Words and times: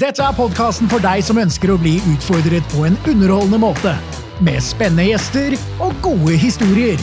Dette 0.00 0.24
er 0.24 0.32
podkasten 0.32 0.88
for 0.88 1.02
deg 1.04 1.20
som 1.20 1.36
ønsker 1.36 1.74
å 1.74 1.76
bli 1.76 1.98
utfordret 2.08 2.64
på 2.72 2.86
en 2.86 2.94
underholdende 3.10 3.58
måte. 3.60 3.90
Med 4.40 4.62
spennende 4.64 5.10
gjester 5.10 5.52
og 5.84 5.98
gode 6.00 6.38
historier. 6.40 7.02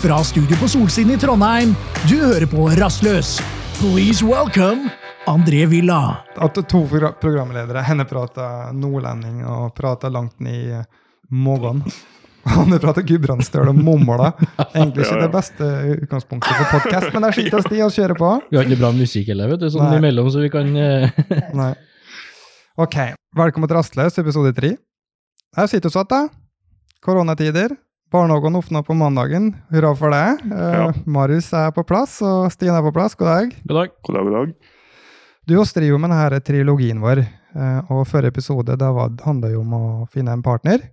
Fra 0.00 0.22
studio 0.24 0.56
på 0.56 0.70
Solsiden 0.72 1.12
i 1.12 1.18
Trondheim, 1.20 1.74
du 2.08 2.14
hører 2.22 2.46
på 2.48 2.70
Rastløs. 2.78 3.34
Please 3.82 4.24
welcome 4.24 4.88
André 5.28 5.66
Villa. 5.68 6.22
At 6.40 6.56
to 6.72 6.80
programledere, 7.20 7.82
henne 7.84 8.06
prater 8.08 8.70
nordlending 8.72 9.42
og 9.44 9.74
prater 9.76 10.14
langt 10.14 10.40
ned 10.40 10.56
i 10.56 10.78
magen. 11.28 11.82
Han 12.54 12.72
prater 12.80 13.04
gudbrandsdøl 13.10 13.74
og 13.74 13.82
momla. 13.90 14.30
Egentlig 14.70 15.04
ikke 15.04 15.20
det 15.26 15.28
beste 15.34 15.68
utgangspunktet 15.98 16.62
for 16.62 16.78
podkast, 16.78 17.12
men 17.12 17.28
der 17.28 17.36
sitter 17.42 17.68
de 17.68 17.84
og 17.84 17.92
kjører 17.92 18.22
på. 18.24 18.32
Vi 18.48 18.62
har 18.62 18.64
ikke 18.64 18.80
bra 18.86 18.94
musikk 18.96 19.34
heller, 19.34 19.52
vet 19.52 19.66
du, 19.66 19.68
sånn 19.76 19.84
Nei. 19.90 20.00
imellom, 20.00 20.32
så 20.32 20.46
vi 20.46 20.48
kan 20.56 20.72
eh, 20.72 21.44
Nei. 21.52 21.74
Ok, 22.78 22.94
velkommen 23.34 23.66
til 23.66 23.74
Rastløs, 23.74 24.20
episode 24.22 24.52
tre. 24.54 24.68
Her 25.58 25.66
sitter 25.66 25.90
vi 25.90 25.96
satt, 25.96 26.12
da. 26.12 26.28
Koronatider. 27.02 27.72
Barnehagen 28.14 28.54
åpna 28.54 28.84
på 28.86 28.94
mandagen. 28.94 29.48
Hurra 29.72 29.90
for 29.98 30.14
det. 30.14 30.20
Ja. 30.46 30.84
Uh, 30.86 31.00
Marius 31.10 31.48
er 31.58 31.72
på 31.74 31.82
plass, 31.82 32.20
og 32.22 32.46
Stine 32.54 32.76
er 32.78 32.86
på 32.86 32.92
plass. 32.94 33.18
God 33.18 33.32
dag. 33.32 33.56
God 33.66 33.80
dag. 33.80 33.96
God 34.06 34.14
dag, 34.14 34.28
god 34.28 34.36
dag. 34.36 34.54
Du 35.50 35.56
oss 35.58 35.74
driver 35.74 35.96
jo 35.96 35.98
med 36.04 36.14
denne 36.14 36.40
trilogien 36.46 37.02
vår, 37.02 37.24
uh, 37.58 37.90
og 37.90 38.06
forrige 38.06 38.36
episode 38.36 38.78
da 38.78 38.92
var, 38.94 39.10
handla 39.26 39.50
jo 39.56 39.64
om 39.64 39.74
å 39.74 39.84
finne 40.14 40.38
en 40.38 40.46
partner. 40.46 40.86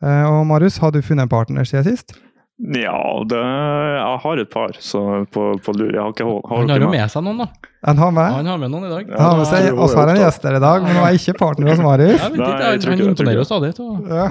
Uh, 0.00 0.24
Og 0.32 0.46
Marius, 0.48 0.80
har 0.80 0.96
du 0.96 1.02
funnet 1.04 1.28
en 1.28 1.34
partner 1.36 1.68
siden 1.68 1.90
sist? 1.92 2.16
Ja, 2.62 2.98
det, 3.26 3.38
jeg 3.42 4.18
har 4.22 4.40
et 4.40 4.50
par 4.52 4.76
så 4.78 5.00
på, 5.34 5.46
på 5.64 5.72
lur. 5.74 5.88
Jeg 5.90 5.98
har 5.98 6.12
ikke 6.12 6.26
hold, 6.28 6.44
Han 6.52 6.70
har 6.70 6.84
jo 6.84 6.90
med 6.92 7.10
seg 7.10 7.24
noen, 7.26 7.42
da. 7.42 7.70
Han 7.88 7.98
har 7.98 8.12
med? 8.14 8.34
Han 8.36 8.50
har 8.52 8.60
med 8.62 8.70
noen 8.70 8.86
i 8.86 8.92
dag. 8.92 9.08
Ja, 9.08 9.16
Han 9.18 9.32
har 9.32 9.40
med 9.40 9.48
seg 9.50 9.66
det 9.66 9.72
var 9.80 9.96
har 9.98 10.12
han 10.12 10.20
gjester 10.20 10.58
i 10.58 10.60
dag, 10.62 10.86
men 10.86 10.94
han 10.94 11.08
er 11.08 11.18
ikke 11.18 11.34
partner 11.40 11.72
hos 11.72 11.82
Marius. 11.82 12.20
Jeg 12.20 12.36
Nei, 12.38 12.50
jeg 12.52 12.68
han, 12.68 12.86
jeg 12.86 13.08
imponerer 13.08 13.40
jo 13.40 13.46
stadig. 13.48 13.72
Ja. 14.12 14.28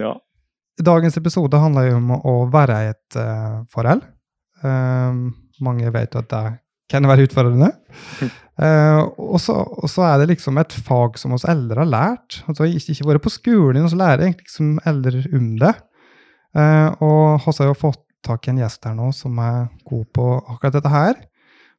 Ja. 0.00 0.14
Dagens 0.88 1.20
episode 1.20 1.60
handler 1.60 1.90
jo 1.90 2.00
om 2.00 2.14
å 2.16 2.34
være 2.54 2.80
i 2.86 2.90
et 2.94 3.18
uh, 3.20 3.60
forhold. 3.70 4.00
Eh, 4.64 5.18
mange 5.62 5.92
vet 5.94 6.16
jo 6.16 6.22
at 6.24 6.30
det 6.32 6.44
kan 6.90 7.10
være 7.10 7.28
utfordrende. 7.28 7.74
Uh, 8.54 9.10
og, 9.18 9.40
så, 9.42 10.04
er 10.06 10.20
det 10.20 10.28
liksom 10.30 10.60
et 10.62 10.70
fag 10.86 11.16
som 11.18 11.32
oss 11.34 11.42
eldre 11.50 11.82
har 11.82 11.88
lært. 11.90 12.36
Altså 12.46 12.68
ikke, 12.68 12.94
ikke 12.94 13.08
vært 13.08 13.24
på 13.24 13.32
skolen, 13.34 13.80
men 13.80 13.90
så 13.90 13.98
lærer 13.98 14.28
egentlig 14.28 14.46
liksom 14.46 14.68
eldre 14.86 15.22
om 15.34 15.48
det. 15.58 15.72
Eh, 16.54 16.90
og 17.02 17.42
vi 17.44 17.54
har 17.60 17.70
jo 17.72 17.78
fått 17.78 18.00
tak 18.24 18.46
i 18.48 18.52
en 18.54 18.60
gjest 18.62 18.84
her 18.88 18.94
nå 18.96 19.10
som 19.12 19.38
er 19.42 19.66
god 19.88 20.04
på 20.16 20.26
akkurat 20.54 20.76
dette 20.78 20.92
her. 20.92 21.14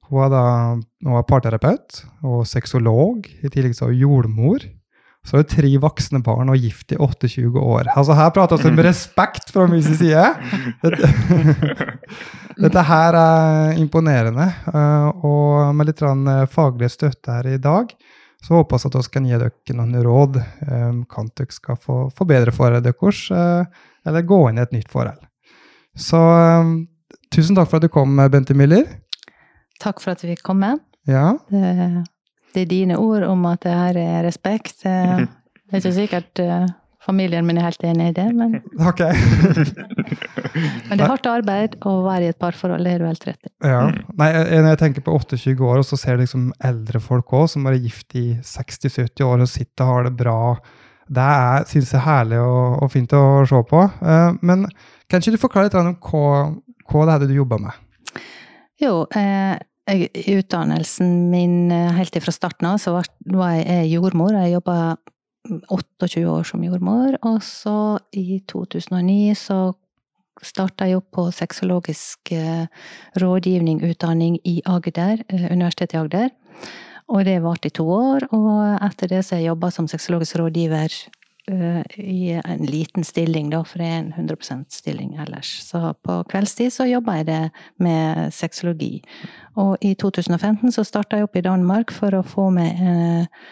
Hun 0.10 0.22
er 0.28 0.30
da 0.30 0.42
hun 0.78 1.16
er 1.18 1.24
parterapeut 1.26 2.04
og 2.24 2.44
sexolog, 2.46 3.26
i 3.42 3.50
tillegg 3.50 3.74
så 3.78 3.88
er 3.88 3.96
hun 3.96 4.04
jordmor. 4.04 4.66
Så 5.26 5.34
har 5.34 5.42
hun 5.42 5.50
tre 5.50 5.72
voksne 5.82 6.20
barn 6.22 6.52
og 6.54 6.60
gift 6.62 6.94
i 6.94 7.00
28 7.02 7.50
år. 7.58 7.88
Altså 7.98 8.14
Her 8.14 8.30
prater 8.36 8.62
vi 8.62 8.70
om 8.70 8.84
respekt 8.86 9.50
fra 9.56 9.66
min 9.72 9.82
side. 9.82 10.22
Dette, 10.84 11.10
dette 12.68 12.84
her 12.92 13.18
er 13.18 13.80
imponerende. 13.82 14.46
eh, 14.70 15.08
Og 15.26 15.74
med 15.76 15.90
litt 15.90 16.04
eh, 16.06 16.46
faglig 16.54 16.92
støtte 16.94 17.40
her 17.40 17.50
i 17.56 17.58
dag, 17.58 17.90
så 18.46 18.60
håper 18.60 18.78
vi 18.78 18.92
at 18.92 19.00
vi 19.02 19.14
kan 19.16 19.26
gi 19.26 19.38
dere 19.42 19.78
noen 19.80 19.98
råd. 20.06 20.36
Kan 21.10 21.32
dere 21.34 21.56
skal 21.58 21.80
få 21.82 22.04
forbedre 22.14 22.54
forholdet 22.54 22.86
deres, 22.86 23.24
eller 24.06 24.28
gå 24.28 24.42
inn 24.50 24.60
i 24.60 24.66
et 24.66 24.76
nytt 24.76 24.92
forhold. 24.92 25.22
Så 25.96 26.20
eh, 26.20 26.72
tusen 27.34 27.58
takk 27.58 27.72
for 27.72 27.80
at 27.80 27.88
du 27.88 27.92
kom, 27.92 28.18
Bente 28.32 28.58
Miller. 28.58 28.86
Takk 29.84 30.02
for 30.04 30.16
at 30.16 30.24
vi 30.24 30.34
fikk 30.34 30.46
komme. 30.48 30.78
Ja, 31.10 31.36
Det, 31.52 32.06
det 32.56 32.64
er 32.64 32.72
dine 32.72 32.98
ord 32.98 33.26
om 33.28 33.44
at 33.50 33.66
det 33.66 33.76
her 33.76 34.00
er 34.00 34.24
respekt. 34.26 34.82
Det 34.86 34.94
er 35.72 35.82
ikke 35.82 35.94
sikkert 35.94 36.42
eh, 36.42 36.66
familien 37.06 37.46
min 37.46 37.60
er 37.60 37.68
helt 37.68 37.84
enig 37.86 38.10
i 38.10 38.16
det, 38.18 38.26
men, 38.36 38.56
ok. 38.90 39.04
men 40.88 40.96
det 40.96 41.04
er 41.04 41.12
hardt 41.12 41.30
arbeid 41.30 41.78
å 41.86 41.98
være 42.06 42.30
i 42.30 42.32
et 42.34 42.40
parforhold. 42.42 42.86
Det 42.86 42.96
er 42.96 43.04
du 43.04 43.10
helt 43.10 43.28
rett 43.30 43.50
i. 43.50 43.54
Ja. 43.68 43.84
Nei, 44.18 44.32
når 44.34 44.72
jeg 44.74 44.82
tenker 44.82 45.06
på 45.06 45.18
28 45.20 45.56
år, 45.60 45.84
og 45.84 45.88
så 45.88 46.00
ser 46.00 46.16
jeg 46.16 46.26
liksom 46.26 46.50
eldre 46.66 47.04
folk 47.04 47.36
òg, 47.38 47.48
som 47.54 47.68
er 47.70 47.78
gift 47.78 48.18
i 48.18 48.28
60-70 48.42 49.28
år 49.28 49.46
og 49.46 49.52
sitter 49.52 49.86
og 49.86 49.94
har 49.94 50.10
det 50.10 50.16
bra, 50.24 50.40
det 51.08 51.22
er, 51.22 51.66
synes 51.70 51.94
jeg 51.94 52.00
er 52.00 52.06
herlig 52.08 52.42
og, 52.42 52.84
og 52.84 52.92
fint 52.94 53.14
å 53.14 53.46
se 53.50 53.62
på. 53.70 53.82
Eh, 54.02 54.38
men 54.42 54.66
kan 55.10 55.22
ikke 55.22 55.36
du 55.36 55.42
forklare 55.42 55.70
litt 55.70 55.78
om 55.78 55.94
hva, 56.02 56.32
hva 56.90 57.06
det 57.06 57.16
er 57.16 57.30
du 57.30 57.36
jobber 57.38 57.62
med? 57.62 57.82
Jo, 58.82 59.06
eh, 59.16 59.56
utdannelsen 59.86 61.30
min 61.32 61.72
eh, 61.72 61.94
helt 62.00 62.18
fra 62.24 62.34
starten 62.34 62.72
av 62.72 62.80
så 62.82 62.96
var, 62.98 63.10
var 63.30 63.54
jeg 63.60 63.92
jordmor. 63.94 64.34
Jeg 64.34 64.58
jobba 64.58 64.78
28 65.70 66.26
år 66.26 66.46
som 66.50 66.64
jordmor, 66.66 67.20
og 67.22 67.42
så 67.46 68.00
i 68.18 68.42
2009 68.50 69.36
så 69.38 69.60
starta 70.44 70.88
jeg 70.90 71.00
opp 71.00 71.12
på 71.16 71.28
sexologisk 71.32 72.34
eh, 72.36 72.66
rådgivning, 73.22 73.84
utdanning 73.86 74.40
i 74.44 74.58
Agder, 74.66 75.22
Universitetet 75.32 75.96
i 75.96 76.02
Agder. 76.02 76.34
Og 77.08 77.26
det 77.26 77.42
varte 77.44 77.70
i 77.70 77.76
to 77.76 77.86
år, 77.92 78.26
og 78.34 78.80
etter 78.82 79.12
det 79.12 79.22
så 79.26 79.36
har 79.36 79.44
jeg 79.44 79.52
jobba 79.52 79.70
som 79.74 79.88
sexologisk 79.90 80.40
rådgiver 80.42 80.94
eh, 81.52 81.84
i 82.02 82.32
en 82.34 82.64
liten 82.66 83.06
stilling, 83.06 83.52
da, 83.54 83.62
for 83.62 83.82
det 83.82 83.90
er 83.92 84.00
en 84.00 84.14
100% 84.18 84.64
stilling 84.74 85.14
ellers. 85.22 85.52
Så 85.68 85.94
på 86.02 86.18
kveldstid 86.32 86.74
så 86.74 86.88
jobba 86.90 87.20
jeg 87.20 87.28
det 87.30 87.44
med 87.78 88.34
sexologi. 88.34 89.04
Og 89.62 89.78
i 89.86 89.94
2015 89.94 90.74
så 90.74 90.86
starta 90.88 91.20
jeg 91.20 91.30
opp 91.30 91.38
i 91.38 91.46
Danmark 91.46 91.94
for 91.94 92.18
å 92.18 92.24
få 92.26 92.48
med 92.56 92.82
eh, 92.82 93.46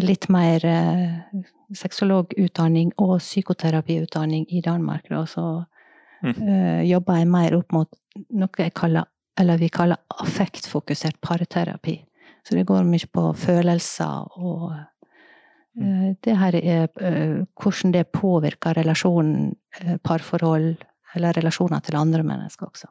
litt 0.00 0.30
mer 0.32 0.64
eh, 0.64 1.44
sexologutdanning 1.76 2.94
og 3.04 3.18
psykoterapiutdanning 3.18 4.48
i 4.48 4.64
Danmark. 4.64 5.04
Da. 5.12 5.26
Så 5.28 5.44
eh, 6.24 6.80
jobba 6.88 7.20
jeg 7.20 7.28
mer 7.28 7.60
opp 7.60 7.76
mot 7.76 7.92
noe 8.32 8.64
jeg 8.64 8.72
kaller, 8.72 9.12
eller 9.36 9.60
vi 9.60 9.68
kaller 9.68 10.00
affektfokusert 10.24 11.20
parterapi. 11.20 11.98
Så 12.44 12.54
det 12.58 12.66
går 12.68 12.84
mye 12.84 13.06
på 13.08 13.22
følelser 13.40 14.26
og 14.36 14.72
eh, 15.80 16.10
det 16.24 16.34
her 16.36 16.56
er 16.60 16.88
eh, 17.00 17.38
hvordan 17.60 17.94
det 17.94 18.06
påvirker 18.12 18.76
relasjonen, 18.76 19.54
eh, 19.80 19.96
parforhold, 20.04 20.74
eller 21.16 21.32
relasjoner 21.38 21.80
til 21.86 21.96
andre 21.96 22.22
mennesker 22.26 22.68
også. 22.68 22.90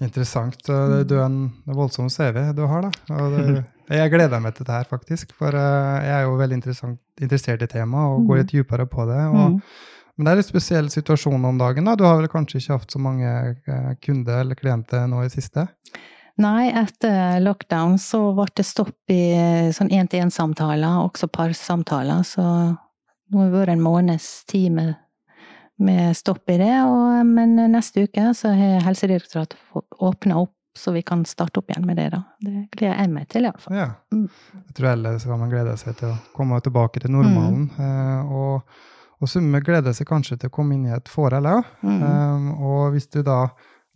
Interessant. 0.00 0.58
Eh, 0.68 1.04
Du 1.08 1.14
er 1.18 1.24
en 1.26 1.52
voldsom 1.66 2.08
CV 2.12 2.52
du 2.56 2.66
har, 2.66 2.88
da. 2.88 3.14
Og 3.20 3.36
det, 3.36 3.64
jeg 4.00 4.10
gleder 4.12 4.40
meg 4.40 4.54
til 4.56 4.64
dette 4.64 4.76
her, 4.80 4.88
faktisk. 4.90 5.32
For 5.36 5.52
jeg 5.56 6.12
er 6.16 6.26
jo 6.26 6.36
veldig 6.40 6.58
interessert 6.60 7.62
i 7.64 7.70
temaet 7.70 8.16
og 8.16 8.26
går 8.28 8.42
litt 8.42 8.52
dypere 8.56 8.86
på 8.86 9.06
det. 9.12 9.22
Og, 9.30 9.56
Mm. 9.56 9.62
Men 10.18 10.26
det 10.26 10.32
er 10.32 10.36
litt 10.42 10.50
spesiell 10.50 10.88
situasjon 10.92 11.44
om 11.48 11.56
dagen. 11.56 11.86
da. 11.88 11.94
Du 11.96 12.02
har 12.04 12.18
vel 12.18 12.28
kanskje 12.28 12.58
ikke 12.60 12.76
hatt 12.76 12.92
så 12.92 12.98
mange 13.00 13.30
kunder 14.04 14.40
eller 14.42 14.54
klienter 14.58 15.06
nå 15.08 15.22
i 15.24 15.30
siste? 15.32 15.64
Nei, 16.40 16.70
etter 16.72 17.40
lockdown 17.44 17.98
så 18.00 18.22
ble 18.36 18.46
det 18.56 18.64
stopp 18.64 19.12
i 19.12 19.20
eh, 19.36 19.72
sånn 19.76 19.92
én-til-én-samtaler, 19.92 21.02
også 21.04 21.28
parsamtaler, 21.32 22.22
så 22.24 22.44
nå 22.44 23.42
har 23.42 23.50
det 23.50 23.58
vært 23.58 23.74
en 23.74 23.84
måneds 23.84 24.28
tid 24.50 24.72
med, 24.78 24.94
med 25.82 26.16
stopp 26.16 26.48
i 26.50 26.56
det, 26.62 26.72
og, 26.86 27.20
men 27.28 27.58
neste 27.74 28.06
uke 28.08 28.30
så 28.36 28.54
har 28.56 28.80
Helsedirektoratet 28.86 29.58
åpna 30.00 30.40
opp 30.40 30.54
så 30.78 30.92
vi 30.94 31.02
kan 31.02 31.24
starte 31.26 31.60
opp 31.60 31.70
igjen 31.70 31.86
med 31.86 31.98
det, 31.98 32.06
da. 32.14 32.22
Det 32.40 32.52
gleder 32.76 33.00
jeg 33.02 33.10
meg 33.12 33.26
til, 33.28 33.46
iallfall. 33.48 33.74
Ja. 33.76 33.88
Mm. 34.14 34.28
Jeg 34.68 34.76
tror 34.78 34.92
alle 34.92 35.14
man 35.40 35.50
glede 35.52 35.74
seg 35.80 35.96
til 35.98 36.12
å 36.12 36.18
komme 36.36 36.60
tilbake 36.64 37.02
til 37.02 37.12
normalen. 37.12 37.66
Eh, 37.74 38.30
og, 38.30 38.78
og 39.18 39.30
Summe 39.30 39.60
gleder 39.66 39.96
seg 39.96 40.08
kanskje 40.08 40.38
til 40.38 40.50
å 40.52 40.54
komme 40.54 40.78
inn 40.78 40.86
i 40.88 40.94
et 40.94 41.10
forhold 41.10 41.50
òg. 41.50 41.74
Mm. 41.82 41.98
Um, 42.06 42.48
og 42.70 42.94
hvis 42.94 43.10
du 43.10 43.20
da 43.26 43.42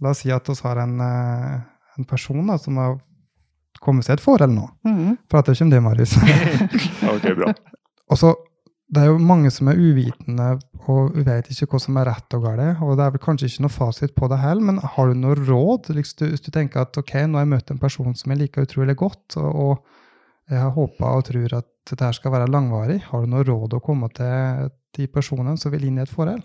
La 0.03 0.11
oss 0.11 0.25
si 0.25 0.31
at 0.34 0.49
vi 0.50 0.55
har 0.65 0.81
en, 0.82 1.00
eh, 1.00 1.61
en 1.99 2.09
person 2.09 2.47
da, 2.50 2.59
som 2.60 2.79
har 2.81 2.96
kommet 3.85 4.06
seg 4.06 4.19
et 4.19 4.25
forhold 4.25 4.55
nå. 4.55 4.67
Mm. 4.87 5.14
Prater 5.31 5.55
ikke 5.55 5.67
om 5.67 5.73
det, 5.73 5.85
Marius. 5.85 6.17
Ok, 7.14 7.31
bra. 7.37 7.52
og 8.11 8.20
så, 8.20 8.35
Det 8.94 9.02
er 9.02 9.08
jo 9.11 9.19
mange 9.19 9.50
som 9.50 9.69
er 9.73 9.81
uvitende 9.81 10.49
og 10.93 11.17
vet 11.17 11.49
ikke 11.50 11.67
hva 11.73 11.81
som 11.81 11.96
er 11.99 12.08
rett 12.11 12.37
og 12.37 12.44
galt. 12.44 12.82
Og 12.85 12.99
det 12.99 13.06
er 13.06 13.14
vel 13.14 13.23
kanskje 13.25 13.49
ikke 13.49 13.64
noe 13.64 13.73
fasit 13.73 14.14
på 14.14 14.29
det 14.31 14.38
heller, 14.43 14.69
men 14.69 14.79
har 14.79 15.11
du 15.11 15.19
noe 15.19 15.37
råd? 15.41 15.88
Du, 15.88 15.99
hvis 15.99 16.44
du 16.44 16.50
tenker 16.52 16.85
at 16.85 16.99
ok, 17.00 17.14
nå 17.25 17.41
har 17.41 17.46
jeg 17.46 17.52
møtt 17.55 17.73
en 17.73 17.81
person 17.82 18.14
som 18.19 18.35
jeg 18.35 18.43
liker 18.44 18.69
utrolig 18.69 18.97
godt, 19.00 19.38
og, 19.40 19.50
og 19.50 20.52
jeg 20.52 20.61
har 20.61 20.75
håpa 20.76 21.14
og 21.17 21.25
tror 21.31 21.56
at 21.56 21.70
dette 21.88 22.12
skal 22.17 22.32
være 22.32 22.50
langvarig, 22.52 23.00
har 23.08 23.25
du 23.25 23.32
noe 23.32 23.44
råd 23.49 23.79
å 23.79 23.82
komme 23.85 24.11
til 24.14 24.70
de 24.94 25.08
personene 25.11 25.56
som 25.61 25.73
vil 25.73 25.88
inn 25.88 25.99
i 25.99 26.05
et 26.05 26.12
forhold? 26.12 26.44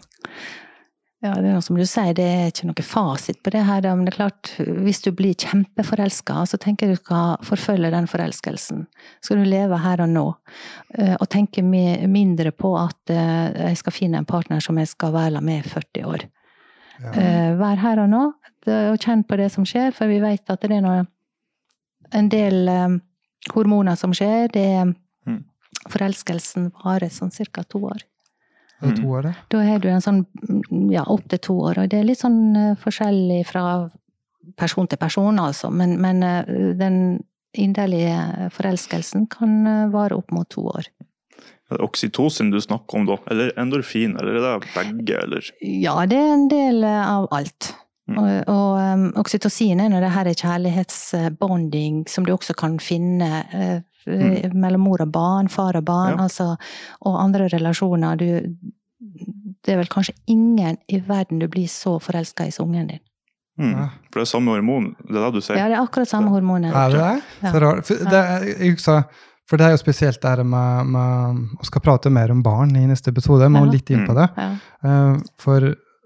Ja, 1.19 1.33
det 1.35 1.49
er 1.49 1.55
noe 1.57 1.63
som 1.65 1.75
du 1.75 1.83
sier, 1.83 2.13
det 2.15 2.23
er 2.23 2.45
ikke 2.47 2.69
noe 2.69 2.83
fasit 2.87 3.41
på 3.43 3.51
det 3.51 3.65
her, 3.67 3.83
men 3.91 4.05
det 4.07 4.13
er 4.13 4.17
klart, 4.21 4.51
hvis 4.85 5.01
du 5.03 5.09
blir 5.11 5.33
kjempeforelska, 5.35 6.45
så 6.47 6.55
tenker 6.63 6.87
du 6.87 6.95
skal 6.95 7.35
forfølge 7.43 7.89
den 7.91 8.07
forelskelsen. 8.07 8.85
Skal 9.19 9.41
du 9.41 9.49
leve 9.51 9.81
her 9.83 9.99
og 10.05 10.13
nå, 10.13 10.23
eh, 10.95 11.17
og 11.19 11.27
tenke 11.27 11.59
mindre 11.65 12.53
på 12.55 12.71
at 12.79 13.11
eh, 13.11 13.51
jeg 13.67 13.81
skal 13.81 13.95
finne 13.97 14.21
en 14.21 14.29
partner 14.29 14.63
som 14.63 14.79
jeg 14.79 14.87
skal 14.93 15.11
være 15.17 15.41
med 15.43 15.65
i 15.65 15.73
40 15.73 16.07
år. 16.07 16.23
Ja. 17.03 17.11
Eh, 17.11 17.51
Vær 17.59 17.83
her 17.83 17.99
og 18.05 18.09
nå, 18.15 18.23
og 18.69 18.97
kjenn 19.03 19.25
på 19.27 19.35
det 19.39 19.49
som 19.51 19.67
skjer, 19.67 19.91
for 19.95 20.07
vi 20.07 20.21
vet 20.23 20.47
at 20.55 20.63
det 20.63 20.71
er 20.77 20.83
noe, 20.87 21.03
en 22.15 22.27
del 22.31 22.63
hormoner 23.53 23.95
som 23.99 24.15
skjer. 24.15 24.47
Det 24.55 24.65
er 24.79 24.95
Mm. 25.27 25.43
forelskelsen 25.91 26.71
varer 26.83 27.11
sånn 27.11 27.31
cirka 27.31 27.63
to 27.67 27.79
år. 27.91 28.03
Det 28.79 28.91
er 28.93 28.99
to 29.01 29.09
år, 29.11 29.25
det. 29.27 29.33
Da 29.51 29.63
har 29.65 29.81
du 29.83 29.89
en 29.91 30.03
sånn 30.03 30.21
mm, 30.23 30.85
ja, 30.93 31.03
opptil 31.11 31.41
to 31.43 31.55
år, 31.67 31.81
og 31.81 31.89
det 31.91 31.99
er 31.99 32.07
litt 32.07 32.21
sånn 32.21 32.39
eh, 32.55 32.77
forskjellig 32.79 33.41
fra 33.49 33.63
person 34.59 34.87
til 34.87 34.99
person, 35.01 35.41
altså. 35.41 35.71
Men, 35.71 35.97
men 36.01 36.23
eh, 36.23 36.53
den 36.79 37.19
inderlige 37.57 38.49
forelskelsen 38.55 39.27
kan 39.33 39.59
eh, 39.67 39.83
vare 39.91 40.19
opp 40.19 40.31
mot 40.35 40.47
to 40.51 40.69
år. 40.71 40.87
Er 41.69 41.77
det 41.77 41.85
oksytocin 41.85 42.53
du 42.53 42.57
snakker 42.63 43.01
om 43.01 43.09
da, 43.09 43.19
eller 43.29 43.51
endorfin, 43.59 44.15
eller 44.17 44.39
er 44.39 44.63
det 44.63 44.71
begge, 44.73 45.19
eller? 45.27 45.51
Ja, 45.61 45.99
det 46.09 46.17
er 46.17 46.33
en 46.33 46.47
del 46.49 46.81
av 46.87 47.27
alt. 47.35 47.73
Mm. 48.09 48.17
Og, 48.17 48.29
og 48.49 48.79
um, 48.79 49.03
oksytocin 49.21 49.83
er 49.83 49.91
når 49.91 50.07
det 50.07 50.15
her 50.15 50.29
er 50.31 50.39
kjærlighetsbonding, 50.39 52.07
som 52.09 52.25
du 52.25 52.33
også 52.33 52.55
kan 52.57 52.79
finne 52.81 53.43
Mm. 54.09 54.53
mellom 54.59 54.81
mor 54.81 55.01
og 55.01 55.11
barn, 55.11 55.47
far 55.47 55.75
og 55.77 55.85
barn, 55.85 56.17
Ja. 56.17 56.23
altså, 56.23 56.57
og 57.05 57.19
andre 57.21 57.47
relasjoner. 57.49 58.17
Du, 58.17 58.25
det 59.65 59.73
er 59.73 59.77
vel 59.77 59.87
kanskje 59.91 60.15
ingen 60.27 60.77
i 60.89 60.99
verden 61.07 61.39
du 61.39 61.47
blir 61.47 61.67
så 61.67 61.97
forelska 62.01 62.47
i 62.47 62.51
som 62.51 62.69
ungen 62.69 62.87
din. 62.87 62.99
Mm. 63.59 63.89
For 64.11 64.19
det 64.19 64.21
er 64.21 64.29
samme 64.31 64.53
hormon, 64.55 64.95
det 65.07 65.15
er 65.17 65.25
det 65.25 65.33
du 65.33 65.41
sier? 65.43 65.57
Ja, 65.59 65.67
det 65.67 65.75
er 65.77 65.83
akkurat 65.83 66.07
samme 66.07 66.29
hormonet. 66.31 66.71
Er 66.73 66.89
det 66.93 66.99
det? 67.01 67.23
Ja. 67.43 67.51
Så 67.51 67.59
rart. 67.61 67.85
For 67.85 68.05
det, 68.13 68.21
jeg 68.59 68.71
husker, 68.71 69.03
for 69.49 69.57
det 69.57 69.65
er 69.67 69.71
jo 69.75 69.81
spesielt 69.81 70.21
det 70.21 70.45
med, 70.45 70.85
med 70.87 71.41
Vi 71.59 71.65
skal 71.67 71.81
prate 71.81 72.09
mer 72.09 72.31
om 72.31 72.41
barn 72.43 72.71
i 72.79 72.85
neste 72.87 73.09
episode, 73.11 73.41
jeg 73.43 73.51
må 73.51 73.65
Ja. 73.65 73.71
litt 73.71 73.89
inn 73.91 74.05
på 74.07 74.15
det. 74.15 74.29
Ja. 74.37 74.49
Eh, 74.83 75.17
For 75.37 75.59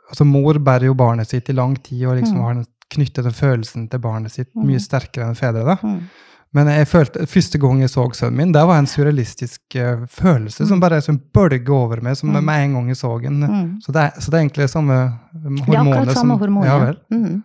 altså, 0.09 0.25
mor 0.25 0.53
bærer 0.59 0.85
jo 0.89 0.94
barnet 0.95 1.27
sitt 1.29 1.50
i 1.50 1.53
lang 1.53 1.75
tid 1.83 2.05
og 2.07 2.17
liksom 2.17 2.38
Mm. 2.38 2.44
har 2.44 2.65
knyttet 2.89 3.23
den 3.23 3.33
følelsen 3.33 3.89
til 3.89 4.00
barnet 4.00 4.31
sitt 4.31 4.50
Mm. 4.55 4.65
mye 4.67 4.79
sterkere 4.79 5.27
enn 5.29 5.35
fedre. 5.35 5.63
da. 5.65 5.75
Mm. 5.83 6.09
Men 6.53 6.67
jeg 6.69 6.85
følte, 6.88 7.25
første 7.27 7.57
gang 7.57 7.79
jeg 7.81 7.89
så 7.89 8.03
sønnen 8.13 8.38
min, 8.38 8.51
det 8.53 8.61
var 8.69 8.77
en 8.77 8.89
surrealistisk 8.89 9.77
uh, 9.79 10.03
følelse 10.05 10.67
som 10.67 10.77
Mm. 10.77 10.81
bare 10.81 11.01
som 11.01 11.17
bølge 11.33 11.69
over 11.73 12.01
meg 12.01 12.15
som 12.17 12.29
Mm. 12.29 12.45
med 12.45 12.63
en 12.63 12.73
gang 12.73 12.88
jeg 12.88 12.97
så 12.97 13.21
den. 13.21 13.39
Mm. 13.41 13.81
Så, 13.81 13.91
det 13.91 14.11
så 14.19 14.29
det 14.31 14.38
er 14.38 14.44
egentlig 14.44 14.69
samme 14.69 14.97
hormonet 15.33 15.65
Det 15.65 15.75
er 15.75 16.00
akkurat 16.00 16.17
samme 16.17 16.38
hormonet. 16.38 16.67
Ja 16.69 16.77
vel. 16.85 16.97
Mm. 17.11 17.44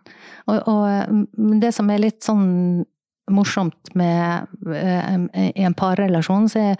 Og, 0.49 0.63
og 0.69 1.27
mm, 1.37 1.61
det 1.61 1.75
som 1.75 1.91
er 1.91 1.99
litt 1.99 2.21
sånn 2.25 2.85
morsomt 3.31 3.95
med 3.95 4.47
uh, 4.67 5.17
i 5.37 5.65
en 5.65 5.75
parrelasjon, 5.77 6.49
så 6.49 6.59
er 6.71 6.77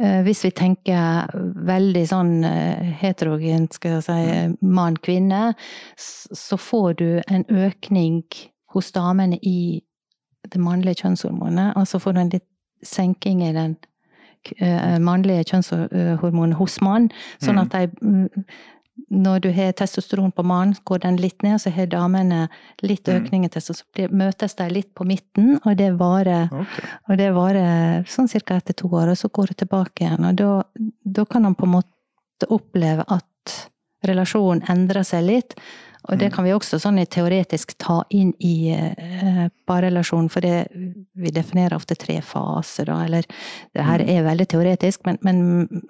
uh, 0.00 0.22
hvis 0.26 0.44
vi 0.44 0.50
tenker 0.52 1.30
veldig 1.66 2.02
sånn 2.08 2.44
eh, 2.44 2.90
heterogent, 3.00 3.72
skal 3.78 3.94
jeg 3.96 4.02
si, 4.04 4.56
mann-kvinne, 4.60 5.54
så 5.96 6.56
får 6.60 6.94
du 7.00 7.08
en 7.28 7.44
økning 7.48 8.22
hos 8.74 8.92
damene 8.92 9.38
i 9.40 9.80
det 10.52 10.60
mannlige 10.62 11.02
kjønnshormonet. 11.02 11.74
Altså 11.76 12.00
får 12.02 12.16
du 12.16 12.20
en 12.20 12.32
litt 12.36 12.48
senking 12.86 13.42
i 13.46 13.52
den 13.56 13.76
eh, 14.60 14.96
mannlige 15.02 15.44
kjønnshormonet 15.52 16.58
hos 16.60 16.80
mann, 16.84 17.10
sånn 17.42 17.62
at 17.62 17.74
de 17.74 17.88
mm, 18.00 18.48
når 19.12 19.42
du 19.44 19.50
har 19.52 19.74
testosteron 19.76 20.32
på 20.32 20.42
mannen, 20.46 20.74
går 20.84 21.02
den 21.04 21.18
litt 21.20 21.42
ned, 21.44 21.58
og 21.58 21.60
så 21.60 21.70
har 21.70 21.86
damene 21.92 22.48
litt 22.82 23.04
Mm. 23.06 23.18
økning 23.20 23.44
i 23.44 23.48
testosteron. 23.48 24.08
Så 24.08 24.08
møtes 24.10 24.56
de 24.56 24.68
litt 24.70 24.94
på 24.94 25.04
midten, 25.04 25.60
og 25.64 25.76
det 25.76 25.92
varer, 25.98 26.48
okay. 26.50 26.88
og 27.08 27.18
det 27.18 27.30
varer 27.34 28.04
sånn 28.08 28.28
ca. 28.28 28.56
etter 28.56 28.72
to 28.74 28.88
år, 28.88 29.10
og 29.10 29.16
så 29.16 29.28
går 29.28 29.46
det 29.52 29.56
tilbake 29.58 30.04
igjen. 30.04 30.24
Og 30.24 30.34
da, 30.34 30.62
da 31.04 31.24
kan 31.24 31.44
han 31.44 31.54
på 31.54 31.64
en 31.64 31.76
måte 31.76 32.48
oppleve 32.48 33.04
at 33.08 33.68
relasjonen 34.04 34.64
endrer 34.68 35.04
seg 35.04 35.24
litt. 35.24 35.54
Og 36.08 36.18
det 36.18 36.28
Mm. 36.30 36.34
kan 36.36 36.44
vi 36.44 36.50
også 36.52 36.78
sånn 36.78 37.00
teoretisk 37.06 37.74
ta 37.78 38.04
inn 38.10 38.32
i 38.40 38.70
eh, 38.70 39.48
parrelasjon, 39.66 40.28
for 40.30 40.40
det, 40.40 40.68
vi 41.14 41.30
definerer 41.30 41.74
ofte 41.74 41.96
tre 41.98 42.20
faser, 42.20 42.84
da, 42.86 43.04
eller 43.04 43.22
det 43.74 43.82
her 43.84 43.98
Mm. 43.98 44.08
er 44.08 44.22
veldig 44.24 44.46
teoretisk, 44.48 45.00
men, 45.04 45.18
men, 45.22 45.82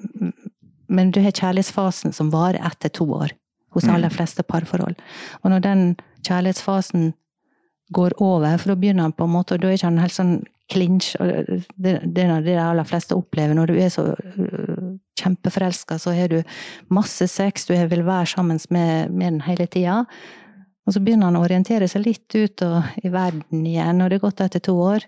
men 0.88 1.10
du 1.10 1.20
har 1.20 1.32
kjærlighetsfasen 1.32 2.14
som 2.14 2.30
varer 2.30 2.60
etter 2.64 2.88
to 2.88 3.04
år 3.04 3.30
hos 3.72 3.82
de 3.82 3.90
Mm. 3.90 3.94
aller 3.96 4.08
fleste 4.10 4.42
parforhold. 4.42 4.94
Og 5.44 5.50
når 5.50 5.60
den 5.60 5.96
kjærlighetsfasen 6.22 7.12
går 7.92 8.12
over, 8.18 8.56
for 8.58 8.68
da 8.74 8.80
begynner 8.80 9.02
han 9.02 9.12
på 9.12 9.24
en 9.24 9.30
måte, 9.32 9.52
og 9.54 9.60
da 9.60 9.68
er 9.68 9.72
ikke 9.76 9.90
han 9.90 9.98
helt 9.98 10.12
sånn 10.12 10.44
klinsj. 10.72 11.16
det, 11.78 12.00
det 12.12 12.24
er 12.24 12.40
det 12.40 12.44
de 12.46 12.56
aller 12.58 12.82
fleste 12.84 13.14
opplever. 13.14 13.54
Når 13.54 13.66
du 13.66 13.74
er 13.78 13.88
så 13.88 14.16
kjempeforelska, 15.20 15.98
så 15.98 16.14
har 16.16 16.32
du 16.32 16.40
masse 16.92 17.28
sex, 17.30 17.66
du 17.66 17.74
vil 17.74 18.04
være 18.06 18.26
sammen 18.36 18.60
med, 18.70 19.10
med 19.10 19.32
den 19.32 19.40
hele 19.46 19.66
tida. 19.66 20.04
Og 20.86 20.94
så 20.94 21.02
begynner 21.02 21.30
han 21.30 21.38
å 21.38 21.44
orientere 21.46 21.88
seg 21.90 22.04
litt 22.06 22.36
ut 22.36 22.62
og, 22.62 22.92
i 23.02 23.10
verden 23.10 23.64
igjen, 23.66 24.02
og 24.02 24.10
det 24.10 24.20
er 24.20 24.26
gått 24.26 24.42
etter 24.44 24.62
to 24.62 24.76
år. 24.78 25.06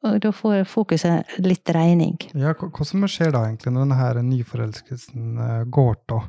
Og 0.00 0.16
da 0.24 0.32
får 0.32 0.64
fokuset 0.68 1.40
litt 1.44 1.62
dreining. 1.68 2.16
Ja, 2.32 2.54
hva, 2.56 2.84
som 2.88 3.04
skjer 3.08 3.34
da 3.34 3.44
egentlig 3.46 3.72
når 3.74 3.90
denne 3.90 4.28
nyforelskelsen 4.30 5.40
eh, 5.44 5.64
går 5.68 5.96
av? 6.16 6.28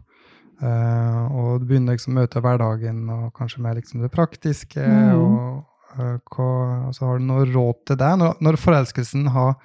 Uh, 0.62 1.22
og 1.34 1.62
du 1.62 1.72
begynner 1.72 1.96
liksom 1.96 2.14
å 2.14 2.20
møte 2.20 2.42
hverdagen 2.44 3.08
og 3.10 3.32
kanskje 3.34 3.64
mer 3.66 3.80
liksom 3.80 4.04
det 4.04 4.12
praktiske. 4.14 4.84
Mm. 4.84 5.16
og 5.18 5.96
uh, 5.98 6.18
hva, 6.36 6.50
altså 6.92 7.08
Har 7.08 7.18
du 7.18 7.26
noe 7.26 7.48
råd 7.50 7.80
til 7.90 7.98
det? 7.98 8.12
Når, 8.22 8.36
når 8.46 8.60
forelskelsen 8.62 9.32
har 9.34 9.56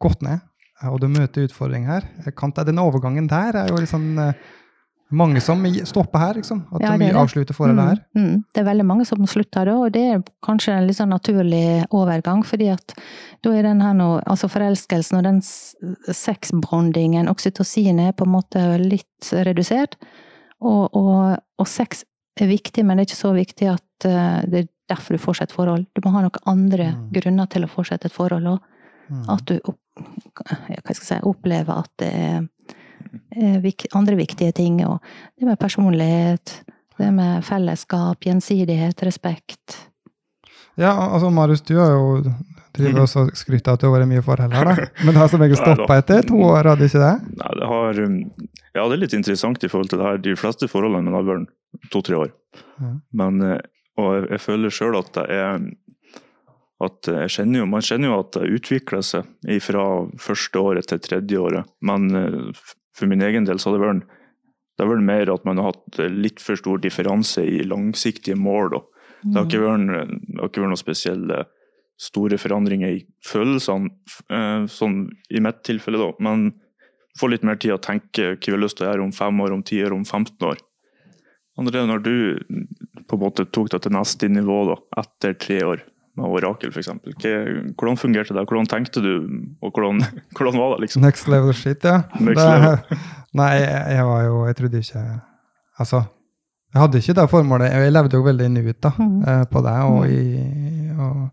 gått 0.00 0.24
ned, 0.24 0.40
eh, 0.40 0.57
og 0.86 1.00
du 1.00 1.08
møter 1.08 1.48
utfordringer 1.48 1.88
her, 1.90 2.04
eh, 2.26 2.30
kan 2.36 2.50
det, 2.54 2.66
den 2.70 2.78
overgangen 2.78 3.26
der 3.28 3.56
er 3.64 3.68
jo 3.72 3.76
liksom 3.82 4.18
eh, 4.22 4.32
mange 5.10 5.40
som 5.40 5.62
stopper 5.88 6.18
her, 6.20 6.34
liksom. 6.34 6.66
At 6.70 6.82
Ja, 6.84 6.90
de 6.92 6.98
det 6.98 7.06
er 7.08 7.12
det. 7.14 7.20
avslutter 7.22 7.54
forholdet 7.56 7.86
her. 7.88 8.00
Mm, 8.14 8.24
mm. 8.28 8.44
Det 8.54 8.60
er 8.60 8.66
veldig 8.68 8.84
mange 8.86 9.06
som 9.08 9.24
slutter 9.26 9.64
da, 9.64 9.74
og 9.80 9.92
det 9.92 10.02
er 10.12 10.22
kanskje 10.44 10.74
en 10.76 10.86
litt 10.86 10.96
sånn 10.98 11.08
naturlig 11.08 11.86
overgang, 11.90 12.42
fordi 12.44 12.68
at 12.74 12.92
da 13.42 13.50
er 13.56 13.62
den 13.62 13.80
her 13.80 13.94
nå, 13.96 14.08
altså 14.28 14.50
forelskelsen 14.52 15.16
og 15.16 15.24
den 15.24 15.40
sexbondingen, 16.28 17.28
oksytocin, 17.30 17.98
er 18.02 18.12
på 18.16 18.26
en 18.26 18.34
måte 18.36 18.62
litt 18.82 19.30
redusert. 19.32 19.96
Og, 20.60 20.88
og, 20.98 21.38
og 21.58 21.68
sex 21.70 22.04
er 22.38 22.50
viktig, 22.50 22.84
men 22.84 22.98
det 22.98 23.06
er 23.06 23.10
ikke 23.12 23.22
så 23.24 23.32
viktig 23.36 23.68
at 23.72 24.06
eh, 24.08 24.40
det 24.50 24.64
er 24.64 24.68
derfor 24.90 25.14
du 25.16 25.22
fortsetter 25.22 25.54
forhold. 25.56 25.86
Du 25.94 26.02
må 26.04 26.12
ha 26.14 26.24
noen 26.24 26.42
andre 26.48 26.92
Mm. 26.98 27.08
grunner 27.12 27.46
til 27.50 27.64
å 27.66 27.68
fortsette 27.70 28.08
et 28.08 28.14
forhold 28.14 28.46
òg. 28.48 28.58
Mm. 29.08 29.24
At 29.34 29.44
du 29.48 29.56
opp, 29.58 29.80
ja, 29.98 30.80
hva 30.84 30.94
skal 30.94 31.02
jeg 31.02 31.08
si, 31.08 31.20
opplever 31.28 31.82
at 31.84 31.92
det 32.02 32.10
er 32.12 32.36
eh, 33.36 33.58
vik, 33.64 33.88
andre 33.98 34.18
viktige 34.20 34.54
ting. 34.56 34.80
Og 34.86 34.98
det 35.38 35.48
med 35.48 35.58
personlighet, 35.60 36.60
det 36.98 37.10
med 37.14 37.44
fellesskap, 37.46 38.24
gjensidighet, 38.26 39.02
respekt. 39.06 39.78
Ja, 40.78 40.92
altså 41.08 41.30
Marius, 41.34 41.64
du 41.66 41.74
har 41.80 41.90
jo 41.96 42.22
driver 42.78 43.04
også 43.04 43.24
og 43.26 43.32
skryter 43.38 43.72
av 43.72 43.78
at 43.78 43.82
du 43.82 43.88
har 43.88 43.94
vært 43.96 44.10
mye 44.10 44.22
forhold 44.24 44.54
her, 44.54 44.68
da. 44.68 44.86
Men 45.04 45.14
det 45.14 45.22
har 45.22 45.32
som 45.32 45.42
regel 45.42 45.58
stoppa 45.58 45.98
etter 46.02 46.28
to 46.28 46.38
år, 46.46 46.70
hadde 46.72 46.86
ikke 46.88 47.02
det? 47.02 47.14
Nei, 47.40 47.50
det 47.58 47.70
har 47.72 48.00
um, 48.04 48.18
Ja, 48.76 48.84
det 48.84 48.92
er 48.94 49.02
litt 49.02 49.16
interessant 49.18 49.64
i 49.64 49.70
forhold 49.72 49.90
til 49.92 50.02
det 50.02 50.06
her. 50.06 50.22
De 50.22 50.36
fleste 50.38 50.70
forholdene 50.70 51.08
mine 51.08 51.18
har 51.18 51.26
vært 51.26 51.90
to-tre 51.94 52.20
år. 52.20 52.32
Ja. 52.78 52.92
Men, 53.22 53.42
eh, 53.44 53.60
og 53.98 54.12
jeg, 54.14 54.28
jeg 54.36 54.44
føler 54.44 54.74
sjøl 54.74 54.98
at 55.00 55.10
det 55.16 55.26
er 55.34 55.66
at 56.84 57.08
jeg 57.10 57.32
kjenner 57.34 57.62
jo, 57.62 57.70
Man 57.70 57.82
kjenner 57.82 58.12
jo 58.12 58.20
at 58.22 58.36
det 58.36 58.52
utvikler 58.58 59.02
seg 59.02 59.62
fra 59.64 59.86
første 60.22 60.62
året 60.62 60.86
til 60.90 61.02
tredje 61.02 61.40
året. 61.42 61.70
Men 61.82 62.08
eh, 62.14 62.68
for 62.96 63.10
min 63.10 63.24
egen 63.24 63.48
del 63.48 63.58
så 63.58 63.70
har 63.70 63.78
det 63.78 63.86
vært 63.86 64.14
det 64.78 64.86
har 64.86 64.92
vært 64.92 65.08
mer 65.08 65.30
at 65.32 65.46
man 65.46 65.58
har 65.58 65.72
hatt 65.72 65.96
litt 66.14 66.38
for 66.38 66.54
stor 66.54 66.78
differanse 66.78 67.42
i 67.42 67.64
langsiktige 67.66 68.38
mål. 68.38 68.76
Da. 68.76 68.80
Det 69.24 69.34
har 69.34 69.48
ikke 69.48 69.62
vært, 69.64 70.12
vært 70.38 70.60
noen 70.62 70.78
spesielle 70.78 71.40
store 71.98 72.38
forandringer 72.38 72.94
i 72.94 73.00
følelsene, 73.26 73.90
eh, 74.30 74.68
sånn 74.70 75.00
i 75.34 75.42
mitt 75.42 75.64
tilfelle, 75.66 75.98
da. 75.98 76.12
Men 76.22 76.52
få 77.18 77.32
litt 77.32 77.42
mer 77.42 77.58
tid 77.58 77.74
å 77.74 77.82
tenke 77.82 78.36
hva 78.36 78.38
vi 78.38 78.54
har 78.54 78.62
lyst 78.62 78.78
til 78.78 78.86
å 78.86 78.92
gjøre 78.92 79.08
om 79.08 79.16
fem 79.16 79.42
år, 79.42 79.56
om 79.56 79.66
ti 79.66 79.82
år, 79.82 79.96
om 79.98 80.06
15 80.06 80.46
år. 80.46 80.62
André, 81.58 81.82
når 81.82 82.04
du 82.06 82.14
på 83.10 83.18
en 83.18 83.24
måte 83.24 83.48
tok 83.50 83.72
det 83.74 83.82
til 83.82 83.96
neste 83.98 84.30
nivå 84.30 84.60
da, 84.70 84.78
etter 85.02 85.34
tre 85.42 85.58
år 85.66 85.82
med 86.18 86.26
Orakel 86.38 86.72
f.eks., 86.74 86.90
hvordan 87.78 87.96
fungerte 88.00 88.34
det? 88.36 88.44
Hvordan 88.50 88.66
tenkte 88.70 89.00
du, 89.04 89.10
og 89.62 89.72
hvordan, 89.72 90.02
hvordan 90.36 90.58
var 90.60 90.74
det? 90.76 90.80
liksom? 90.86 91.02
Next 91.06 91.28
level 91.30 91.54
shit, 91.54 91.84
ja. 91.86 92.02
Next 92.20 92.42
det, 92.42 92.48
level. 92.52 93.02
Nei, 93.40 93.50
jeg, 93.60 94.04
var 94.08 94.22
jo 94.24 94.38
Jeg 94.48 94.56
trodde 94.58 94.78
ikke 94.82 95.02
Altså, 95.78 96.02
jeg 96.74 96.80
hadde 96.82 96.98
ikke 97.02 97.14
det 97.20 97.26
formålet. 97.30 97.70
Jeg 97.72 97.92
levde 97.94 98.16
jo 98.18 98.24
veldig 98.26 98.48
nuet 98.50 98.78
da, 98.82 98.90
Mhm. 98.98 99.22
eh, 99.30 99.44
på 99.52 99.60
det, 99.64 99.74
og, 99.88 100.08
i, 100.10 100.90
og 100.98 101.28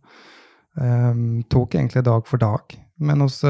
um, 0.82 1.44
tok 1.50 1.76
egentlig 1.76 2.04
dag 2.06 2.28
for 2.30 2.38
dag. 2.38 2.76
Men 3.00 3.22
vi 3.26 3.50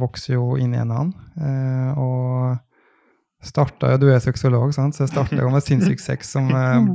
vokser 0.00 0.34
jo 0.38 0.54
inn 0.56 0.74
i 0.74 0.78
en 0.80 0.92
annen. 0.94 1.14
eh, 1.42 1.98
og 1.98 2.56
starta 3.44 3.92
jo 3.92 3.98
Du 4.02 4.06
er 4.10 4.18
sexolog, 4.20 4.72
sant? 4.74 4.94
så 4.96 5.04
jeg 5.04 5.12
starta 5.12 5.36
jo 5.38 5.50
med 5.50 5.62
sinnssyk 5.62 6.00
sex 6.00 6.32
som 6.34 6.48
eh, 6.62 6.88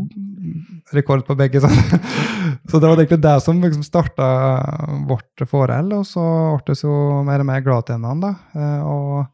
rekord 0.94 1.24
på 1.28 1.36
begge. 1.40 1.62
Sånn. 1.64 1.78
så 2.70 2.80
det 2.80 2.90
var 2.90 2.98
egentlig 2.98 3.22
det 3.24 3.36
som 3.46 3.62
liksom 3.64 3.84
starta 3.88 4.28
vårt 5.08 5.46
forhold. 5.48 5.94
Og 5.94 6.06
så 6.10 6.26
ble 6.66 6.76
vi 6.76 6.82
så 6.84 6.98
mer 7.24 7.40
og 7.46 7.48
mer 7.48 7.64
glad 7.66 7.88
til 7.88 8.02
hverandre. 8.02 8.34
da. 8.54 8.60
eh, 8.60 8.84
og 8.84 9.26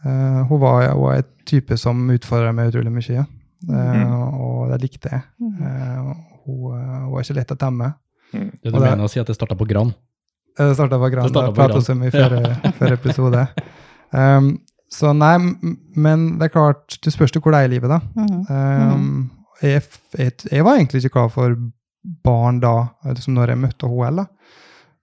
Eh, 0.00 0.46
hun 0.48 0.60
var 0.62 0.86
jo 0.86 1.10
en 1.12 1.26
type 1.44 1.76
som 1.76 1.98
utfordra 2.08 2.54
meg 2.56 2.70
utrolig 2.70 2.88
mye, 2.88 3.20
eh, 3.68 4.12
og 4.32 4.70
det 4.70 4.78
likte 4.80 5.10
jeg. 5.12 5.20
Eh, 5.44 5.98
hun, 6.46 6.78
eh, 6.78 7.02
var 7.10 7.20
ikke 7.20 7.36
lett 7.36 7.52
å 7.52 7.56
temme. 7.60 7.90
Mm. 8.32 8.46
Det 8.62 8.70
du 8.70 8.76
Og 8.76 8.80
det- 8.80 8.90
mener 8.90 9.04
å 9.04 9.10
si 9.12 9.20
at 9.20 9.26
det 9.26 9.36
starta 9.36 9.54
på 9.60 9.68
Gran? 9.68 9.92
Eh, 10.58 10.68
Det 10.68 10.74
starta 10.74 10.96
på 10.96 11.10
Gran, 11.12 11.26
Det 11.28 11.34
på 11.34 11.52
pratet 11.52 11.86
vi 11.86 11.92
om 11.92 12.02
i 12.02 12.10
forrige 12.10 12.92
episode. 12.96 13.48
Um, 14.12 14.58
så 14.90 15.12
nei, 15.14 15.36
men 15.94 16.24
det 16.40 16.48
er 16.48 16.54
klart, 16.54 16.96
Du 17.02 17.10
spørs 17.14 17.34
jo 17.34 17.42
hvor 17.44 17.54
det 17.54 17.62
er 17.62 17.68
i 17.68 17.74
livet, 17.76 17.92
da. 17.92 18.00
Mhm. 18.18 18.40
Um, 18.50 19.30
jeg, 19.62 19.84
jeg, 20.16 20.32
jeg 20.50 20.64
var 20.64 20.78
egentlig 20.78 21.04
ikke 21.04 21.18
klar 21.18 21.28
for 21.30 21.54
barn 22.24 22.60
da, 22.62 22.88
liksom 23.04 23.36
når 23.36 23.52
jeg 23.52 23.60
møtte 23.60 23.88
HL. 23.90 24.22
da. 24.22 24.26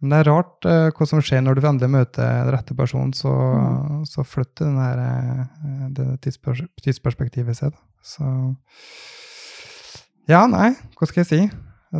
Men 0.01 0.13
det 0.13 0.17
er 0.19 0.29
rart 0.29 0.67
uh, 0.67 0.87
hva 0.93 1.07
som 1.09 1.21
skjer 1.25 1.41
når 1.45 1.57
du 1.57 1.65
endelig 1.65 1.89
møter 1.93 2.25
den 2.25 2.51
rette 2.53 2.75
personen, 2.77 3.13
så, 3.17 3.33
så 4.05 4.25
flytter 4.25 4.67
den 4.67 4.77
her, 4.77 4.99
eh, 5.01 5.85
det 5.97 6.07
tidspers 6.25 6.61
tidsperspektivet 6.85 7.57
seg. 7.57 7.73
Da. 7.73 7.81
Så 8.05 8.33
Ja, 10.27 10.43
nei, 10.51 10.73
hva 10.99 11.07
skal 11.07 11.23
jeg 11.23 11.29
si? 11.29 11.39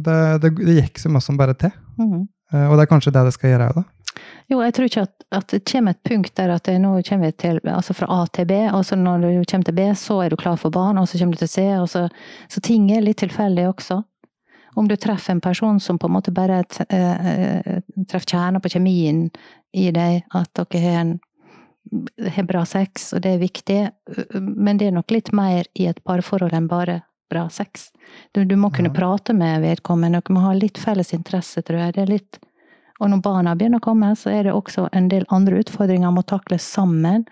Det, 0.03 0.17
det, 0.43 0.51
det 0.59 0.75
gikk 0.81 0.99
så 0.99 1.09
mye 1.09 1.23
som 1.23 1.39
bare 1.39 1.55
til. 1.57 1.71
Mhm. 1.97 2.27
uh, 2.53 2.65
og 2.67 2.77
det 2.77 2.85
er 2.85 2.91
kanskje 2.91 3.13
det 3.15 3.25
det 3.29 3.37
skal 3.37 3.55
gjøre 3.55 3.71
òg, 3.71 3.79
da. 3.81 3.85
Jo, 4.47 4.61
jeg 4.63 4.73
tror 4.73 4.87
ikke 4.87 5.01
at, 5.03 5.25
at 5.35 5.47
det 5.51 5.65
kommer 5.67 5.91
et 5.91 6.03
punkt 6.07 6.31
der 6.39 6.53
at 6.53 6.69
nå 6.79 6.93
kommer 7.03 7.27
vi 7.27 7.35
til, 7.43 7.57
altså 7.67 7.95
fra 7.97 8.07
A 8.15 8.21
til 8.31 8.47
B, 8.47 8.59
og 8.71 8.85
så 8.87 8.95
når 8.95 9.25
du 9.25 9.29
kommer 9.43 9.67
til 9.67 9.75
B, 9.75 9.87
så 9.99 10.21
er 10.23 10.31
du 10.31 10.37
klar 10.39 10.55
for 10.59 10.71
barn, 10.71 10.97
og 11.01 11.09
så 11.09 11.19
kommer 11.19 11.35
du 11.35 11.43
til 11.43 11.51
C, 11.51 11.65
og 11.75 11.89
så, 11.91 12.05
så 12.47 12.63
ting 12.63 12.87
er 12.95 13.03
litt 13.03 13.19
tilfeldig 13.19 13.67
også. 13.73 13.99
Om 14.77 14.87
du 14.87 14.95
treffer 14.95 15.33
en 15.33 15.41
person 15.43 15.79
som 15.83 15.97
på 15.99 16.07
en 16.07 16.13
måte 16.15 16.31
bare 16.31 16.61
eh, 16.87 17.27
eh, 17.33 17.79
treffer 18.07 18.37
kjerner 18.37 18.63
på 18.63 18.71
kjemien 18.71 19.25
i 19.75 19.89
deg, 19.91 20.23
at 20.37 20.53
dere 20.63 20.83
har 20.85 21.01
en 21.01 21.17
har 22.35 22.43
bra 22.43 22.65
sex, 22.67 23.13
og 23.15 23.21
det 23.23 23.35
er 23.35 23.43
viktig, 23.43 23.77
men 24.43 24.79
det 24.79 24.89
er 24.89 24.95
nok 24.95 25.11
litt 25.11 25.31
mer 25.35 25.67
i 25.79 25.85
et 25.87 26.01
parforhold 26.03 26.55
enn 26.55 26.67
bare 26.67 27.01
bra 27.31 27.45
sex. 27.51 27.89
Du, 28.35 28.43
du 28.43 28.55
må 28.59 28.69
kunne 28.75 28.91
Ja. 28.91 28.95
prate 28.95 29.33
med 29.35 29.61
vedkommende, 29.63 30.19
dere 30.19 30.35
må 30.35 30.43
ha 30.43 30.53
litt 30.55 30.77
felles 30.79 31.13
interesse, 31.15 31.63
tror 31.63 31.79
jeg. 31.79 31.95
Det 31.95 32.03
er 32.03 32.11
litt 32.11 32.39
og 32.99 33.11
når 33.11 33.23
barna 33.25 33.55
begynner 33.55 33.81
å 33.81 33.87
komme, 33.87 34.13
så 34.17 34.31
er 34.33 34.47
det 34.47 34.53
også 34.55 34.87
en 34.95 35.09
del 35.11 35.25
andre 35.33 35.59
utfordringer 35.61 36.13
må 36.13 36.23
takles 36.25 36.65
sammen. 36.65 37.27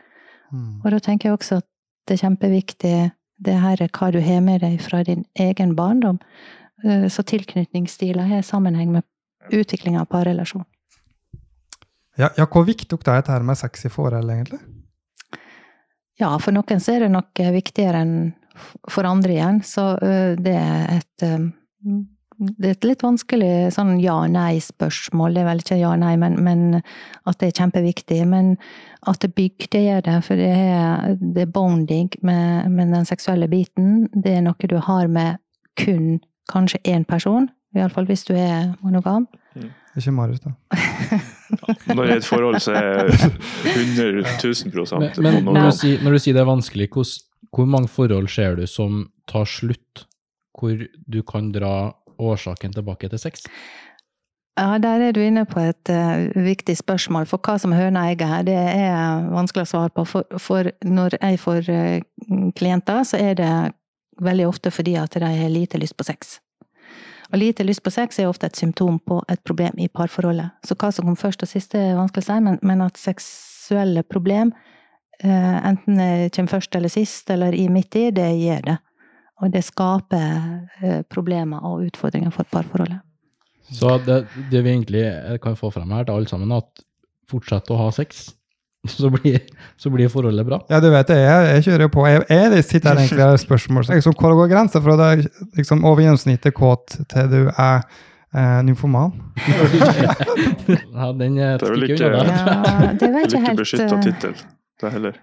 Mm. 0.51 0.81
Og 0.83 0.91
da 0.93 0.99
tenker 1.01 1.29
jeg 1.29 1.39
også 1.39 1.61
at 1.61 1.67
det 2.05 2.17
er 2.17 2.27
kjempeviktig 2.27 2.97
det 3.45 3.55
her 3.59 3.81
er 3.81 3.91
hva 3.91 4.11
du 4.13 4.21
har 4.23 4.43
med 4.45 4.61
deg 4.63 4.77
fra 4.83 5.01
din 5.03 5.25
egen 5.39 5.75
barndom. 5.75 6.19
Eh, 6.83 7.07
Så 7.09 7.23
tilknytningsstiler 7.23 8.29
har 8.29 8.45
sammenheng 8.45 8.91
med 8.91 9.03
utvikling 9.51 9.97
av 9.99 10.05
parrelasjon. 10.05 10.65
Ja, 12.17 12.29
ja, 12.37 12.45
hvor 12.45 12.63
viktig 12.63 12.95
er 12.95 13.21
dette 13.21 13.41
med 13.43 13.57
sex 13.57 13.85
i 13.85 13.91
forhold, 13.91 14.29
egentlig? 14.31 14.61
Ja, 16.19 16.37
for 16.39 16.55
noen 16.55 16.79
så 16.79 16.95
er 16.95 17.03
det 17.03 17.11
nok 17.11 17.35
viktigere 17.35 18.05
enn 18.05 18.33
for 18.87 19.03
andre 19.03 19.33
igjen. 19.35 19.59
Så 19.67 19.97
eh, 19.99 20.35
det 20.39 20.55
er 20.55 20.85
et 20.95 21.25
eh, 21.27 21.49
det 22.37 22.67
er 22.67 22.75
et 22.75 22.87
litt 22.87 23.03
vanskelig 23.05 23.51
sånn 23.75 23.95
ja-nei-spørsmål. 24.03 25.35
Det 25.35 25.41
er 25.41 25.47
vel 25.47 25.61
ikke 25.63 25.79
ja-nei, 25.79 26.13
men, 26.19 26.37
men 26.43 26.63
at 26.77 27.39
det 27.39 27.49
er 27.49 27.57
kjempeviktig. 27.61 28.19
Men 28.27 28.55
at 29.07 29.21
det 29.23 29.31
bygder 29.37 29.85
gjør 29.85 30.05
det, 30.07 30.15
for 30.25 30.41
det 30.41 30.51
er, 30.51 31.15
det 31.21 31.45
er 31.45 31.53
bonding 31.55 32.11
med, 32.27 32.71
med 32.73 32.91
den 32.95 33.07
seksuelle 33.07 33.47
biten. 33.51 34.07
Det 34.11 34.35
er 34.35 34.45
noe 34.45 34.71
du 34.71 34.77
har 34.83 35.07
med 35.11 35.39
kun 35.79 36.19
kanskje 36.51 36.81
én 36.91 37.05
person, 37.07 37.47
iallfall 37.75 38.07
hvis 38.09 38.25
du 38.27 38.35
er 38.37 38.73
monogam. 38.83 39.27
Ikke 39.95 40.11
Marius, 40.11 40.43
da. 40.43 40.51
Når 41.95 42.01
det 42.01 42.11
er 42.11 42.17
et 42.19 42.27
forhold, 42.27 42.59
så 42.59 42.73
er 42.75 42.87
jeg 42.99 43.31
100 43.95 44.25
000 44.43 44.99
Men, 44.99 45.11
men 45.23 45.45
når, 45.45 45.69
du 45.69 45.77
sier, 45.77 46.01
når 46.03 46.17
du 46.17 46.19
sier 46.19 46.35
det 46.35 46.41
er 46.41 46.49
vanskelig, 46.49 46.89
hvor, 46.91 47.05
hvor 47.55 47.69
mange 47.69 47.87
forhold 47.87 48.27
ser 48.33 48.57
du 48.59 48.65
som 48.67 49.05
tar 49.29 49.47
slutt, 49.47 50.03
hvor 50.57 50.75
du 50.83 51.21
kan 51.23 51.53
dra 51.55 51.93
årsaken 52.17 52.73
tilbake 52.75 53.09
til 53.09 53.21
sex? 53.21 53.45
Ja, 54.55 54.77
der 54.79 55.01
er 55.03 55.11
du 55.11 55.19
inne 55.19 55.43
på 55.45 55.59
et 55.59 55.89
uh, 55.91 56.43
viktig 56.45 56.77
spørsmål. 56.79 57.25
For 57.27 57.43
hva 57.43 57.57
som 57.59 57.73
høna 57.75 58.05
og 58.05 58.13
egget 58.13 58.29
her, 58.31 58.45
det 58.47 58.55
er 58.55 59.25
vanskelig 59.33 59.65
å 59.65 59.71
svare 59.73 59.91
på. 59.91 60.05
For, 60.07 60.37
for 60.39 60.69
når 60.87 61.17
jeg 61.17 61.41
får 61.43 61.67
uh, 61.67 62.51
klienter, 62.55 63.01
så 63.03 63.19
er 63.19 63.35
det 63.41 63.51
veldig 64.23 64.47
ofte 64.47 64.71
fordi 64.71 64.95
at 64.95 65.17
de 65.19 65.27
har 65.27 65.51
lite 65.51 65.81
lyst 65.81 65.97
på 65.99 66.07
sex. 66.07 66.37
Og 67.33 67.41
lite 67.41 67.65
lyst 67.67 67.83
på 67.83 67.91
sex 67.91 68.19
er 68.19 68.29
ofte 68.31 68.47
et 68.47 68.55
symptom 68.55 68.95
på 69.03 69.19
et 69.27 69.41
problem 69.43 69.75
i 69.75 69.89
parforholdet. 69.91 70.55
Så 70.63 70.77
hva 70.79 70.93
som 70.95 71.09
kom 71.09 71.19
først 71.19 71.43
og 71.43 71.51
sist, 71.51 71.75
er 71.75 71.97
vanskelig 71.99 72.23
å 72.23 72.29
si, 72.29 72.39
men, 72.47 72.59
men 72.63 72.85
at 72.85 73.01
seksuelle 73.01 74.05
problem, 74.07 74.53
uh, 75.19 75.57
enten 75.67 75.99
kommer 76.31 76.55
først 76.55 76.79
eller 76.79 76.95
sist, 76.95 77.27
eller 77.33 77.51
i 77.51 77.67
midt 77.67 77.99
i, 77.99 78.07
det 78.15 78.31
gjør 78.39 78.69
det. 78.71 78.79
Og 79.43 79.51
det 79.51 79.63
skaper 79.67 80.69
eh, 80.81 81.01
problemer 81.11 81.63
og 81.67 81.83
utfordringer 81.89 82.31
for 82.31 82.47
parforholdet. 82.51 83.01
Så 83.75 83.97
det, 84.05 84.21
det 84.51 84.61
vi 84.63 84.71
egentlig 84.71 85.03
kan 85.43 85.57
få 85.59 85.71
frem 85.73 85.91
her 85.91 86.05
til 86.05 86.13
alle 86.15 86.29
sammen, 86.29 86.53
at 86.55 86.85
fortsett 87.31 87.71
å 87.73 87.79
ha 87.79 87.89
sex, 87.95 88.27
så 88.95 89.09
blir, 89.09 89.39
så 89.81 89.89
blir 89.89 90.11
forholdet 90.13 90.45
bra. 90.47 90.59
Ja, 90.69 90.79
du 90.83 90.89
vet 90.93 91.09
det, 91.09 91.17
jeg, 91.19 91.45
jeg 91.55 91.65
kjører 91.67 91.87
jo 91.87 91.91
på. 91.97 92.07
Jeg, 92.07 92.25
jeg 92.29 92.63
sitter 92.69 92.91
her 92.93 93.01
egentlig 93.03 93.25
og 93.25 93.31
har 93.33 93.41
spørsmål. 93.43 93.87
Liksom, 93.97 94.17
hvor 94.21 94.35
går 94.39 94.51
grensa 94.53 94.81
fra 94.85 94.97
det 95.01 95.11
liksom, 95.57 95.85
over 95.85 96.05
gjennomsnittet 96.05 96.55
kåt 96.55 96.99
til 97.11 97.31
du 97.33 97.39
er 97.49 97.81
eh, 98.35 98.59
nymfoman? 98.67 99.15
Ja, 100.95 101.11
den 101.13 101.35
eh, 101.37 101.55
Det 101.59 101.65
er 101.67 101.71
vel 101.73 101.89
ikke- 101.89 102.07
jeg 102.07 103.41
ikke 103.41 103.55
beskytta 103.59 103.95
eh, 103.97 104.03
tittel, 104.05 104.35
det 104.81 104.91
heller. 104.95 105.17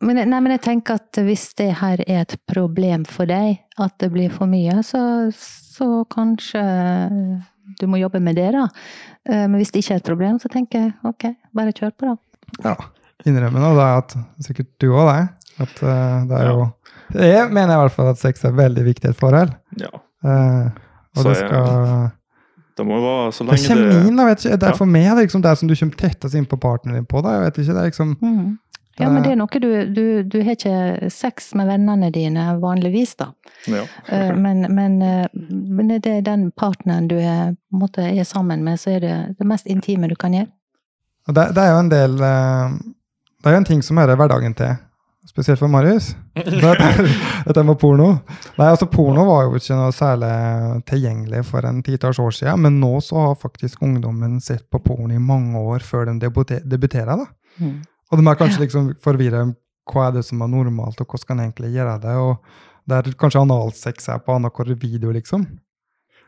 Men, 0.00 0.16
nei, 0.28 0.40
men 0.40 0.50
jeg 0.52 0.60
tenker 0.62 0.94
at 0.94 1.12
hvis 1.24 1.54
det 1.56 1.70
her 1.80 2.00
er 2.06 2.20
et 2.22 2.36
problem 2.50 3.04
for 3.06 3.26
deg, 3.26 3.60
at 3.78 3.94
det 3.98 4.10
blir 4.12 4.30
for 4.30 4.46
mye, 4.46 4.82
så, 4.82 5.30
så 5.34 6.04
kanskje 6.10 6.62
du 7.80 7.86
må 7.88 7.96
jobbe 8.00 8.20
med 8.20 8.36
det, 8.36 8.50
da. 8.52 8.66
Eh, 9.28 9.46
Men 9.48 9.56
hvis 9.56 9.70
det 9.72 9.80
ikke 9.84 9.94
er 9.94 10.02
et 10.02 10.08
problem, 10.10 10.38
så 10.42 10.50
tenker 10.52 10.78
jeg 10.82 10.92
ok, 11.08 11.24
bare 11.56 11.72
kjør 11.72 11.94
på, 11.96 12.10
da. 12.12 12.16
Ja. 12.68 12.74
Innrømme 13.24 13.60
nå 13.62 13.70
da 13.78 13.86
at 14.02 14.12
sikkert 14.44 14.68
du 14.82 14.90
òg 14.92 15.06
det. 15.08 15.22
At 15.64 15.78
eh, 15.86 16.24
det 16.28 16.40
er 16.42 16.50
jo 16.50 16.64
Jeg 17.14 17.46
mener 17.54 17.74
i 17.76 17.80
hvert 17.84 17.94
fall 17.94 18.10
at 18.10 18.18
sex 18.20 18.44
er 18.44 18.52
veldig 18.58 18.84
viktig 18.84 19.08
i 19.08 19.12
et 19.14 19.16
forhold. 19.20 19.54
Ja. 19.80 19.88
Eh, 20.24 20.66
og 21.14 21.22
Så 21.22 21.28
det 21.30 21.36
jeg- 21.38 21.48
skal 21.48 22.10
Det 22.76 22.84
må 22.86 22.96
være 23.00 23.32
så 23.32 23.44
Det 23.46 23.54
er 23.54 23.56
lenge 23.56 23.68
det 23.86 23.94
kjemien, 23.94 24.16
da, 24.16 24.24
vet 24.26 24.38
ikke. 24.44 24.58
Det 24.58 24.68
er 24.68 24.76
for 24.76 24.86
meg 24.90 25.06
er 25.06 25.14
det 25.14 25.24
liksom 25.28 25.42
det 25.42 25.58
som 25.58 25.68
du 25.68 25.74
kommer 25.76 25.96
tettest 25.96 26.34
inn 26.34 26.46
på 26.46 26.56
partneren 26.60 26.94
din 27.00 27.06
på. 27.06 27.22
da, 27.22 27.30
jeg 27.38 27.40
vet 27.46 27.58
ikke, 27.62 27.74
det 27.74 27.82
er 27.84 27.90
liksom 27.90 28.16
Mhm. 28.20 28.58
Ja, 28.98 29.08
men 29.10 29.22
det 29.24 29.32
er 29.32 29.36
noe 29.40 29.60
du 29.60 29.94
Du, 29.94 30.22
du 30.22 30.36
har 30.46 30.54
ikke 30.54 31.10
sex 31.10 31.52
med 31.58 31.66
vennene 31.66 32.12
dine 32.14 32.44
vanligvis, 32.62 33.16
da. 33.16 33.32
ja. 33.66 33.82
Eh, 34.08 34.32
Men, 34.36 34.66
men, 34.74 35.00
eh, 35.02 35.26
men 35.34 35.88
det 35.88 36.06
er 36.06 36.20
den 36.22 36.50
partneren 36.52 37.08
du 37.08 37.16
er, 37.18 37.56
måte, 37.72 38.02
er 38.06 38.24
sammen 38.24 38.62
med, 38.64 38.78
så 38.78 38.90
er 38.94 39.00
det 39.00 39.16
det 39.38 39.46
mest 39.46 39.66
intime 39.66 40.08
du 40.08 40.14
kan 40.16 40.32
gjøre. 40.32 40.50
Det, 41.26 41.48
det 41.56 41.62
er 41.62 41.70
jo 41.72 41.78
en 41.80 41.88
del 41.90 42.18
eh, 42.20 42.74
Det 43.42 43.48
er 43.50 43.54
jo 43.56 43.62
en 43.62 43.64
ting 43.72 43.82
som 43.82 43.96
hører 43.98 44.16
hverdagen 44.16 44.54
til, 44.54 44.76
spesielt 45.26 45.58
for 45.58 45.68
Marius. 45.72 46.12
Dette, 47.46 47.62
med 47.64 47.78
porno. 47.80 48.10
Nei, 48.58 48.68
altså 48.70 48.86
Porno 48.86 49.24
var 49.26 49.46
jo 49.48 49.56
ikke 49.58 49.74
noe 49.78 49.92
særlig 49.92 50.30
tilgjengelig 50.86 51.42
for 51.48 51.64
en 51.66 51.82
titalls 51.82 52.18
år 52.22 52.30
siden, 52.36 52.60
men 52.64 52.78
nå 52.80 52.92
så 53.02 53.16
har 53.26 53.34
faktisk 53.40 53.82
ungdommen 53.82 54.38
sett 54.40 54.68
på 54.70 54.78
porno 54.84 55.14
i 55.14 55.18
mange 55.18 55.58
år 55.58 55.82
før 55.84 56.06
de 56.12 56.18
debute- 56.26 56.62
debuterer. 56.64 57.16
da. 57.24 57.26
Og 58.14 58.20
de 58.20 58.30
er 58.30 58.38
kanskje 58.38 58.62
liksom 58.62 58.92
forvirra 59.02 59.48
hva 59.90 60.06
er 60.06 60.14
det 60.14 60.22
som 60.24 60.40
er 60.40 60.52
normalt, 60.52 61.00
og 61.02 61.10
hvordan 61.10 61.22
skal 61.24 61.40
jeg 61.40 61.50
egentlig 61.50 61.74
gjøre 61.74 61.98
det. 62.04 62.14
og 62.14 62.88
Der 62.88 63.10
kanskje 63.18 63.42
analsex 63.42 64.08
er 64.08 64.22
på 64.22 64.36
annenhver 64.36 64.70
video, 64.78 65.10
liksom. 65.10 65.46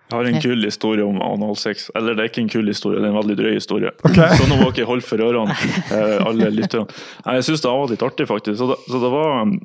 Jeg 0.07 0.15
har 0.15 0.29
en 0.29 0.43
kul 0.43 0.63
historie 0.63 1.03
om 1.03 1.17
analsex. 1.23 1.89
Eller 1.99 2.15
det 2.15 2.23
er 2.23 2.29
ikke 2.31 2.43
en 2.45 2.51
kul 2.51 2.67
historie, 2.71 3.01
det 3.01 3.09
er 3.09 3.15
en 3.15 3.19
veldig 3.19 3.39
drøy 3.39 3.55
historie. 3.55 3.91
Okay. 4.07 4.35
Så 4.39 4.47
nå 4.51 4.59
må 4.61 4.69
dere 4.75 4.87
holde 4.91 5.07
for 5.07 5.23
ørene, 5.23 5.55
eh, 5.95 6.19
alle 6.27 6.51
lytterne. 6.55 6.87
Jeg 7.25 7.47
syns 7.47 7.65
det 7.65 7.73
var 7.73 7.91
litt 7.91 8.05
artig, 8.07 8.29
faktisk. 8.31 8.59
Så 8.61 8.69
det, 8.71 8.79
så 8.87 9.03
det 9.03 9.11
var 9.15 9.41
um, 9.47 9.57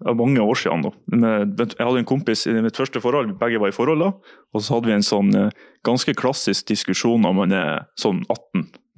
det 0.00 0.08
var 0.08 0.16
mange 0.16 0.40
år 0.40 0.56
siden 0.56 0.82
Da. 0.84 0.90
Jeg 1.12 1.86
hadde 1.86 1.98
en 2.00 2.08
kompis 2.08 2.46
i 2.48 2.54
mitt 2.64 2.76
første 2.76 3.00
forhold, 3.04 3.34
begge 3.40 3.60
var 3.60 3.68
i 3.68 3.76
forhold 3.76 4.00
da. 4.00 4.12
Og 4.54 4.62
så 4.64 4.78
hadde 4.78 4.88
vi 4.88 4.96
en 4.96 5.04
sånn 5.04 5.34
eh, 5.36 5.50
ganske 5.84 6.14
klassisk 6.16 6.68
diskusjon 6.72 7.20
når 7.20 7.34
man 7.36 7.52
er 7.52 7.82
sånn 8.00 8.22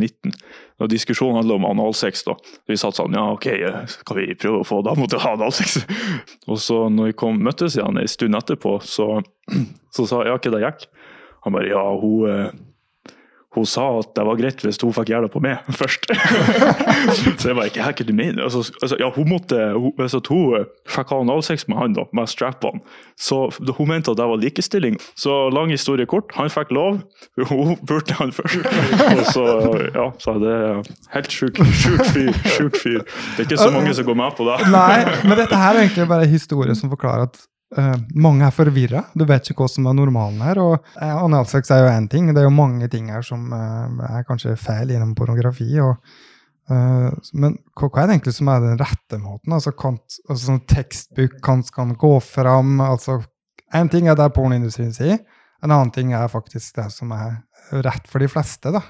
18-19. 0.02 0.34
Og 0.82 0.90
diskusjonen 0.90 1.38
handla 1.38 1.58
om 1.60 1.68
analsex. 1.68 2.24
da. 2.26 2.34
Vi 2.68 2.78
satt 2.80 2.98
sånn 2.98 3.14
ja, 3.16 3.28
ok, 3.36 3.48
skal 3.92 4.18
vi 4.18 4.34
prøve 4.34 4.62
å 4.62 4.66
få 4.66 4.80
dama 4.86 5.06
til 5.06 5.20
å 5.20 5.24
ha 5.24 5.36
analsex? 5.36 5.78
Og 6.50 6.58
så 6.62 6.84
når 6.90 7.12
vi 7.12 7.18
kom, 7.24 7.38
møttes 7.44 7.78
igjen 7.78 8.00
en 8.00 8.10
stund 8.10 8.38
etterpå, 8.38 8.78
så, 8.86 9.20
så 9.94 10.08
sa 10.08 10.24
jeg 10.24 10.34
ja, 10.34 10.40
hva 10.40 10.54
det 10.56 10.64
gikk. 10.66 10.86
Han 11.46 11.56
bare 11.56 11.70
ja, 11.70 11.86
hun 11.98 12.28
eh, 12.30 12.52
hun 13.52 13.66
sa 13.68 13.84
at 14.00 14.14
det 14.16 14.24
var 14.24 14.38
greit 14.40 14.62
hvis 14.64 14.80
hun 14.80 14.94
fikk 14.96 15.12
gjøre 15.12 15.28
på 15.32 15.42
meg 15.44 15.60
først. 15.80 16.08
så 16.08 17.50
jeg 17.50 17.56
bare 17.58 17.68
ikke 17.68 17.84
hva 17.84 18.06
du 18.08 18.14
mener 18.16 18.46
altså, 18.46 18.64
altså, 18.80 18.96
ja, 19.00 19.10
hun 19.12 19.28
måtte, 19.28 19.58
hun, 19.76 19.92
hvis 19.98 20.16
at 20.16 20.30
hun 20.32 20.56
eh, 20.56 20.68
fikk 20.88 21.12
ha 21.12 21.20
analsex 21.24 21.66
med 21.68 21.80
han 21.80 21.96
da, 21.96 22.06
med 22.16 22.30
strap-on. 22.30 22.80
Så 23.20 23.44
hun 23.76 23.90
mente 23.90 24.12
at 24.12 24.18
det 24.18 24.28
var 24.30 24.40
likestilling. 24.40 24.96
Så 25.18 25.34
lang 25.54 25.70
historie 25.70 26.08
kort, 26.08 26.32
han 26.36 26.50
fikk 26.52 26.72
lov. 26.74 27.02
Hun 27.50 27.76
burde 27.88 28.16
han 28.18 28.32
først. 28.34 28.64
Og 29.18 29.24
så, 29.34 29.46
ja, 29.94 30.08
så 30.22 30.36
det 30.42 30.56
er 30.56 30.90
helt 31.14 31.32
sjuk, 31.32 31.60
sjuk 31.84 32.04
fyr. 32.08 32.32
Sjuk 32.56 32.80
fyr. 32.80 33.00
Det 33.04 33.44
er 33.44 33.48
ikke 33.50 33.60
så 33.60 33.70
mange 33.76 33.94
som 33.94 34.08
går 34.08 34.20
med 34.24 34.36
på 34.38 34.48
det. 34.48 34.58
Nei, 34.72 35.00
men 35.28 35.38
dette 35.38 35.60
her 35.60 35.76
er 35.76 35.84
egentlig 35.86 36.08
bare 36.10 36.28
historie 36.30 36.76
som 36.78 36.92
forklarer 36.92 37.28
at 37.28 37.42
eh, 37.78 37.94
mange 38.14 38.46
er 38.46 38.54
forvirra. 38.54 39.04
Du 39.14 39.24
vet 39.28 39.48
ikke 39.48 39.64
hva 39.64 39.70
som 39.70 39.86
er 39.88 39.96
normalen 39.98 40.42
her. 40.44 40.60
Og 40.62 40.74
uh, 40.78 41.14
analsex 41.22 41.72
er 41.72 41.84
jo 41.84 41.92
én 41.92 42.08
ting, 42.10 42.30
det 42.32 42.42
er 42.42 42.48
jo 42.48 42.54
mange 42.54 42.88
ting 42.92 43.10
her 43.12 43.24
som 43.26 43.48
uh, 43.52 44.04
er 44.10 44.26
kanskje 44.28 44.58
feil 44.60 44.92
gjennom 44.92 45.16
pornografi. 45.18 45.70
og 45.80 45.96
men 46.72 47.56
hva, 47.74 47.88
hva 47.90 48.00
er 48.00 48.06
det 48.06 48.14
egentlig 48.14 48.32
som 48.36 48.48
er 48.48 48.60
den 48.62 48.78
rette 48.80 49.18
måten? 49.20 49.52
Altså, 49.52 49.72
kan, 49.76 49.98
altså 50.30 50.46
sånn 50.46 50.60
tekstbok 50.70 51.34
kan, 51.44 51.64
kan 51.74 51.90
gå 51.98 52.12
fram 52.24 52.78
altså, 52.80 53.18
En 53.74 53.90
ting 53.92 54.06
er 54.08 54.16
det 54.16 54.28
pornoindustrien 54.32 54.94
sier, 54.94 55.18
en 55.60 55.74
annen 55.74 55.90
ting 55.92 56.14
er 56.16 56.30
faktisk 56.32 56.78
det 56.78 56.86
som 56.94 57.12
er 57.16 57.42
rett 57.84 58.08
for 58.08 58.22
de 58.22 58.30
fleste. 58.30 58.72
da. 58.72 58.80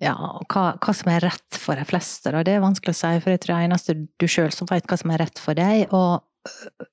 Ja, 0.00 0.14
og 0.16 0.48
hva, 0.48 0.78
hva 0.80 0.94
som 0.96 1.10
er 1.12 1.26
rett 1.26 1.58
for 1.60 1.76
de 1.76 1.84
fleste, 1.84 2.32
da, 2.32 2.40
det 2.46 2.54
er 2.56 2.62
vanskelig 2.64 2.94
å 2.94 3.00
si. 3.00 3.12
For 3.20 3.34
jeg 3.34 3.42
tror 3.42 3.58
det 3.58 3.66
eneste 3.68 3.96
du 4.00 4.26
sjøl 4.30 4.52
som 4.54 4.68
vet 4.70 4.86
hva 4.88 4.96
som 4.96 5.12
er 5.12 5.20
rett 5.20 5.42
for 5.42 5.58
deg. 5.58 5.92
Og 5.92 6.22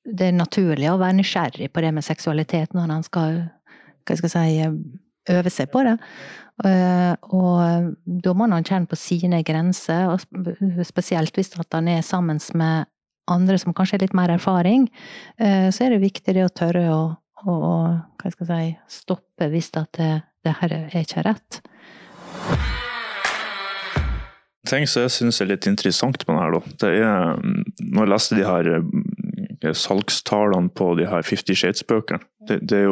det 0.04 0.30
er 0.30 0.36
naturlig 0.36 0.90
å 0.92 0.98
være 1.00 1.20
nysgjerrig 1.20 1.70
på 1.72 1.84
det 1.84 1.94
med 1.96 2.06
seksualitet 2.06 2.76
når 2.76 2.92
han 2.92 3.06
skal, 3.06 3.40
skal 4.10 4.34
si, 4.34 4.68
øve 5.32 5.54
seg 5.54 5.72
på 5.72 5.84
det. 5.88 5.96
Eh, 6.66 7.14
Og 7.38 7.94
da 8.26 8.34
må 8.34 8.50
han 8.52 8.66
kjenne 8.66 8.90
på 8.90 9.00
sine 9.00 9.44
grenser, 9.48 10.10
og 10.12 10.86
spesielt 10.88 11.36
hvis 11.38 11.54
han 11.72 11.88
er 11.92 12.02
sammen 12.06 12.42
med 12.56 12.90
andre 13.28 13.60
som 13.60 13.76
kanskje 13.76 13.98
har 13.98 14.06
litt 14.06 14.18
mer 14.18 14.32
erfaring, 14.32 14.88
eh, 15.40 15.70
så 15.72 15.86
er 15.86 15.96
det 15.96 16.04
viktig 16.06 16.36
det 16.36 16.46
å 16.48 16.54
tørre 16.54 16.86
å, 16.94 17.02
å, 17.44 17.56
hva 18.18 18.32
skal 18.34 18.52
jeg 18.52 18.76
si, 18.76 19.02
stoppe 19.04 19.50
hvis 19.52 19.72
det, 19.76 20.12
det 20.44 20.56
her 20.62 20.76
er 20.80 21.00
ikke 21.04 21.26
rett. 21.28 21.62
ting 24.68 24.88
som 24.90 25.06
jeg 25.06 25.14
syns 25.16 25.42
er 25.42 25.52
litt 25.52 25.68
interessant 25.70 26.24
med 26.28 26.36
det 26.36 26.42
her, 26.44 26.56
da, 26.56 26.74
det 26.82 26.90
er 27.00 27.38
mm, 27.40 27.62
Når 27.94 28.02
jeg 28.02 28.12
leste 28.12 28.38
de 28.38 28.48
her 28.48 28.72
eh, 28.74 28.90
salgstallene 29.64 30.70
på 30.76 30.92
de 31.00 31.08
her 31.10 31.26
Fifty 31.26 31.56
Shades-bøkene, 31.58 32.22
det, 32.50 32.62
det 32.70 32.84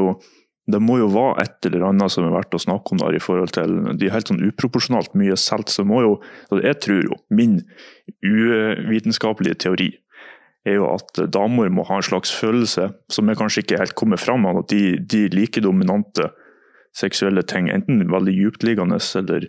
det 0.65 0.79
må 0.81 0.98
jo 0.98 1.10
være 1.13 1.43
et 1.43 1.67
eller 1.69 1.84
annet 1.91 2.10
som 2.13 2.25
er 2.25 2.34
verdt 2.34 2.55
å 2.57 2.62
snakke 2.62 2.95
om 2.95 3.01
der 3.03 3.13
i 3.13 3.22
forhold 3.22 3.53
til 3.53 3.75
De 4.00 4.07
er 4.07 4.15
helt 4.15 4.31
sånn 4.31 4.41
uproporsjonalt 4.48 5.13
mye 5.17 5.38
solgt, 5.38 5.69
så 5.69 5.86
må 5.86 6.01
jo 6.01 6.15
altså 6.50 6.63
Jeg 6.65 6.79
tror 6.81 7.03
jo, 7.05 7.19
min 7.29 7.60
uvitenskapelige 8.25 9.60
teori 9.67 9.91
er 10.65 10.79
jo 10.79 10.88
at 10.89 11.22
damer 11.29 11.69
må 11.69 11.86
ha 11.86 12.00
en 12.00 12.07
slags 12.07 12.31
følelse 12.34 12.88
som 13.13 13.29
jeg 13.29 13.38
kanskje 13.38 13.62
ikke 13.62 13.77
helt 13.77 13.93
kommer 13.93 14.17
fram 14.17 14.48
av, 14.50 14.63
at 14.63 14.72
de, 14.74 14.98
de 14.98 15.27
liker 15.29 15.62
dominante 15.62 16.31
seksuelle 16.98 17.43
ting, 17.45 17.69
enten 17.69 18.01
veldig 18.10 18.34
dyptliggende 18.34 18.98
eller 19.22 19.45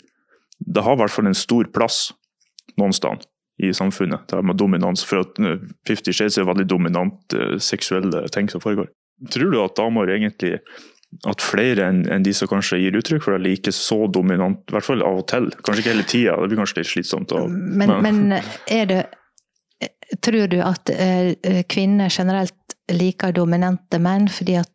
Det 0.59 0.85
har 0.85 0.97
i 0.97 1.01
hvert 1.01 1.15
fall 1.15 1.31
en 1.31 1.39
stor 1.39 1.65
plass 1.73 2.11
noen 2.77 2.93
sted 2.93 3.25
i 3.59 3.73
samfunnet, 3.75 4.27
det 4.29 4.37
her 4.37 4.45
med 4.45 4.59
dominans. 4.61 5.05
For 5.05 5.25
at 5.25 5.39
eh, 5.41 5.63
Fifty 5.89 6.13
Shades 6.13 6.39
er 6.39 6.49
veldig 6.49 6.67
dominant 6.69 7.37
eh, 7.37 7.57
seksuelle 7.63 8.27
ting 8.35 8.51
som 8.53 8.63
foregår. 8.65 8.91
Tror 9.33 9.53
du 9.53 9.63
at 9.63 9.79
damer 9.79 10.13
egentlig 10.13 10.59
at 11.25 11.41
flere 11.41 11.87
enn 11.87 12.03
en 12.13 12.25
de 12.27 12.33
som 12.37 12.51
kanskje 12.51 12.81
gir 12.83 12.97
uttrykk 12.99 13.23
for 13.25 13.37
det, 13.37 13.47
liker 13.47 13.73
så 13.73 14.05
dominant, 14.13 14.61
i 14.69 14.75
hvert 14.75 14.85
fall 14.85 15.05
av 15.07 15.23
og 15.23 15.29
til. 15.31 15.49
Kanskje 15.65 15.85
ikke 15.85 15.95
hele 15.95 16.09
tida, 16.11 16.35
det 16.41 16.51
blir 16.51 16.61
kanskje 16.61 16.83
litt 16.83 16.91
slitsomt. 16.91 17.33
Og, 17.37 17.53
Men, 17.53 17.97
men 18.05 18.41
er 18.41 18.91
det 18.91 19.05
Tror 20.23 20.47
du 20.47 20.61
at 20.63 20.89
eh, 20.95 21.35
kvinner 21.69 22.09
generelt 22.15 22.77
liker 22.95 23.33
dominante 23.35 23.99
menn 23.99 24.29
fordi 24.31 24.55
at 24.61 24.71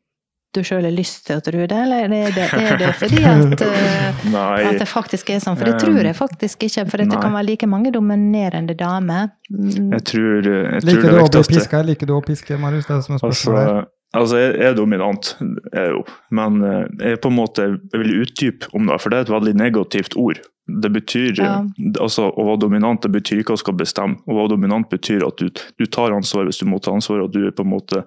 du 0.56 0.62
sjøl 0.68 0.84
har 0.84 0.92
lyst 0.96 1.26
til 1.28 1.40
å 1.40 1.44
tro 1.46 1.62
det, 1.64 1.78
eller 1.86 2.04
er 2.04 2.34
det, 2.36 2.48
er 2.58 2.78
det 2.82 2.90
fordi 3.02 3.22
at, 3.24 3.62
eh, 3.64 4.68
at 4.68 4.80
det 4.82 4.88
faktisk 4.90 5.30
er 5.32 5.40
sånn? 5.44 5.56
For 5.60 5.70
det 5.72 5.78
tror 5.84 6.02
jeg 6.04 6.18
faktisk 6.18 6.68
ikke, 6.68 6.86
for 6.92 6.98
det 7.04 7.08
kan 7.22 7.34
være 7.36 7.48
like 7.54 7.70
mange 7.72 7.92
dominerende 7.96 8.76
damer. 8.80 9.32
Mm, 9.52 9.90
jeg 9.96 10.04
tror, 10.12 10.52
jeg 10.52 10.84
tror 10.84 11.02
liker 11.02 11.18
det 11.18 11.42
viktigste 11.48 11.82
liker 11.88 12.08
du 12.12 12.14
å 12.18 12.22
piske, 12.26 12.60
Marius? 12.62 12.88
Det 12.90 12.96
er 12.98 13.02
som 13.08 13.16
er 13.18 13.20
Altså, 13.20 13.32
spørsmålet. 13.32 13.68
her. 13.82 13.90
altså 14.22 14.38
jeg 14.42 14.54
jeg 14.60 14.70
er 14.70 14.76
dominant, 14.78 15.36
jeg 15.42 15.82
er 15.86 15.92
jo. 15.96 16.04
Men 16.32 16.62
eh, 16.64 16.86
jeg 17.12 17.22
på 17.24 17.32
en 17.32 17.38
måte 17.40 17.68
vil 17.96 18.14
utdype 18.22 18.72
om 18.76 18.88
det, 18.92 19.00
for 19.02 19.10
det 19.10 19.18
er 19.22 19.28
et 19.30 19.36
veldig 19.36 19.56
negativt 19.60 20.16
ord. 20.20 20.40
Det 20.72 20.92
betyr, 20.94 21.34
Ja. 21.42 21.66
altså 22.00 22.30
Å 22.32 22.44
være 22.48 22.62
dominant 22.68 23.02
det 23.04 23.12
betyr 23.12 23.42
ikke 23.42 23.56
å 23.58 23.60
skal 23.60 23.74
bestemme. 23.76 24.20
Å 24.28 24.36
være 24.38 24.54
dominant 24.54 24.88
betyr 24.92 25.26
at 25.28 25.38
du, 25.42 25.50
du 25.50 25.86
tar 25.88 26.12
ansvar 26.16 26.46
hvis 26.48 26.60
du 26.62 26.66
må 26.70 26.80
ta 26.80 26.92
ansvar, 26.96 27.24
og 27.26 27.32
du 27.34 27.48
er 27.48 27.52
på 27.52 27.64
en 27.66 27.72
måte 27.74 27.98
eh, 28.04 28.06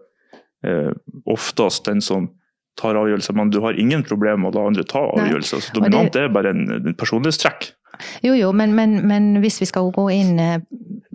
oftest 1.30 1.84
den 1.88 2.00
som 2.04 2.28
tar 2.80 2.96
avgjørelser. 2.98 3.36
Men 3.38 3.50
du 3.54 3.60
har 3.62 3.76
ingen 3.78 4.02
problemer 4.06 4.40
med 4.42 4.54
å 4.54 4.58
la 4.60 4.66
andre 4.72 4.84
ta 4.84 5.04
avgjørelser. 5.14 5.60
Så 5.62 5.72
det- 5.74 5.80
dominant 5.80 6.16
er 6.16 6.28
bare 6.28 6.50
en, 6.54 6.64
en 6.70 6.94
personlighetstrekk. 6.98 7.72
Jo, 8.22 8.34
jo, 8.34 8.52
men, 8.52 8.74
men, 8.74 8.98
men 9.06 9.30
hvis 9.42 9.60
vi 9.62 9.66
skal 9.70 9.90
gå 9.94 10.04
inn 10.14 10.38
eh, 10.40 10.58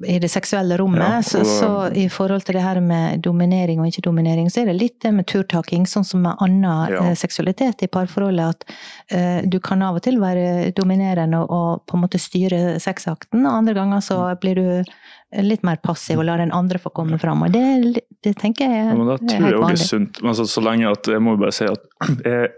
i 0.07 0.15
det 0.23 0.29
seksuelle 0.31 0.77
rommet, 0.79 1.03
Ja, 1.03 1.21
så, 1.25 1.41
så 1.43 1.69
i 1.95 2.05
forhold 2.09 2.45
til 2.47 2.55
det 2.55 2.63
her 2.63 2.79
med 2.79 3.19
dominering 3.25 3.81
og 3.83 3.87
ikke 3.91 4.03
dominering, 4.05 4.47
så 4.49 4.61
er 4.61 4.69
det 4.71 4.77
litt 4.79 4.99
det 5.03 5.11
med 5.13 5.27
turtaking, 5.27 5.83
sånn 5.89 6.05
som 6.07 6.21
med 6.23 6.39
annen 6.39 6.93
Ja. 6.93 7.03
eh, 7.09 7.15
seksualitet 7.19 7.83
i 7.83 7.87
parforholdet, 7.91 8.55
at 8.55 8.63
uh, 9.11 9.41
du 9.49 9.59
kan 9.59 9.81
av 9.83 9.95
og 9.99 10.03
til 10.05 10.19
være 10.21 10.71
dominerende 10.77 11.41
og, 11.43 11.49
og 11.51 11.85
på 11.89 11.97
en 11.97 12.03
måte 12.05 12.19
styre 12.21 12.77
sexakten, 12.79 13.43
og 13.45 13.57
andre 13.61 13.73
ganger 13.75 13.99
så 14.05 14.19
Mm. 14.19 14.39
blir 14.41 14.55
du 14.55 15.43
litt 15.45 15.63
mer 15.63 15.77
passiv 15.83 16.19
og 16.19 16.25
lar 16.25 16.37
den 16.41 16.51
andre 16.51 16.79
få 16.81 16.89
komme 16.95 17.19
fram. 17.21 17.43
Og 17.45 17.51
det, 17.53 17.61
er 17.61 17.99
det 18.25 18.33
tenker 18.41 18.65
jeg 18.71 18.85
Ja, 18.89 18.95
men 18.95 19.07
da 19.07 19.13
er 19.13 19.21
tror 19.21 19.29
jeg 19.29 19.43
helt 19.43 19.55
også 19.55 19.59
det 19.59 19.59
er 19.59 19.65
vanlig. 19.67 19.87
sunt. 19.89 20.21
Men 20.21 20.29
altså, 20.33 20.45
så 20.49 20.63
lenge 20.65 20.89
at 20.91 21.07
jeg 21.13 21.21
må 21.21 21.35
bare 21.37 21.53
si 21.55 21.65
at 21.69 21.83
jeg, 22.25 22.49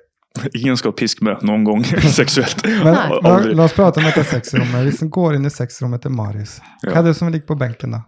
ingen 0.54 0.78
skal 0.80 0.94
piske 0.98 1.26
meg 1.26 1.44
noen 1.48 1.63
gang 1.67 1.86
seksuelt. 2.22 2.63
Men 2.65 2.96
la, 2.96 3.38
la 3.52 3.63
oss 3.67 3.76
prate 3.78 4.02
om 4.02 4.08
dette 4.08 4.24
sexrommet. 4.30 4.88
Hvis 4.88 5.02
en 5.06 5.12
går 5.13 5.38
inn 5.38 5.48
i 5.48 5.54
sexrommet 5.54 6.04
til 6.06 6.13
Marius, 6.15 6.58
hva 6.86 7.00
er 7.02 7.10
det 7.10 7.15
som 7.20 7.32
ligger 7.32 7.48
på 7.52 7.60
benken 7.60 7.98
da? 7.98 8.06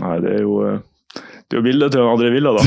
Nei, 0.00 0.16
det 0.24 0.30
er 0.38 0.42
jo 0.46 0.60
eh, 0.66 0.78
det 1.46 1.54
er 1.54 1.60
jo 1.60 1.64
bildet 1.64 1.92
til 1.94 2.02
André 2.02 2.28
Villa, 2.34 2.50
da. 2.56 2.62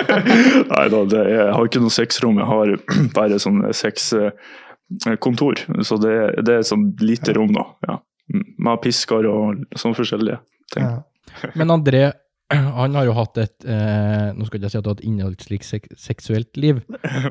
Nei 0.76 0.84
da, 0.92 1.00
det 1.10 1.22
jeg 1.32 1.48
har 1.56 1.64
ikke 1.66 1.82
noe 1.82 1.94
sexrom. 1.94 2.38
Jeg 2.38 2.46
har 2.46 2.66
bare 3.18 3.40
sånn 3.42 3.58
sexkontor. 3.74 5.54
Så 5.86 5.98
det, 6.02 6.14
det 6.46 6.54
er 6.54 6.62
et 6.62 6.70
sånn 6.70 6.86
lite 7.02 7.34
rom, 7.36 7.52
da. 7.56 7.64
Ja. 7.88 7.98
Mm, 8.30 8.44
Med 8.62 8.82
pisker 8.84 9.26
og 9.26 9.64
sånn 9.78 9.96
forskjellige 9.98 10.38
ting. 10.74 10.86
Ja. 10.86 11.50
Men 11.58 11.74
André, 11.74 12.04
han 12.80 12.94
har 12.98 13.08
jo 13.08 13.16
hatt 13.16 13.38
et 13.38 13.66
eh, 13.68 14.30
Nå 14.34 14.46
skal 14.46 14.58
jeg 14.58 14.64
ikke 14.64 14.72
si 14.72 14.78
at 14.78 14.84
du 14.84 14.90
har 14.90 14.96
hatt 14.96 15.06
innholdsrikt 15.06 15.66
sek 15.66 15.88
seksuelt 16.00 16.60
liv, 16.60 16.80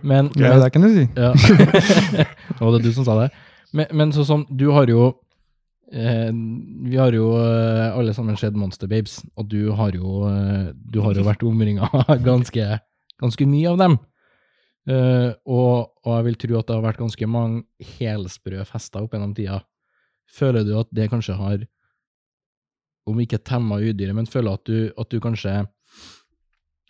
men, 0.03 0.31
Ja, 0.39 0.55
det 0.61 0.71
kan 0.75 0.85
du 0.85 0.91
si. 0.95 1.07
Ja. 1.17 1.33
Nå 2.57 2.61
var 2.61 2.77
det 2.77 2.85
du 2.87 2.93
som 2.95 3.07
sa 3.07 3.17
det. 3.23 3.31
Men, 3.75 3.89
men 3.93 4.13
sånn 4.15 4.27
som 4.27 4.45
du 4.49 4.69
har 4.73 4.89
jo 4.89 5.11
eh, 5.93 6.31
Vi 6.31 6.97
har 6.97 7.13
jo 7.13 7.31
eh, 7.37 7.87
alle 7.93 8.15
sammen 8.17 8.37
sett 8.39 8.57
Monster 8.57 8.89
Babes, 8.89 9.19
og 9.35 9.49
du 9.51 9.73
har 9.77 9.95
jo, 9.97 10.23
eh, 10.29 10.69
du 10.73 11.01
har 11.05 11.17
jo 11.17 11.25
vært 11.27 11.45
omringa 11.45 11.89
ganske, 12.29 12.69
ganske 13.21 13.49
mye 13.49 13.73
av 13.73 13.81
dem. 13.83 13.99
Eh, 14.89 15.31
og, 15.45 15.91
og 16.05 16.13
jeg 16.15 16.27
vil 16.29 16.39
tro 16.45 16.59
at 16.59 16.69
det 16.69 16.77
har 16.77 16.85
vært 16.87 17.01
ganske 17.01 17.29
mange 17.29 17.89
helsprø 17.99 18.63
fester 18.67 19.03
opp 19.03 19.13
gjennom 19.13 19.35
tida. 19.37 19.59
Føler 20.29 20.65
du 20.65 20.75
at 20.79 20.89
det 20.95 21.09
kanskje 21.11 21.37
har, 21.37 21.65
om 23.09 23.19
ikke 23.23 23.41
temma 23.45 23.79
udyret, 23.81 24.15
men 24.15 24.29
føler 24.29 24.57
at 24.57 24.65
du, 24.69 24.91
at 24.97 25.09
du 25.11 25.19
kanskje 25.23 25.55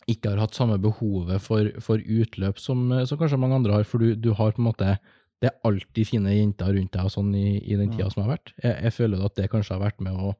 ikke 0.10 0.32
har 0.34 0.42
hatt 0.42 0.58
samme 0.58 0.80
behovet 0.82 1.42
for, 1.44 1.70
for 1.86 2.02
utløp 2.02 2.58
som, 2.62 2.88
som 3.06 3.20
kanskje 3.20 3.38
mange 3.42 3.60
andre 3.60 3.76
har, 3.78 3.88
for 3.88 4.02
du, 4.02 4.16
du 4.18 4.32
har 4.34 4.56
på 4.56 4.62
en 4.64 4.70
måte 4.72 4.96
Det 5.40 5.52
er 5.52 5.60
alltid 5.70 6.08
fine 6.10 6.34
jenter 6.34 6.74
rundt 6.76 6.92
deg 6.92 7.06
og 7.08 7.14
sånn 7.14 7.30
i, 7.38 7.60
i 7.64 7.78
den 7.80 7.94
tida 7.94 8.10
som 8.12 8.26
har 8.26 8.34
vært. 8.34 8.52
Jeg, 8.60 8.74
jeg 8.84 8.96
føler 8.98 9.22
at 9.24 9.36
det 9.38 9.46
kanskje 9.54 9.78
har 9.78 9.86
vært 9.86 10.02
med 10.04 10.18
å 10.18 10.34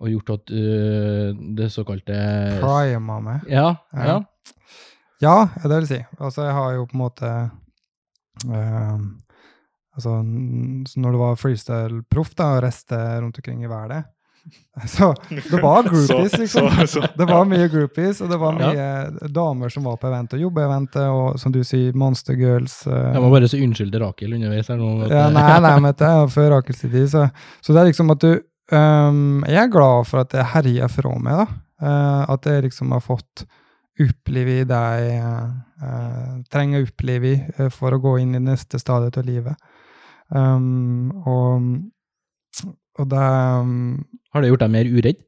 og 0.00 0.08
gjort 0.08 0.30
at 0.32 0.52
uh, 0.54 1.30
det 1.58 1.66
såkalte 1.74 2.16
Prima 2.62 3.16
meg. 3.24 3.48
Ja, 3.50 3.74
Ja. 3.92 4.04
ja. 4.06 4.18
Ja, 5.20 5.34
det 5.68 5.82
vil 5.82 5.88
si. 5.90 5.98
Altså, 6.16 6.46
jeg 6.46 6.54
har 6.56 6.76
jo 6.78 6.86
på 6.88 6.96
en 6.96 7.02
måte 7.02 7.30
ehm, 8.48 9.02
Altså, 9.96 10.12
så 10.86 11.00
når 11.02 11.12
du 11.12 11.18
var 11.18 11.36
freestyle-proff 11.40 12.32
og 12.40 12.62
reiste 12.64 12.96
rundt 13.20 13.38
omkring 13.40 13.64
i 13.64 13.70
verden, 13.70 14.04
så 14.88 15.10
det 15.28 15.58
var 15.60 15.82
groupies, 15.90 16.32
liksom. 16.38 16.68
så- 16.70 16.86
så- 16.86 17.08
Det 17.18 17.26
var 17.28 17.44
mye 17.44 17.66
groupies, 17.68 18.20
og 18.24 18.30
det 18.30 18.38
var 18.40 18.54
Ja. 18.60 18.70
mye 18.72 19.28
damer 19.28 19.68
som 19.68 19.84
var 19.84 19.96
på 20.00 20.08
eventet 20.08 20.38
og 20.38 20.44
jobbeeventet, 20.46 21.02
og 21.10 21.38
som 21.38 21.52
du 21.52 21.60
sier, 21.64 21.92
Monster 21.92 22.34
Girls. 22.38 22.86
uh, 22.86 23.12
Jeg 23.12 23.20
må 23.20 23.30
bare 23.30 23.48
si 23.48 23.60
unnskyld 23.66 23.92
til 23.92 24.00
Rakel 24.00 24.32
underveis 24.38 24.68
her 24.68 24.76
nå. 24.80 25.08
ja, 25.10 25.28
nei, 25.28 25.60
nei, 25.60 25.74
men 25.80 25.92
det 25.92 26.06
er 26.08 26.26
før 26.32 26.50
Rakels 26.56 26.80
tid. 26.80 26.94
Så, 27.10 27.26
så 27.60 27.72
det 27.74 27.82
er 27.82 27.90
liksom 27.92 28.10
at 28.14 28.20
du 28.20 28.40
um, 28.72 29.42
Jeg 29.44 29.64
er 29.64 29.68
glad 29.74 30.06
for 30.06 30.20
at 30.20 30.30
det 30.30 30.44
herjer 30.54 30.88
fra 30.88 31.18
meg, 31.18 31.36
da. 31.44 31.46
Uh, 31.82 32.32
at 32.32 32.44
jeg 32.46 32.62
liksom 32.68 32.92
har 32.92 33.00
fått 33.00 33.44
oppleve 34.00 34.64
det 34.64 34.78
jeg 34.78 35.50
uh, 35.82 36.40
trenger 36.52 36.80
å 36.80 36.86
oppleve 36.88 37.32
eh, 37.58 37.68
for 37.68 37.92
å 37.92 38.00
gå 38.00 38.14
inn 38.22 38.34
i 38.34 38.40
neste 38.40 38.78
stadium 38.80 39.12
av 39.16 39.26
livet. 39.26 39.56
Um, 40.30 41.10
og, 41.26 41.64
og 42.98 43.08
det 43.10 43.18
um, 43.18 44.04
Har 44.30 44.44
det 44.44 44.52
gjort 44.52 44.62
deg 44.62 44.70
mer 44.70 44.86
uredd 44.86 45.18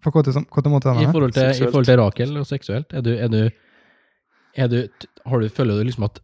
På 0.00 0.12
hvilken 0.14 0.72
måte? 0.72 0.94
i 0.96 1.04
forhold 1.10 1.34
til, 1.36 1.50
i 1.50 1.66
forhold 1.66 1.84
til 1.90 2.00
Rakel 2.00 2.32
og 2.40 2.46
seksuelt? 2.48 2.94
Er 2.96 3.04
du, 3.04 3.10
er 3.12 3.28
du, 3.28 3.42
er 4.56 4.70
du, 4.72 4.78
har 5.26 5.42
du, 5.44 5.48
føler 5.52 5.76
du 5.76 5.84
liksom 5.90 6.08
at 6.08 6.22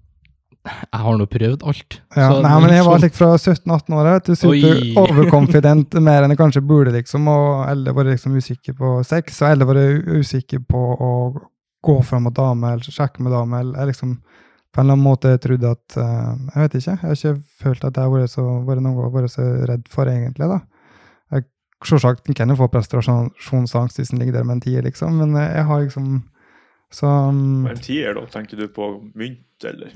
jeg 0.67 0.99
har 0.99 1.19
nå 1.19 1.27
prøvd 1.31 1.63
alt? 1.63 1.99
Ja, 2.17 2.31
Så 2.31 2.41
nei, 2.43 2.55
men 2.63 2.73
jeg 2.75 2.85
var 2.87 2.99
liksom- 2.99 3.05
like 3.05 3.15
fra 3.15 3.29
17-18 3.37 3.95
år, 3.95 4.19
Til 4.25 4.35
du, 4.35 4.41
super 4.41 4.81
overconfident 5.03 5.95
mer 6.03 6.25
enn 6.25 6.33
jeg 6.35 6.41
kanskje 6.41 6.65
burde, 6.67 6.93
liksom, 6.97 7.29
og 7.29 7.69
eller 7.71 7.93
var 7.93 8.09
liksom 8.09 8.35
usikker 8.35 8.75
på 8.75 9.05
sex, 9.05 9.43
og 9.43 9.51
eller 9.51 9.69
var 9.69 9.79
usikker 10.19 10.65
på 10.67 10.83
å 10.97 11.13
gå 11.87 12.03
fram 12.03 12.27
mot 12.27 12.35
dame, 12.35 12.73
eller 12.73 12.83
sjekke 12.83 13.23
med 13.23 13.33
dame, 13.33 13.61
eller 13.61 13.93
liksom 13.93 14.17
på 14.77 14.83
en 14.83 14.85
eller 14.85 14.99
annen 14.99 15.07
måte 15.09 15.31
trodd 15.41 15.63
at 15.65 15.97
eh, 15.97 16.33
Jeg 16.53 16.61
vet 16.67 16.75
ikke. 16.83 16.95
Jeg 16.95 17.01
har 17.01 17.17
ikke 17.17 17.35
følt 17.65 17.85
at 17.89 17.97
jeg 17.97 18.05
har 18.05 18.13
vært, 18.13 18.33
så, 18.35 18.45
vært 18.69 18.85
noe 18.85 19.07
å 19.09 19.13
være 19.15 19.31
så 19.33 19.47
redd 19.71 19.87
for, 19.89 20.11
egentlig. 20.13 20.51
da. 20.53 20.61
Selvsagt 21.85 22.29
kan 22.37 22.49
jeg 22.53 22.57
få 22.59 22.67
prestasjonsangst 22.73 23.99
hvis 24.01 24.13
en 24.13 24.21
ligger 24.23 24.39
der 24.39 24.47
med 24.49 24.57
en 24.57 24.63
tier, 24.65 24.85
liksom, 24.85 25.19
men 25.21 25.37
jeg 25.37 25.65
har 25.69 25.83
liksom 25.85 26.23
så 26.95 27.09
um, 27.29 27.67
En 27.69 27.81
tier, 27.83 28.15
da? 28.17 28.23
Tenker 28.31 28.57
du 28.61 28.69
på 28.73 28.87
mynt, 29.19 29.65
eller? 29.67 29.91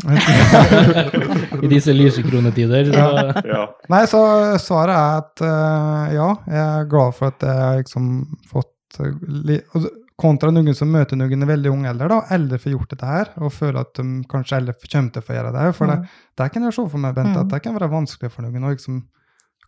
I 1.65 1.71
disse 1.71 1.95
lyse 1.95 2.23
kronetider. 2.27 2.91
Ja. 2.93 3.31
Ja. 3.47 3.63
Nei, 3.93 4.03
så 4.11 4.21
svaret 4.61 4.97
er 4.99 5.23
at 5.23 5.45
eh, 5.47 6.17
ja, 6.19 6.29
jeg 6.51 6.61
er 6.67 6.91
glad 6.91 7.17
for 7.17 7.31
at 7.31 7.47
jeg 7.47 7.63
har 7.63 7.79
liksom 7.81 8.11
fått 8.51 9.01
eh, 9.01 9.15
li 9.47 9.61
og 9.71 9.85
så- 9.87 9.95
Kontra 10.21 10.51
noen 10.53 10.75
som 10.77 10.91
møter 10.93 11.17
noen 11.17 11.47
veldig 11.49 11.71
unge 11.73 11.89
eldre, 11.95 12.09
da, 12.13 12.19
eller 12.37 12.61
får 12.61 12.73
gjort 12.75 12.91
dette 12.93 13.07
her, 13.09 13.31
og 13.41 13.53
føler 13.57 13.81
at 13.81 13.95
de 13.97 14.05
kanskje 14.29 14.59
eller 14.59 14.77
kommer 14.85 15.15
til 15.15 15.23
å 15.23 15.27
få 15.27 15.37
gjøre 15.39 15.53
det 15.55 15.63
For 15.75 15.79
For 15.81 15.87
det, 15.95 16.09
det 16.37 16.49
kan 16.53 16.63
jeg 16.69 16.77
se 16.77 16.85
for 16.93 16.99
meg, 16.99 17.15
Bente, 17.17 17.37
Mm. 17.39 17.41
at 17.41 17.49
det 17.55 17.63
kan 17.65 17.75
være 17.79 17.91
vanskelig 17.91 18.31
for 18.31 18.43
noen. 18.43 18.65
Og 18.65 18.71
liksom, 18.77 19.03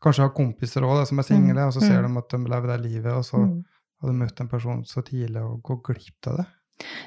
kanskje 0.02 0.22
ha 0.26 0.28
kompiser 0.36 0.82
også, 0.84 0.98
da, 0.98 1.04
som 1.06 1.18
er 1.18 1.22
single, 1.22 1.66
og 1.66 1.72
så 1.72 1.80
ser 1.80 2.02
Mm. 2.02 2.12
de 2.14 2.18
at 2.18 2.28
de 2.28 2.38
lever 2.50 2.68
det 2.76 2.80
livet, 2.92 3.12
og 3.16 3.24
så 3.24 3.38
Mm. 3.38 3.64
har 4.02 4.08
de 4.10 4.18
møtt 4.18 4.40
en 4.40 4.48
person 4.48 4.84
så 4.84 5.02
tidlig 5.02 5.40
og 5.42 5.62
går 5.62 5.82
glipp 5.82 6.26
av 6.26 6.36
det. 6.38 6.46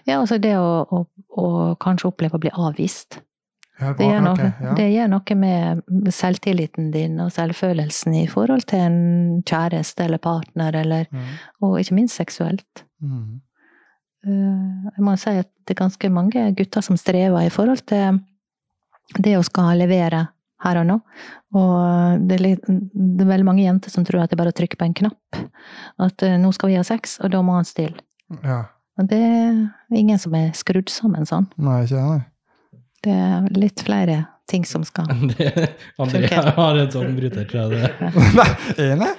Ja, 0.08 0.20
altså 0.22 0.40
det 0.40 0.56
å, 0.56 0.88
å, 0.90 1.06
å 1.38 1.78
kanskje 1.78 2.08
oppleve 2.08 2.36
å 2.36 2.40
bli 2.40 2.50
avvist. 2.56 3.20
Ja, 3.78 3.92
Det 3.92 4.06
gjør, 4.08 4.22
noe, 4.24 4.54
ja. 4.62 4.74
det 4.74 4.86
gjør 4.94 5.10
noe 5.10 5.36
med 5.36 5.82
selvtilliten 6.16 6.92
din 6.94 7.20
og 7.20 7.30
selvfølelsen 7.36 8.16
i 8.24 8.26
forhold 8.32 8.64
til 8.72 8.80
en 8.80 9.44
kjæreste 9.44 10.06
eller 10.06 10.18
partner, 10.18 10.74
eller, 10.80 11.08
Mm. 11.12 11.26
og 11.62 11.80
ikke 11.82 11.96
minst 11.98 12.16
seksuelt. 12.16 12.84
Mm. 13.04 13.42
Eh, 14.26 14.92
Jeg 14.96 15.04
må 15.06 15.16
si 15.20 15.34
at 15.42 15.50
det 15.66 15.76
er 15.76 15.82
ganske 15.84 16.10
mange 16.14 16.46
gutter 16.58 16.82
som 16.86 16.98
strever 16.98 17.46
i 17.46 17.52
forhold 17.54 17.84
til 17.90 18.20
det 19.22 19.36
å 19.38 19.44
skal 19.46 19.78
levere 19.82 20.28
her 20.66 20.80
og 20.82 20.86
nå. 20.90 20.96
Og 21.56 22.22
det 22.26 22.38
er, 22.40 22.42
litt, 22.42 22.64
det 22.68 23.26
er 23.26 23.30
veldig 23.30 23.46
mange 23.46 23.66
jenter 23.66 23.92
som 23.94 24.06
tror 24.08 24.24
at 24.24 24.32
det 24.32 24.38
er 24.38 24.42
bare 24.44 24.54
å 24.54 24.58
trykke 24.58 24.80
på 24.80 24.88
en 24.88 24.96
knapp. 24.98 25.42
At 26.02 26.24
eh, 26.26 26.38
nå 26.42 26.50
skal 26.56 26.72
vi 26.72 26.80
ha 26.80 26.86
sex, 26.88 27.20
og 27.22 27.34
da 27.36 27.42
må 27.46 27.58
han 27.60 27.68
stille. 27.68 28.00
ja. 28.44 28.64
Og 28.96 29.10
det 29.12 29.18
er 29.20 29.58
ingen 30.00 30.16
som 30.16 30.32
er 30.40 30.54
skrudd 30.56 30.88
sammen 30.88 31.26
sånn. 31.28 31.50
Nei, 31.60 31.82
ikke 31.84 31.98
det, 32.00 32.04
nei. 32.08 32.80
Det 33.04 33.16
er 33.26 33.50
litt 33.60 33.82
flere 33.84 34.14
ting 34.48 34.64
som 34.64 34.86
skal 34.88 35.10
det, 35.36 35.50
Andrea 36.00 36.54
har 36.56 36.80
en 36.80 36.94
sånn 36.94 37.12
bryter, 37.18 37.44
tror 37.50 37.74
jeg 37.76 37.82
det. 37.82 38.12
Nei, 38.40 38.46
enig? 38.86 39.10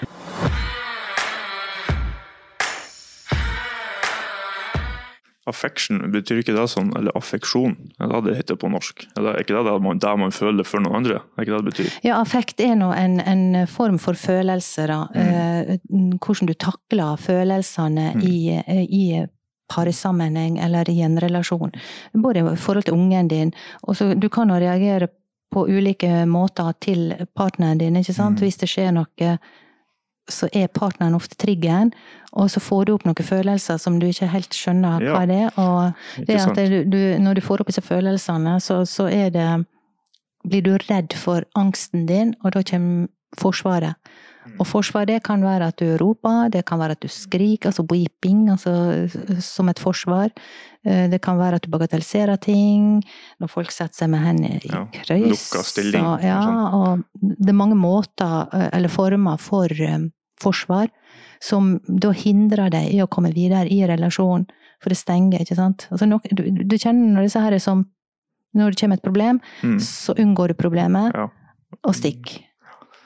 Affection, 5.47 6.01
betyr 6.11 6.41
ikke 6.43 6.55
det 6.57 6.65
sånn, 6.73 6.89
eller 6.99 7.15
affeksjon, 7.15 7.77
er 8.03 8.11
det 8.11 8.21
det 8.27 8.37
heter 8.41 8.57
på 8.59 8.71
norsk? 8.73 9.05
Er 9.17 9.23
det 9.23 9.33
er 9.35 9.45
ikke 9.45 9.55
det 9.57 9.65
det 9.69 9.77
man, 9.85 10.01
det 10.03 10.15
man 10.19 10.35
føler 10.35 10.67
for 10.67 10.83
noen 10.83 10.97
andre? 11.03 11.21
Er 11.37 11.45
ikke 11.47 11.55
det 11.55 11.61
det 11.63 11.71
betyr? 11.73 11.93
Ja, 12.09 12.17
affekt 12.21 12.61
er 12.65 12.75
nå 12.81 12.91
en, 12.97 13.21
en 13.23 13.67
form 13.71 14.01
for 14.03 14.19
følelser, 14.19 14.91
da. 14.91 15.01
Mm. 15.15 16.19
hvordan 16.19 16.51
du 16.51 16.55
takler 16.55 17.17
følelsene 17.23 18.13
Mm. 18.17 18.23
i, 18.27 18.39
i 18.91 19.27
parsammenheng 19.69 20.59
eller 20.63 20.91
i 20.91 21.01
en 21.03 21.19
relasjon. 21.21 21.73
Både 22.15 22.41
i 22.41 22.57
forhold 22.57 22.85
til 22.87 22.95
ungen 22.95 23.29
din, 23.29 23.53
og 23.83 23.97
så 23.97 24.15
du 24.15 24.29
kan 24.29 24.49
jo 24.49 24.59
reagere 24.63 25.09
på 25.53 25.67
ulike 25.69 26.27
måter 26.27 26.73
til 26.81 27.15
partneren 27.35 27.79
din, 27.79 27.97
ikke 27.97 28.15
sant? 28.15 28.39
Mm. 28.41 28.45
Hvis 28.45 28.59
det 28.63 28.69
skjer 28.71 28.93
noe, 28.95 29.39
så 30.29 30.49
er 30.53 30.67
partneren 30.69 31.15
ofte 31.15 31.37
triggeren, 31.39 31.93
og 32.33 32.51
så 32.51 32.61
får 32.61 32.85
du 32.87 32.93
opp 32.95 33.05
noen 33.07 33.15
følelser 33.25 33.79
som 33.79 33.99
du 34.01 34.07
ikke 34.07 34.27
helt 34.29 34.51
skjønner 34.55 35.01
Ja. 35.03 35.13
hva 35.15 35.27
det 35.27 35.39
er, 35.47 35.51
og 35.57 36.27
det 36.27 36.41
at 36.41 36.55
du, 36.57 36.85
du, 36.85 37.19
når 37.23 37.35
du 37.35 37.41
får 37.41 37.61
opp 37.61 37.67
disse 37.71 37.83
følelsene, 37.87 38.61
så, 38.61 38.83
så 38.87 39.09
det 39.33 39.67
Blir 40.47 40.63
du 40.63 40.77
redd 40.79 41.13
for 41.19 41.43
angsten 41.59 42.07
din, 42.07 42.35
og 42.45 42.53
da 42.55 42.63
kommer 42.63 43.09
Forsvaret. 43.37 43.97
Mm. 44.47 44.53
Og 44.63 44.67
forsvar 44.71 45.05
det 45.07 45.17
kan 45.27 45.43
være 45.43 45.67
at 45.67 45.77
du 45.83 45.97
roper, 45.99 46.49
det 46.55 46.65
kan 46.65 46.79
være 46.79 46.93
at 46.95 47.01
du 47.03 47.09
skriker, 47.11 47.67
altså 47.73 47.83
weeping, 47.91 48.47
altså 48.49 49.11
som 49.43 49.69
et 49.69 49.81
forsvar. 49.83 50.31
Eh, 50.87 51.11
Det 51.11 51.21
kan 51.21 51.37
være 51.37 51.57
at 51.57 51.63
du 51.67 51.71
bagatelliserer 51.71 52.37
ting, 52.41 53.03
når 53.41 53.49
folk 53.51 53.71
setter 53.75 53.93
seg 54.05 54.09
med 54.11 54.21
hendene 54.23 54.61
i 54.63 54.71
Ja, 54.71 54.85
krøys. 54.95 55.51
lukka 55.51 55.65
stilling, 55.65 56.07
og- 56.07 56.23
Ja, 56.23 56.41
og 56.73 57.03
det 57.21 57.49
er 57.49 57.53
mange 57.53 57.75
måter, 57.75 58.49
eh, 58.55 58.69
eller 58.73 58.89
former, 58.89 59.37
for 59.37 59.65
eh, 59.65 59.99
forsvar 60.41 60.89
som 61.41 61.81
da 61.89 62.11
hindrer 62.13 62.71
deg 62.71 62.95
i 62.95 63.03
å 63.03 63.09
komme 63.09 63.33
videre 63.35 63.69
i 63.73 63.83
relasjonen, 63.87 64.47
for 64.81 64.89
det 64.93 64.99
stenger, 64.99 65.41
ikke 65.45 65.57
sant. 65.57 65.87
Altså, 65.91 66.07
nok- 66.09 66.29
du, 66.35 66.43
du 66.65 66.77
kjenner 66.77 67.13
når 67.15 67.23
disse 67.29 67.41
her 67.41 67.53
er 67.53 67.59
som 67.59 67.87
Når 68.57 68.71
det 68.73 68.81
kommer 68.81 68.97
et 68.97 69.03
problem, 69.03 69.41
Mm. 69.63 69.77
så 69.79 70.15
unngår 70.17 70.49
du 70.49 70.55
problemet 70.55 71.13
Ja. 71.15 71.27
og 71.85 71.93
stikker. 71.95 72.41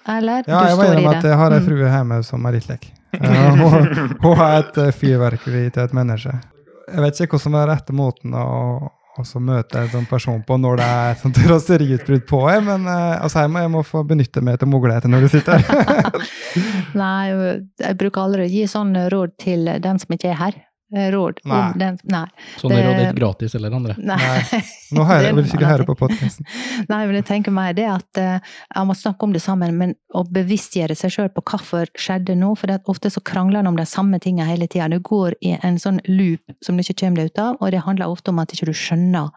Eller 0.06 0.44
Ja, 0.46 0.46
du 0.46 0.50
jeg 0.50 0.54
Ja, 0.54 0.68
jeg 0.68 0.76
var 0.78 0.84
enig 0.86 1.04
med 1.04 1.16
at 1.16 1.24
jeg 1.24 1.36
har 1.36 1.50
ei 1.52 1.58
Mm. 1.58 1.66
frue 1.66 1.88
hjemme 1.90 2.24
som 2.24 2.46
er 2.46 2.52
litt 2.52 2.68
lek. 2.68 2.92
Eh, 3.14 3.56
hun, 3.56 4.16
hun 4.22 4.36
har 4.36 4.58
et 4.60 4.78
eh, 4.78 4.92
fyrverkeri 4.92 5.72
til 5.72 5.82
et 5.82 5.92
menneske. 5.92 6.40
Jeg 6.86 7.00
vet 7.02 7.14
ikke 7.20 7.34
hva 7.34 7.40
som 7.40 7.54
er 7.54 7.66
rette 7.66 7.92
måten 7.92 8.30
å 8.32 8.90
å 9.20 9.26
så 9.28 9.42
møte 9.42 9.82
en 9.82 9.92
sånn 9.92 10.08
person 10.10 10.40
på 10.46 10.56
når 10.60 10.80
det 10.80 10.88
er 10.96 11.12
et 11.14 11.22
sånt 11.24 11.42
raseriutbrudd 11.52 12.26
på 12.30 12.40
en, 12.52 12.66
men 12.68 12.88
eh, 12.90 13.16
altså, 13.20 13.44
jeg, 13.44 13.52
må, 13.52 13.64
jeg 13.64 13.74
må 13.76 13.84
få 13.86 14.04
benytte 14.08 14.44
meg 14.44 14.58
til 14.60 14.72
muligheten 14.72 15.14
når 15.14 15.26
du 15.26 15.32
sitter 15.36 15.60
her. 15.60 16.26
Nei, 17.02 17.54
jeg 17.80 18.00
bruker 18.00 18.24
aldri 18.24 18.48
å 18.48 18.52
gi 18.52 18.66
sånn 18.70 18.96
råd 19.12 19.36
til 19.40 19.70
den 19.84 20.02
som 20.02 20.16
ikke 20.16 20.32
er 20.32 20.40
her. 20.40 20.58
Eh, 20.92 21.10
Råd 21.14 21.38
Nei. 21.44 21.58
om 21.72 21.78
den 21.78 21.98
Nei. 22.10 22.24
Sånne 22.58 22.74
Det- 22.76 22.84
råd 22.86 22.96
er 22.98 23.04
ikke 23.12 23.18
gratis 23.20 23.54
eller 23.54 23.70
andre. 23.76 23.94
Nei. 23.98 24.16
Nei. 24.18 24.60
Nå 24.96 25.04
hører, 25.06 25.28
er 25.28 25.34
vil 25.38 25.44
ikke 25.46 25.68
høre 25.70 25.84
på 25.86 25.94
podkasten. 26.00 26.46
Nei, 26.90 27.06
men 27.06 27.14
jeg 27.14 27.24
tenker 27.28 27.52
meg 27.54 27.76
det 27.76 27.86
at 27.86 28.18
uh, 28.18 28.38
jeg 28.74 28.86
må 28.88 28.96
snakke 28.98 29.22
om 29.22 29.32
det 29.32 29.42
sammen, 29.44 29.76
men 29.78 29.94
å 30.18 30.24
bevisstgjøre 30.26 30.96
seg 30.98 31.10
sjøl 31.14 31.28
på 31.30 31.44
hvorfor 31.46 31.86
skjedde 31.94 32.34
nå, 32.34 32.56
for 32.58 32.66
det 32.66 32.80
er 32.80 32.90
ofte 32.90 33.10
så 33.14 33.22
krangler 33.22 33.60
en 33.62 33.70
om 33.70 33.76
de 33.78 33.86
samme 33.86 34.18
tingene 34.18 34.48
hele 34.50 34.66
tida. 34.66 34.88
Du 34.90 34.98
går 34.98 35.34
i 35.46 35.54
en 35.62 35.78
sånn 35.78 36.00
loop 36.10 36.42
som 36.60 36.74
du 36.76 36.82
ikke 36.82 36.98
kommer 37.04 37.22
deg 37.22 37.30
ut 37.30 37.38
av, 37.38 37.56
og 37.60 37.70
det 37.70 37.84
handler 37.86 38.10
ofte 38.10 38.34
om 38.34 38.42
at 38.42 38.50
ikke 38.56 38.66
du 38.66 38.74
skjønner 38.74 39.30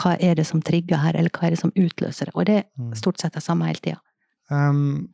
hva 0.00 0.16
er 0.18 0.34
det 0.34 0.46
som 0.48 0.62
trigger 0.64 0.96
her, 1.04 1.14
eller 1.14 1.30
hva 1.30 1.46
er 1.46 1.50
det 1.54 1.60
som 1.60 1.70
utløser 1.76 2.30
det. 2.30 2.34
Og 2.34 2.46
det 2.46 2.64
Mm. 2.78 2.90
er 2.92 2.96
stort 2.96 3.20
sett 3.20 3.34
det 3.34 3.42
samme 3.44 3.66
hele 3.66 3.78
tida. 3.84 3.98
Um, 4.50 5.08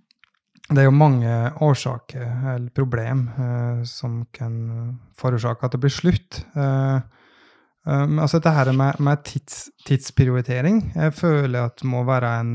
det 0.69 0.83
er 0.83 0.89
jo 0.89 0.95
mange 0.95 1.33
årsaker 1.63 2.25
eller 2.57 2.71
problem 2.75 3.29
eh, 3.39 3.85
som 3.87 4.25
kan 4.35 4.57
forårsake 5.19 5.63
at 5.67 5.77
det 5.77 5.81
blir 5.85 5.95
slutt. 5.95 6.41
Eh, 6.59 6.97
um, 7.87 8.19
altså 8.19 8.41
dette 8.41 8.55
her 8.57 8.73
med, 8.75 8.99
med 8.99 9.23
tids, 9.29 9.69
tidsprioritering 9.87 10.81
jeg 10.97 11.15
føler 11.15 11.69
at 11.69 11.85
må 11.87 12.03
være 12.09 12.33
en 12.41 12.55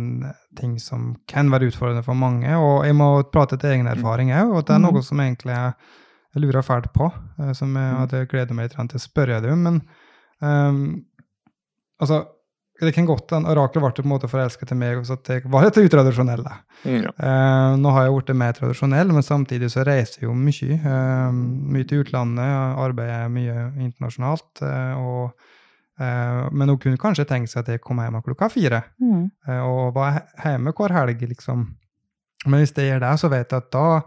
ting 0.60 0.76
som 0.84 1.14
kan 1.32 1.48
være 1.54 1.70
utfordrende 1.72 2.04
for 2.04 2.20
mange. 2.20 2.52
Og 2.58 2.84
jeg 2.86 2.98
må 3.00 3.24
prate 3.32 3.56
til 3.58 3.78
egen 3.78 3.88
erfaring 3.88 4.34
òg, 4.36 4.52
og 4.52 4.68
det 4.68 4.76
er 4.76 4.84
Mm. 4.84 4.90
noe 4.90 5.04
som 5.08 5.24
egentlig 5.24 5.56
jeg, 5.56 5.74
jeg 6.36 6.44
lurer 6.44 6.68
fælt 6.68 6.92
på, 6.94 7.08
eh, 7.40 7.54
som 7.54 7.76
jeg 7.76 7.96
hadde 8.02 8.26
gleder 8.28 8.54
meg 8.54 8.68
litt 8.68 8.90
til 8.92 9.00
å 9.00 9.08
spørre 9.08 9.40
deg 9.42 9.56
om. 9.56 9.64
Men 9.70 9.82
um, 10.42 11.06
altså 12.02 12.26
det 12.88 12.94
kan 12.96 13.06
godt 13.06 13.34
hende 13.36 13.54
Rakel 13.58 13.84
ble 13.84 13.92
på 13.94 14.04
en 14.06 14.12
måte 14.12 14.30
forelska 14.32 14.66
til 14.66 14.78
meg, 14.80 15.04
så 15.06 15.18
at 15.20 15.30
jeg 15.30 15.46
var 15.52 15.68
litt 15.68 15.78
utradisjonell. 15.82 16.44
da. 16.46 16.58
Mm, 16.84 17.00
ja. 17.06 17.12
Uh, 17.16 17.78
nå 17.82 17.94
har 17.96 18.08
jeg 18.08 18.16
blitt 18.18 18.38
mer 18.42 18.56
tradisjonell, 18.58 19.12
men 19.14 19.26
samtidig 19.26 19.70
så 19.74 19.86
reiser 19.88 20.24
jeg 20.24 20.30
jo 20.30 20.36
mye. 20.38 20.78
Uh, 20.82 21.42
mye 21.76 21.88
til 21.90 22.02
utlandet, 22.06 22.54
arbeider 22.86 23.30
mye 23.34 23.68
internasjonalt. 23.86 24.64
Uh, 24.64 24.94
og, 25.02 25.52
eh, 26.02 26.48
men 26.52 26.74
hun 26.74 26.80
kunne 26.82 27.02
kanskje 27.02 27.28
tenkt 27.30 27.52
seg 27.52 27.62
at 27.62 27.76
jeg 27.76 27.84
kom 27.84 28.02
hjem 28.02 28.22
klokka 28.26 28.50
fire 28.50 28.82
Mm. 29.02 29.30
eh, 29.48 29.62
og 29.62 29.94
var 29.94 30.24
hjemme 30.44 30.74
hver 30.74 30.96
helg, 30.96 31.22
liksom. 31.30 31.68
Men 32.48 32.60
hvis 32.60 32.74
jeg 32.74 32.90
gjør 32.90 33.06
det, 33.06 33.14
så 33.22 33.30
vet 33.30 33.52
jeg 33.52 33.58
at 33.58 33.72
da 33.72 34.02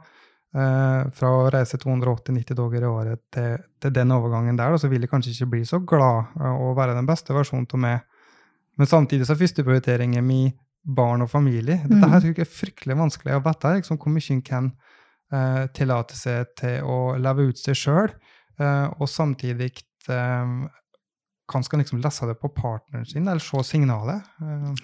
Uh, 0.55 1.11
fra 1.11 1.33
å 1.35 1.47
reise 1.51 1.75
280-90 1.83 2.55
dager 2.55 2.85
i 2.85 2.87
året 2.87 3.21
til, 3.35 3.57
til 3.83 3.91
den 3.91 4.13
overgangen 4.15 4.55
der, 4.55 4.71
da, 4.71 4.79
så 4.79 4.87
vil 4.87 5.03
jeg 5.03 5.11
kanskje 5.11 5.33
ikke 5.33 5.49
bli 5.51 5.63
så 5.67 5.81
glad 5.83 6.29
uh, 6.39 6.53
og 6.63 6.77
være 6.79 6.95
den 6.95 7.09
beste 7.09 7.35
versjonen 7.35 7.67
av 7.67 7.81
meg. 7.83 8.05
Men 8.79 8.91
samtidig 8.91 9.27
så 9.27 9.35
er 9.35 9.43
førsteprioriteringen 9.43 10.27
min 10.27 10.53
barn 10.85 11.23
og 11.25 11.31
familie. 11.31 11.81
Dette 11.85 11.97
Mm. 11.97 12.11
her 12.11 12.21
tror 12.21 12.35
jeg 12.35 12.45
er 12.45 12.51
fryktelig 12.59 12.97
vanskelig 12.99 13.37
å 13.37 13.43
vite 13.45 13.75
liksom, 13.75 13.99
hvor 13.99 14.13
mye 14.13 14.31
en 14.35 14.43
kan 14.43 14.73
uh, 15.33 15.67
tillate 15.73 16.15
seg 16.15 16.53
til 16.57 16.83
å 16.85 17.17
leve 17.17 17.49
ut 17.49 17.59
seg 17.59 17.79
sjøl, 17.79 18.13
og 19.01 19.09
samtidig 19.09 19.73
eh, 20.09 20.47
kan 21.49 21.65
skal 21.65 21.79
liksom 21.79 21.99
lese 22.05 22.27
det 22.27 22.37
på 22.39 22.49
partneren 22.55 23.07
sin, 23.07 23.29
eller 23.29 23.43
se 23.43 23.63
signalet. 23.67 24.23
Uh. 24.41 24.75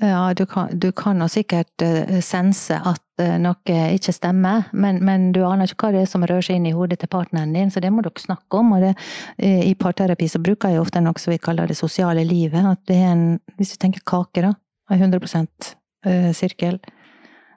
Ja, 0.00 0.34
du 0.34 0.44
kan, 0.46 0.78
du 0.78 0.92
kan 0.92 1.20
jo 1.20 1.28
sikkert 1.28 1.82
eh, 1.82 2.20
sense 2.20 2.76
at 2.76 3.00
eh, 3.00 3.05
noe 3.16 3.76
ikke 3.96 4.12
stemmer, 4.12 4.66
men, 4.76 4.98
men 5.04 5.30
du 5.32 5.40
aner 5.46 5.70
ikke 5.70 5.86
hva 5.86 5.94
det 5.94 6.02
er 6.04 6.10
som 6.10 6.24
rører 6.26 6.44
seg 6.44 6.58
inn 6.58 6.68
i 6.68 6.74
hodet 6.76 6.98
til 7.00 7.08
partneren 7.08 7.54
din, 7.56 7.70
så 7.72 7.80
det 7.80 7.88
må 7.92 8.04
dere 8.04 8.20
snakke 8.20 8.60
om. 8.60 8.74
Og 8.76 8.84
det, 8.84 8.92
eh, 9.40 9.62
I 9.70 9.72
parterapi 9.78 10.28
så 10.28 10.40
bruker 10.42 10.74
jeg 10.74 10.82
ofte 10.82 11.00
noe 11.00 11.16
som 11.20 11.32
vi 11.32 11.40
kaller 11.40 11.70
det 11.70 11.78
sosiale 11.78 12.26
livet. 12.28 12.60
At 12.60 12.82
det 12.90 12.98
er 13.00 13.14
en, 13.14 13.26
hvis 13.56 13.72
du 13.72 13.80
tenker 13.80 14.04
kake, 14.04 14.44
da, 14.44 14.52
en 14.92 15.02
100 15.02 15.48
eh, 16.04 16.30
sirkel, 16.36 16.80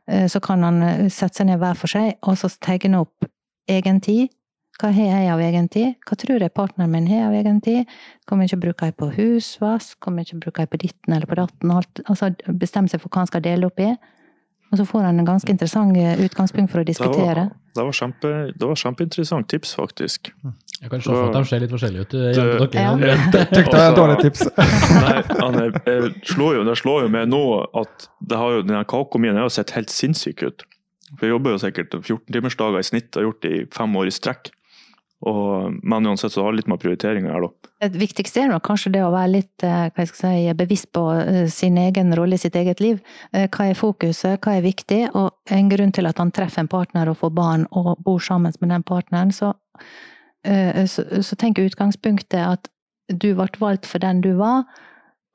eh, 0.08 0.28
så 0.32 0.40
kan 0.40 0.64
han 0.64 0.82
eh, 0.84 1.08
sette 1.12 1.42
seg 1.42 1.50
ned 1.50 1.60
hver 1.62 1.80
for 1.80 1.92
seg, 1.92 2.16
og 2.24 2.40
så 2.40 2.52
tegne 2.64 3.04
opp 3.04 3.28
egen 3.70 4.00
tid. 4.02 4.30
Hva 4.80 4.94
har 4.96 5.10
jeg 5.12 5.32
av 5.34 5.42
egen 5.44 5.68
tid? 5.68 5.98
Hva 6.08 6.16
tror 6.16 6.40
jeg 6.40 6.56
partneren 6.56 6.94
min 6.94 7.10
har 7.10 7.28
av 7.28 7.36
egen 7.36 7.60
tid? 7.60 7.90
Hvor 8.24 8.40
mye 8.40 8.60
bruker 8.62 8.88
jeg 8.88 8.96
på 8.96 9.10
husvask? 9.18 9.98
Hvor 10.00 10.16
mye 10.16 10.40
bruker 10.40 10.64
jeg 10.64 10.72
på 10.72 10.80
ditten 10.80 11.16
eller 11.18 11.28
på 11.28 11.36
datten? 11.36 11.74
Altså 12.08 12.32
bestemme 12.48 12.88
seg 12.88 13.04
for 13.04 13.12
hva 13.12 13.26
han 13.26 13.32
skal 13.32 13.44
dele 13.44 13.68
opp 13.68 13.84
i. 13.84 13.90
Og 14.72 14.78
så 14.78 14.86
får 14.86 15.02
han 15.08 15.20
en 15.20 15.26
ganske 15.26 15.50
interessant 15.50 15.98
eh, 15.98 16.20
utgangspunkt 16.26 16.70
for 16.72 16.80
å 16.82 16.84
Det 16.86 16.92
diskutere. 16.94 17.46
var, 17.50 17.54
det 17.76 17.84
var, 17.88 17.96
kjempe, 17.98 18.32
det 18.54 18.68
var 18.70 18.76
kjempeinteressant 18.78 19.48
tips, 19.50 19.72
faktisk. 19.80 20.30
Jeg 20.82 20.90
kan 20.92 21.02
se 21.02 21.10
for 21.10 21.30
at 21.30 21.34
de 21.34 21.42
ser 21.50 21.60
litt 21.64 21.72
forskjellige 21.74 22.02
ut. 22.06 22.14
eh, 22.14 22.68
Det- 22.68 22.76
Ja. 22.78 22.94
Tykte 23.50 23.72
det 23.74 23.82
er 23.82 23.90
et 23.92 23.98
dårlig 23.98 24.20
tips. 24.22 24.46
Nei, 25.06 25.16
jeg 25.90 26.14
slår 26.36 26.56
jo, 26.60 26.64
det 26.70 26.78
slår 26.78 27.02
jo 27.08 27.10
med 27.10 27.30
nå 27.34 27.42
at 27.82 28.08
det 28.22 28.38
har 28.38 28.52
jo, 28.60 28.62
denne 28.62 28.86
kaka 28.86 29.18
mi 29.20 29.28
har 29.34 29.50
sett 29.50 29.72
helt 29.72 29.90
sinnssyk 29.90 30.44
ut. 30.44 30.64
For 31.18 31.26
Jeg 31.26 31.34
jobber 31.34 31.52
jo 31.56 31.58
sikkert 31.58 31.90
14-timersdager 32.06 32.80
i 32.80 32.84
snitt, 32.86 33.16
har 33.18 33.24
gjort 33.26 33.42
det 33.42 33.52
i 33.52 33.66
fem 33.74 33.96
år 33.98 34.06
i 34.06 34.14
strekk. 34.14 34.52
Og, 35.28 35.74
men 35.84 36.06
uansett 36.08 36.32
så 36.32 36.46
har 36.46 36.54
det 36.54 36.62
litt 36.62 36.70
med 36.72 36.80
prioriteringer 36.80 37.34
her, 37.34 37.44
da. 37.44 37.72
Det 37.90 38.00
viktigste 38.00 38.44
er 38.44 38.52
nok 38.54 38.64
kanskje 38.64 38.94
det 38.94 39.02
å 39.04 39.12
være 39.12 39.34
litt 39.34 39.66
eh, 39.68 40.06
si, 40.08 40.32
bevisst 40.56 40.92
på 40.96 41.04
eh, 41.16 41.42
sin 41.52 41.76
egen 41.80 42.14
rolle 42.16 42.40
i 42.40 42.42
sitt 42.42 42.56
eget 42.56 42.80
liv. 42.84 43.02
Eh, 43.34 43.50
Hva 43.52 43.68
er 43.68 43.80
fokuset, 43.80 44.40
hva 44.40 44.56
er 44.56 44.64
viktig? 44.64 45.02
Og 45.20 45.52
en 45.52 45.72
grunn 45.72 45.92
til 45.96 46.08
at 46.08 46.22
han 46.24 46.32
treffer 46.36 46.64
en 46.64 46.72
partner 46.72 47.12
og 47.12 47.20
får 47.20 47.36
barn 47.36 47.68
og 47.76 47.98
bor 48.06 48.24
sammen 48.24 48.56
med 48.62 48.72
den 48.72 48.86
partneren, 48.88 49.36
så, 49.36 49.52
så, 50.46 51.04
så 51.26 51.36
tenker 51.36 51.68
utgangspunktet 51.68 52.40
at 52.40 52.72
du 53.12 53.34
ble 53.36 53.50
valgt 53.60 53.90
for 53.90 54.00
den 54.00 54.22
du 54.24 54.36
var, 54.40 54.64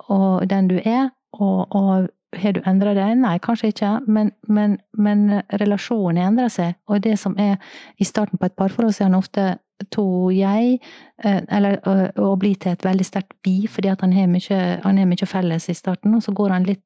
og 0.09 0.49
den 0.49 0.68
du 0.70 0.79
er, 0.81 1.11
og, 1.37 1.66
og 1.75 2.09
har 2.38 2.55
du 2.57 2.62
endra 2.66 2.94
deg? 2.97 3.16
Nei, 3.20 3.37
kanskje 3.42 3.70
ikke, 3.73 3.90
men, 4.11 4.33
men, 4.49 4.79
men 4.97 5.42
relasjonen 5.61 6.23
endrer 6.25 6.51
seg. 6.53 6.75
Og 6.90 7.03
det 7.05 7.16
som 7.20 7.37
er 7.40 7.59
i 7.99 8.07
starten 8.07 8.40
på 8.40 8.49
et 8.49 8.57
parforhold, 8.59 8.94
så 8.94 9.05
er 9.05 9.11
han 9.11 9.18
ofte 9.18 9.47
to 9.90 10.30
jeg, 10.34 10.78
eh, 11.24 11.40
eller 11.48 11.80
å, 11.88 11.94
å 12.30 12.37
bli 12.40 12.54
til 12.60 12.74
et 12.74 12.84
veldig 12.84 13.06
sterkt 13.06 13.37
vi, 13.46 13.64
fordi 13.70 13.90
at 13.92 14.04
han 14.04 14.14
har 14.14 14.30
mye, 14.30 15.26
felles 15.28 15.68
i 15.68 15.76
starten, 15.76 16.14
og 16.14 16.22
så 16.24 16.32
går 16.32 16.54
han 16.54 16.68
litt 16.68 16.84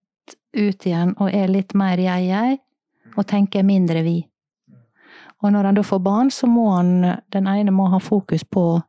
ut 0.56 0.86
igjen 0.86 1.14
og 1.18 1.32
er 1.32 1.48
litt 1.48 1.74
mer 1.76 2.00
jeg-jeg, 2.00 2.58
og 3.16 3.26
tenker 3.28 3.64
mindre 3.64 4.02
vi. 4.04 4.18
Og 5.42 5.52
når 5.54 5.70
han 5.70 5.78
da 5.78 5.84
får 5.86 6.00
barn, 6.02 6.30
så 6.34 6.48
må 6.50 6.70
han, 6.74 6.92
den 7.32 7.48
ene 7.48 7.72
må 7.74 7.88
ha 7.92 8.00
fokus 8.02 8.44
på 8.44 8.80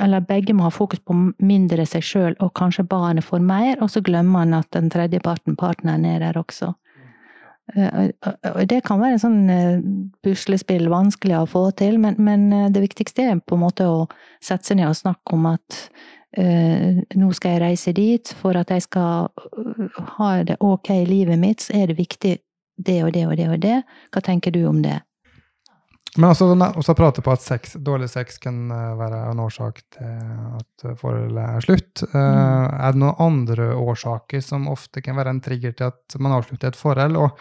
eller 0.00 0.22
begge 0.24 0.54
må 0.56 0.64
ha 0.64 0.72
fokus 0.72 1.02
på 1.04 1.12
mindre 1.44 1.84
seg 1.84 2.04
sjøl, 2.04 2.36
og 2.40 2.54
kanskje 2.56 2.86
barnet 2.88 3.26
får 3.26 3.42
mer, 3.44 3.74
og 3.84 3.90
så 3.92 4.00
glemmer 4.00 4.46
han 4.46 4.56
at 4.56 4.70
den 4.72 4.88
tredje 4.88 5.20
parten, 5.20 5.58
partneren, 5.60 6.06
er 6.08 6.22
der 6.24 6.38
også. 6.40 6.72
Eh, 7.74 8.10
det 8.68 8.80
kan 8.86 9.00
være 9.00 9.16
en 9.16 9.22
sånn 9.22 9.40
eh, 9.50 9.80
puslespill, 10.22 10.86
vanskelig 10.92 11.40
å 11.40 11.48
få 11.50 11.64
til, 11.78 11.98
men, 12.02 12.18
men 12.22 12.46
eh, 12.54 12.68
det 12.72 12.84
viktigste 12.84 13.26
er 13.26 13.40
på 13.42 13.58
en 13.58 13.64
måte 13.64 13.88
å 13.90 14.04
sette 14.38 14.68
seg 14.70 14.80
ned 14.80 14.92
og 14.92 14.98
snakke 15.00 15.34
om 15.34 15.48
at 15.50 15.80
eh, 16.38 17.02
nå 17.18 17.32
skal 17.34 17.56
jeg 17.56 17.64
reise 17.64 17.96
dit, 17.96 18.34
for 18.38 18.58
at 18.60 18.70
jeg 18.70 18.86
skal 18.86 19.32
ha 20.18 20.30
det 20.46 20.60
ok 20.62 20.92
i 20.94 21.08
livet 21.08 21.42
mitt, 21.42 21.66
så 21.66 21.80
er 21.80 21.90
det 21.90 21.98
viktig 21.98 22.36
det 22.86 23.00
og 23.02 23.12
det 23.16 23.26
og 23.26 23.36
det 23.40 23.50
og 23.50 23.60
det. 23.62 23.76
Hva 24.12 24.22
tenker 24.22 24.54
du 24.54 24.62
om 24.68 24.82
det? 24.84 25.00
Men 26.16 26.30
også, 26.30 26.48
også 26.54 26.94
prate 26.96 27.22
på 27.24 27.32
at 27.34 27.44
sex, 27.44 27.76
dårlig 27.84 28.08
sex 28.12 28.40
kan 28.40 28.70
eh, 28.72 28.96
være 28.98 29.20
en 29.30 29.42
årsak 29.44 29.82
til 29.96 30.10
at 30.56 30.86
forholdet 31.00 31.42
er 31.44 31.64
slutt. 31.64 32.02
Mm. 32.12 32.16
Er 32.16 32.94
det 32.94 33.02
noen 33.02 33.22
andre 33.26 33.70
årsaker 33.76 34.44
som 34.44 34.68
ofte 34.72 35.04
kan 35.04 35.18
være 35.18 35.36
en 35.36 35.42
trigger 35.44 35.76
til 35.76 35.90
at 35.90 36.18
man 36.22 36.36
avslutter 36.38 36.72
et 36.72 36.80
forhold? 36.80 37.20
Og 37.20 37.40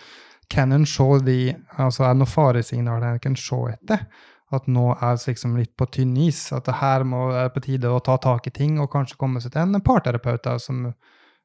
kan 0.52 0.76
en 0.76 0.86
se 0.86 1.08
de, 1.26 1.40
altså 1.78 2.06
er 2.06 2.14
det 2.14 2.22
noen 2.22 2.34
faresignaler 2.36 3.16
en 3.16 3.24
kan 3.24 3.38
se 3.40 3.62
etter? 3.72 4.06
At 4.54 4.68
nå 4.70 4.92
er 4.94 5.16
det 5.18 5.32
liksom 5.32 5.56
litt 5.58 5.74
på 5.78 5.88
tynn 5.92 6.14
is? 6.22 6.46
At 6.54 6.68
det 6.68 6.78
her 6.82 7.08
må, 7.08 7.30
er 7.34 7.50
på 7.54 7.64
tide 7.66 7.90
å 7.90 8.04
ta 8.04 8.20
tak 8.22 8.48
i 8.48 8.54
ting 8.54 8.78
og 8.80 8.92
kanskje 8.94 9.18
komme 9.20 9.42
seg 9.42 9.56
til 9.56 9.66
en 9.66 9.84
parterapeut 9.84 10.52
som, 10.62 10.86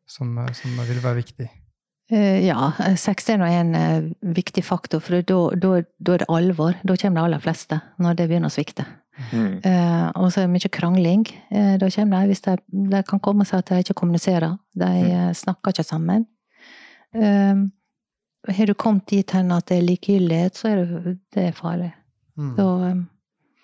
som, 0.05 0.37
som 0.57 0.83
vil 0.85 1.01
være 1.01 1.23
viktig? 1.23 1.49
Eh, 2.11 2.47
Ja, 2.47 2.73
sex 2.99 3.29
er 3.31 3.43
en 3.45 3.75
eh, 3.75 4.11
viktig 4.35 4.65
faktor, 4.65 5.01
for 5.01 5.23
da, 5.23 5.39
da, 5.55 5.83
da 5.99 6.15
er 6.15 6.25
det 6.25 6.29
alvor. 6.29 6.75
Da 6.83 6.97
kommer 6.97 7.21
de 7.21 7.25
aller 7.29 7.43
fleste, 7.45 7.81
når 7.99 8.17
det 8.19 8.29
begynner 8.31 8.51
å 8.51 8.55
svikte. 8.55 8.87
Mm. 9.33 9.61
Eh, 9.65 10.07
og 10.17 10.31
så 10.33 10.41
er 10.41 10.49
det 10.49 10.55
mye 10.55 10.71
krangling. 10.73 11.27
Eh, 11.53 11.77
da 11.79 11.91
kommer 11.93 12.23
de, 12.23 12.33
hvis 12.33 12.43
de, 12.47 12.57
det 12.91 13.05
kan 13.07 13.21
komme 13.23 13.45
seg 13.47 13.61
at 13.63 13.71
de 13.71 13.83
ikke 13.85 13.99
kommuniserer. 14.01 14.57
De 14.75 14.89
mm. 14.91 15.35
snakker 15.39 15.75
ikke 15.75 15.87
sammen. 15.87 16.27
Eh, 17.15 17.63
har 18.57 18.67
du 18.67 18.75
kommet 18.75 19.07
dit 19.13 19.31
hen 19.37 19.53
at 19.53 19.67
det 19.69 19.79
er 19.79 19.87
likegyldighet, 19.87 20.57
så 20.57 20.71
er 20.73 20.83
det, 20.85 21.17
det 21.37 21.49
er 21.51 21.57
farlig. 21.57 21.93
Mm. 22.41 22.55
Da, 22.57 22.69
eh, 22.89 23.03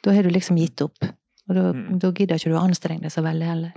da 0.05 0.15
har 0.15 0.23
du 0.27 0.31
liksom 0.31 0.61
gitt 0.61 0.85
opp. 0.85 1.09
Og 1.49 1.55
da, 1.55 1.73
Mm. 1.73 1.99
da 2.03 2.11
gidder 2.13 2.37
ikke 2.39 2.51
du 2.51 2.57
å 2.59 2.63
anstrenge 2.67 3.07
deg 3.07 3.13
så 3.15 3.23
veldig 3.23 3.47
heller. 3.47 3.75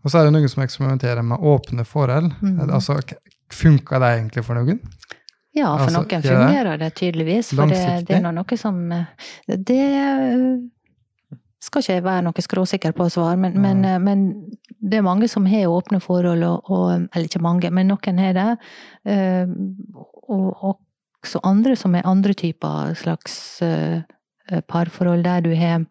Og 0.00 0.10
så 0.10 0.20
er 0.20 0.24
det 0.24 0.32
noen 0.32 0.48
som 0.48 0.62
eksperimenterer 0.62 1.22
med 1.26 1.42
åpne 1.44 1.84
forhold. 1.84 2.32
Mm. 2.40 2.70
Altså, 2.70 2.96
Funka 3.50 3.98
det 4.02 4.10
egentlig 4.16 4.44
for 4.46 4.58
noen? 4.58 4.80
Ja, 5.56 5.70
for 5.74 5.88
Altså, 5.88 6.02
noen 6.04 6.22
fungerer 6.22 6.78
det 6.78 6.90
tydeligvis. 6.98 7.54
For 7.56 7.70
det, 7.70 7.80
det 8.08 8.20
er 8.20 8.34
noe 8.34 8.58
som 8.58 8.76
eh, 8.94 9.08
Det 9.48 9.80
eh, 9.98 10.44
skal 11.60 11.82
ikke 11.82 11.96
jeg 11.96 12.04
være 12.06 12.24
noe 12.24 12.44
skråsikker 12.46 12.94
på 12.96 13.08
å 13.08 13.12
svare, 13.12 13.36
men, 13.40 13.58
men, 13.60 13.82
eh, 13.84 13.98
men 14.00 14.22
det 14.80 15.00
er 15.00 15.06
mange 15.06 15.28
som 15.28 15.48
har 15.50 15.68
åpne 15.68 16.00
forhold, 16.00 16.44
og, 16.46 16.70
og 16.70 17.08
Eller 17.10 17.26
ikke 17.26 17.42
mange, 17.42 17.70
men 17.74 17.90
noen 17.90 18.22
har 18.22 18.36
det. 18.38 18.46
Og, 20.30 20.46
og 20.54 20.78
også 21.20 21.42
andre 21.44 21.74
som 21.76 21.94
er 21.98 22.06
andre 22.08 22.32
typer 22.32 22.94
slags 22.96 23.34
parforhold, 24.70 25.26
der 25.26 25.44
du 25.44 25.50
har 25.54 25.84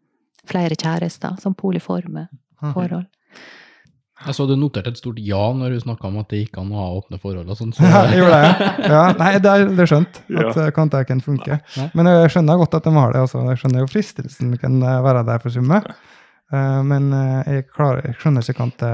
flere 0.50 0.74
kjærester, 0.74 1.36
som 1.39 1.54
polyforme 1.54 2.26
forhold. 2.60 2.74
forhold. 2.74 3.06
Jeg 4.25 4.36
så 4.36 4.45
du 4.49 4.55
noterte 4.60 4.91
et 4.91 4.97
stort 4.99 5.19
ja 5.23 5.41
når 5.55 5.71
du 5.75 5.79
snakka 5.79 6.08
om 6.10 6.17
at 6.19 6.27
det 6.34 6.41
gikk 6.41 6.58
an 6.60 6.71
å 6.75 6.79
ha 6.82 6.88
åpne 6.99 7.19
forhold 7.23 7.49
og 7.53 7.55
sånn. 7.60 7.71
Så 7.75 7.84
Ja, 7.88 8.01
jeg 8.12 8.19
gjorde 8.19 8.39
det. 8.43 8.69
Ja, 8.91 9.03
nei, 9.19 9.32
det 9.39 9.53
er, 9.53 9.65
det 9.71 9.86
er 9.86 9.91
skjønt 9.93 10.19
at 10.19 10.60
Ja. 10.60 10.69
kan 10.75 10.89
kan 11.08 11.21
funke. 11.23 11.60
Nei. 11.77 11.89
Men 11.95 12.05
jeg 12.12 12.32
skjønner 12.36 12.58
godt 12.60 12.75
at 12.75 12.84
de 12.84 12.93
har 12.97 13.13
det. 13.15 13.21
Også. 13.23 13.43
Jeg 13.47 13.62
skjønner 13.63 13.79
jo 13.86 13.88
fristelsen 13.88 14.58
kan 14.60 14.82
eh, 14.84 15.01
være 15.05 15.23
der 15.29 15.39
for 15.39 15.49
summe. 15.55 15.79
Eh, 16.51 16.82
men 16.84 17.13
eh, 17.13 17.53
jeg, 17.55 17.67
klarer, 17.71 18.01
jeg 18.10 18.15
skjønner 18.19 18.43
ikke 18.43 18.58
kan, 18.60 18.73
det, 18.82 18.93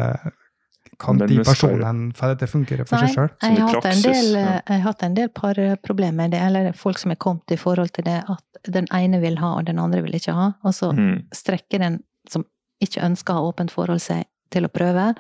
kan 0.99 1.17
de 1.23 1.39
personene 1.43 2.13
for 2.15 2.35
at 2.35 2.39
det 2.43 2.49
fungerer 2.51 2.85
for 2.85 3.01
seg 3.01 3.15
sjøl. 3.15 3.31
Jeg 3.41 3.57
har 3.63 3.73
hatt 3.73 3.89
en 3.89 4.03
del, 4.05 4.29
par 4.35 4.53
jeg 4.61 4.77
har 4.77 4.85
hatt 4.85 5.03
en 5.09 5.17
del 5.17 5.29
parproblemer 5.41 6.19
med 6.21 6.35
det, 6.35 6.43
eller 6.45 6.71
folk 6.77 7.01
som 7.01 7.11
er 7.15 7.19
kommet 7.19 7.49
i 7.51 7.57
forhold 7.59 7.89
til 7.97 8.05
det 8.05 8.21
at 8.29 8.71
den 8.77 8.85
ene 8.93 9.19
vil 9.25 9.38
ha, 9.41 9.55
og 9.59 9.65
den 9.67 9.79
andre 9.81 10.01
vil 10.05 10.15
ikke 10.17 10.33
ha. 10.38 10.51
Og 10.63 10.73
så 10.77 10.93
Mm. 10.93 11.23
strekker 11.33 11.79
den 11.81 11.99
som 12.29 12.45
ikke 12.81 13.01
ønsker 13.01 13.33
å 13.33 13.41
ha 13.41 13.49
åpent 13.51 13.71
forhold 13.71 14.01
seg 14.01 14.23
til 14.51 14.65
å 14.67 14.71
prøve. 14.73 15.13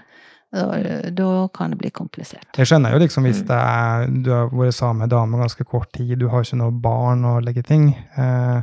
Da, 0.55 0.65
Da 1.11 1.29
kan 1.53 1.71
det 1.73 1.77
bli 1.81 1.89
komplisert. 1.91 2.47
Jeg 2.57 2.67
skjønner 2.69 2.93
jo 2.93 2.99
liksom 3.01 3.25
hvis 3.27 3.41
Mm. 3.41 3.47
det 3.47 3.57
er, 3.59 4.05
du 4.23 4.29
har 4.31 4.49
vært 4.53 4.73
sammen 4.77 5.01
med 5.03 5.09
dame 5.09 5.37
ganske 5.41 5.65
kort 5.67 5.91
tid, 5.91 6.17
du 6.19 6.27
har 6.29 6.43
ikke 6.45 6.57
noe 6.61 6.71
barn 6.71 7.25
å 7.25 7.39
legge 7.43 7.63
ting. 7.65 7.89
Eh, 8.17 8.61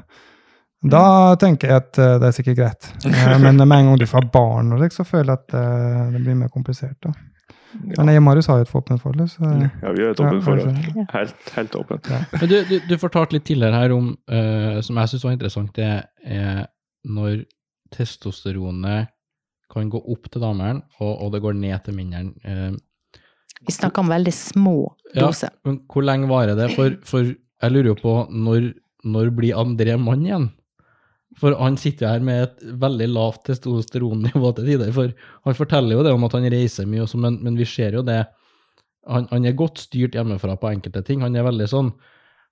da 0.88 1.34
tenker 1.36 1.68
jeg 1.68 1.76
at 1.76 1.98
eh, 1.98 2.18
det 2.18 2.26
er 2.30 2.32
sikkert 2.38 2.56
greit. 2.56 2.88
Eh, 3.06 3.38
men 3.38 3.56
med 3.56 3.76
en 3.78 3.86
gang 3.90 3.98
du 4.00 4.06
får 4.06 4.30
barn, 4.32 4.72
så 4.90 5.04
føler 5.04 5.34
jeg 5.34 5.38
at 5.42 5.54
eh, 5.54 6.10
det 6.14 6.22
blir 6.24 6.34
mer 6.34 6.48
komplisert. 6.48 6.96
da. 7.04 7.12
Men 7.96 8.08
jeg 8.08 8.16
og 8.20 8.22
Marius 8.22 8.46
har 8.46 8.56
jo 8.58 8.62
et 8.66 8.74
åpent 8.74 9.00
forhold, 9.02 9.28
så 9.32 9.42
Ja, 9.82 9.92
vi 9.92 10.02
har 10.04 10.10
et 10.10 10.18
Ja, 10.20 10.26
åpent 10.26 10.44
forhold. 10.44 11.06
Helt, 11.12 11.50
helt 11.54 11.76
åpent. 11.76 12.08
Men 12.40 12.48
du, 12.48 12.64
du, 12.68 12.80
du 12.88 12.98
fortalte 12.98 13.32
litt 13.32 13.44
tidligere 13.48 13.78
her 13.80 13.92
om, 13.92 14.10
uh, 14.30 14.80
som 14.84 14.96
jeg 15.00 15.08
syns 15.08 15.24
var 15.24 15.32
interessant, 15.32 15.72
det 15.76 16.04
er 16.24 16.66
når 17.08 17.44
testosteronet 17.92 19.08
kan 19.72 19.90
gå 19.92 20.00
opp 20.12 20.28
til 20.30 20.42
damene, 20.44 20.82
og, 21.00 21.12
og 21.24 21.32
det 21.34 21.40
går 21.44 21.56
ned 21.58 21.84
til 21.86 21.96
mennene. 21.96 22.34
Eh, 22.44 23.20
Vi 23.66 23.72
snakker 23.72 24.02
om 24.02 24.10
veldig 24.12 24.32
små 24.34 24.76
Ja. 25.14 25.26
doser. 25.28 25.50
men 25.64 25.80
hvor 25.88 26.04
lenge 26.04 26.28
varer 26.28 26.56
det? 26.58 26.70
For, 26.76 26.96
for 27.04 27.22
jeg 27.32 27.72
lurer 27.72 27.92
jo 27.92 27.96
på 28.00 28.14
når, 28.32 28.72
når 29.04 29.30
blir 29.36 29.54
André 29.60 29.96
mann 30.00 30.26
igjen? 30.26 30.50
For 31.40 31.54
han 31.56 31.78
sitter 31.80 32.04
jo 32.06 32.12
her 32.12 32.20
med 32.20 32.42
et 32.44 32.64
veldig 32.82 33.06
lavt 33.08 33.44
testosteronnivå 33.48 34.50
til 34.56 34.66
tider. 34.66 34.92
For 34.92 35.12
han 35.46 35.54
forteller 35.56 35.96
jo 35.96 36.02
det 36.04 36.12
om 36.12 36.24
at 36.28 36.34
han 36.36 36.44
reiser 36.52 36.84
mye, 36.86 37.06
også, 37.06 37.18
men, 37.22 37.38
men 37.42 37.56
vi 37.56 37.64
ser 37.64 37.96
jo 37.96 38.02
det. 38.04 38.26
Han, 39.08 39.24
han 39.32 39.46
er 39.48 39.56
godt 39.58 39.80
styrt 39.82 40.12
hjemmefra 40.18 40.58
på 40.60 40.68
enkelte 40.74 41.02
ting. 41.06 41.22
Han 41.24 41.34
er 41.36 41.46
veldig 41.48 41.68
sånn 41.72 41.92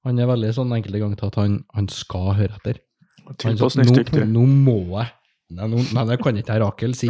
han 0.08 0.16
er 0.16 0.30
veldig 0.30 0.54
sånn 0.56 0.70
enkelte 0.72 0.96
ganger 1.02 1.18
til 1.20 1.28
at 1.28 1.34
han, 1.36 1.56
han 1.76 1.88
skal 1.92 2.30
høre 2.38 2.56
etter. 2.56 2.78
Han 3.26 3.34
så, 3.36 3.50
Tilpasningsdyktig. 3.50 4.22
Nå, 4.30 4.46
nå 4.46 4.62
må 4.64 4.76
jeg. 5.02 5.10
Nei, 5.50 5.66
no, 5.72 5.82
nei, 5.82 6.04
det 6.08 6.18
kan 6.22 6.36
ikke 6.38 6.58
Rakel 6.62 6.92
si. 6.94 7.08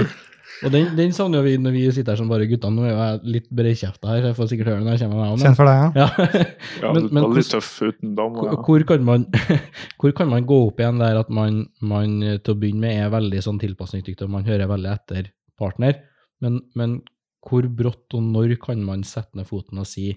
Og 0.64 0.72
den, 0.74 0.90
den 0.96 1.12
savner 1.16 1.40
jo 1.40 1.46
vi 1.46 1.52
når 1.62 1.72
vi 1.72 1.82
sitter 1.94 2.12
her 2.12 2.18
som 2.20 2.28
bare 2.28 2.46
guttene. 2.48 2.74
Nå 2.76 2.84
er 2.88 2.92
jeg 2.96 3.20
litt 3.36 3.46
bredkjefta 3.54 4.10
her, 4.10 4.20
så 4.24 4.30
jeg 4.32 4.36
får 4.38 4.48
sikkert 4.50 4.70
høre 4.72 4.82
når 4.84 4.96
jeg 4.96 5.02
kommer 5.06 5.20
meg 5.22 5.34
om. 5.36 5.44
kjent 5.44 5.56
for 5.60 5.70
deg, 5.70 6.00
ja. 6.00 6.08
Ja. 6.08 6.42
Ja, 6.82 6.92
Men- 6.96 7.08
men 7.16 7.26
litt 7.36 7.48
tøff 7.52 7.70
uten 7.86 8.14
dam, 8.18 8.34
Hvor, 8.36 8.50
Ja. 8.50 8.58
hvor, 8.66 8.84
kan 8.90 9.04
man, 9.06 9.24
hvor 10.00 10.12
kan 10.16 10.28
man 10.32 10.44
gå 10.48 10.58
opp 10.66 10.80
igjen 10.82 10.98
der 11.00 11.20
at 11.20 11.30
man, 11.32 11.62
man 11.80 12.18
eh, 12.22 12.38
til 12.44 12.54
å 12.56 12.60
begynne 12.60 12.80
med 12.84 13.04
er 13.06 13.12
veldig 13.14 13.42
sånn 13.46 13.60
tilpasningsdyktig, 13.62 14.26
og 14.28 14.34
man 14.36 14.44
hører 14.48 14.68
veldig 14.68 14.92
etter 14.96 15.30
partner, 15.60 16.00
men, 16.40 16.60
men 16.76 16.98
hvor 17.46 17.64
brått 17.68 18.12
og 18.18 18.22
når 18.26 18.56
kan 18.60 18.82
man 18.84 19.02
sette 19.08 19.36
ned 19.38 19.46
foten 19.48 19.80
og 19.80 19.86
si 19.88 20.10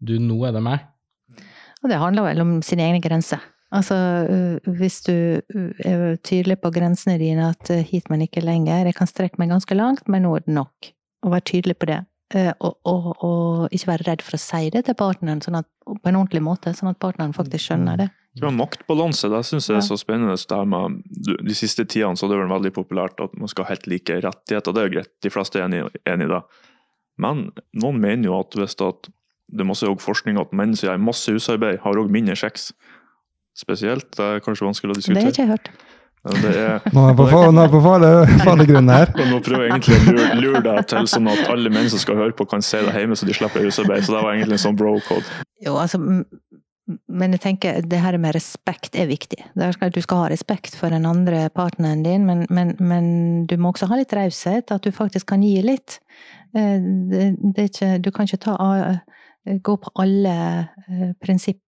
du, 0.00 0.14
nå 0.20 0.38
er 0.48 0.52
det 0.56 0.62
meg? 0.64 0.84
Og 1.82 1.90
det 1.92 1.98
handler 2.00 2.30
vel 2.30 2.40
om 2.44 2.56
sine 2.64 2.84
egne 2.86 3.00
grenser. 3.04 3.40
Altså, 3.76 3.94
øh, 4.32 4.74
hvis 4.78 5.00
du 5.04 5.12
øh, 5.12 5.70
er 5.84 6.16
tydelig 6.24 6.58
på 6.62 6.72
grensene 6.72 7.18
dine, 7.20 7.50
at 7.52 7.70
øh, 7.70 7.84
hit, 7.84 8.10
men 8.10 8.24
ikke 8.24 8.44
lenger. 8.44 8.86
Jeg 8.88 8.96
kan 8.96 9.10
strekke 9.10 9.38
meg 9.38 9.52
ganske 9.52 9.76
langt, 9.76 10.08
men 10.08 10.24
nå 10.24 10.34
er 10.36 10.46
det 10.46 10.54
nok. 10.56 10.92
Og 11.26 11.34
være 11.34 11.50
tydelig 11.52 11.76
på 11.76 11.90
det. 11.92 12.02
Eh, 12.34 12.52
Og, 12.58 12.78
og, 12.84 13.10
og 13.22 13.68
ikke 13.70 13.92
være 13.92 14.06
redd 14.08 14.22
for 14.26 14.34
å 14.34 14.40
si 14.42 14.70
det 14.74 14.86
til 14.86 14.96
partneren 14.98 15.42
sånn 15.44 15.60
at, 15.60 15.68
på 15.86 16.08
en 16.08 16.16
ordentlig 16.18 16.42
måte, 16.42 16.72
sånn 16.74 16.90
at 16.90 16.98
partneren 16.98 17.36
faktisk 17.36 17.68
skjønner 17.68 18.00
det. 18.00 18.08
Ja, 18.36 18.50
maktbalanse, 18.52 19.30
det 19.32 19.44
syns 19.48 19.68
jeg 19.70 19.78
er 19.78 19.84
så 19.86 19.96
spennende. 19.96 20.34
Det 20.36 20.58
med, 20.68 20.98
de 21.46 21.54
siste 21.56 21.86
tidene 21.88 22.18
så 22.18 22.26
er 22.26 22.34
det 22.34 22.40
vel 22.42 22.50
veldig 22.52 22.72
populært 22.76 23.22
at 23.24 23.36
man 23.38 23.48
skal 23.48 23.64
ha 23.64 23.72
helt 23.72 23.86
like 23.88 24.18
rettigheter. 24.24 24.74
Det 24.74 24.82
er 24.82 24.88
jo 24.88 24.94
greit, 24.96 25.12
de 25.24 25.32
fleste 25.32 25.60
er 25.60 25.68
enig, 25.68 25.84
enig 26.04 26.26
i 26.26 26.32
det. 26.34 26.42
Men 27.22 27.46
noen 27.80 28.02
mener 28.02 28.28
jo 28.28 28.40
at 28.42 28.58
hvis 28.58 28.76
det, 28.76 28.90
at 28.92 29.08
det 29.54 29.62
er 29.64 29.70
masse 29.70 29.94
forskning 30.02 30.40
at 30.42 30.52
menn 30.52 30.74
som 30.76 30.90
gjør 30.90 31.00
masse 31.06 31.32
husarbeid, 31.32 31.78
har 31.86 32.02
òg 32.02 32.12
mindre 32.12 32.36
sex. 32.36 32.72
Spesielt. 33.56 34.08
Det 34.16 34.24
er 34.24 34.42
kanskje 34.44 34.66
vanskelig 34.68 34.92
å 34.94 34.98
diskutere. 34.98 35.20
Det 35.20 35.26
har 35.26 35.34
ikke 35.34 35.46
jeg 35.46 35.52
hørt. 35.54 35.70
Det 36.26 36.50
er, 36.58 36.80
Nå 36.94 37.04
er 37.04 37.12
jeg 37.12 37.16
på, 37.70 37.80
farlig, 37.84 38.10
farlig 38.42 38.66
grunn 38.72 38.88
her. 38.90 39.12
og 39.14 39.28
nå 39.30 39.38
prøver 39.46 39.68
jeg 39.68 39.76
egentlig 39.76 39.96
å 39.96 40.16
lure, 40.16 40.40
lure 40.42 40.62
deg 40.64 40.88
til 40.90 41.08
sånn 41.12 41.30
at 41.30 41.44
alle 41.52 41.70
menn 41.70 41.86
som 41.92 42.02
skal 42.02 42.18
høre 42.18 42.34
på, 42.36 42.48
kan 42.50 42.64
se 42.66 42.80
deg 42.82 42.98
hjemme, 42.98 43.16
så 43.18 43.28
de 43.28 43.36
slipper 43.36 43.62
husarbeid. 43.64 44.02
Så 44.04 44.16
det 44.16 44.22
var 44.24 44.34
egentlig 44.34 44.58
en 44.58 44.64
sånn 44.64 44.78
bro-code. 44.78 45.38
Jo, 45.62 45.76
altså, 45.78 46.00
men 47.06 47.34
jeg 47.34 47.42
tenker 47.42 47.78
det 47.86 48.00
her 48.02 48.18
med 48.22 48.34
respekt 48.36 48.98
er 48.98 49.08
viktig. 49.10 49.38
Det 49.54 49.68
er 49.68 49.78
at 49.86 49.94
Du 49.94 50.02
skal 50.02 50.24
ha 50.24 50.32
respekt 50.34 50.74
for 50.78 50.90
den 50.94 51.06
andre 51.06 51.46
partneren 51.54 52.02
din, 52.06 52.26
men, 52.26 52.44
men, 52.50 52.74
men 52.82 53.08
du 53.46 53.56
må 53.58 53.72
også 53.72 53.88
ha 53.90 53.98
litt 53.98 54.14
raushet. 54.14 54.74
At 54.74 54.82
du 54.86 54.90
faktisk 54.94 55.30
kan 55.30 55.46
gi 55.46 55.60
litt. 55.62 56.00
Eh, 56.54 56.76
Det, 56.82 57.24
det 57.54 57.64
er 57.64 57.70
ikke, 57.70 57.92
du 58.02 58.10
kan 58.14 58.26
ikke 58.26 58.42
ta, 58.50 58.58
gå 59.46 59.78
på 59.78 59.94
alle 60.02 60.36
eh, 60.90 61.10
prinsipp, 61.22 61.62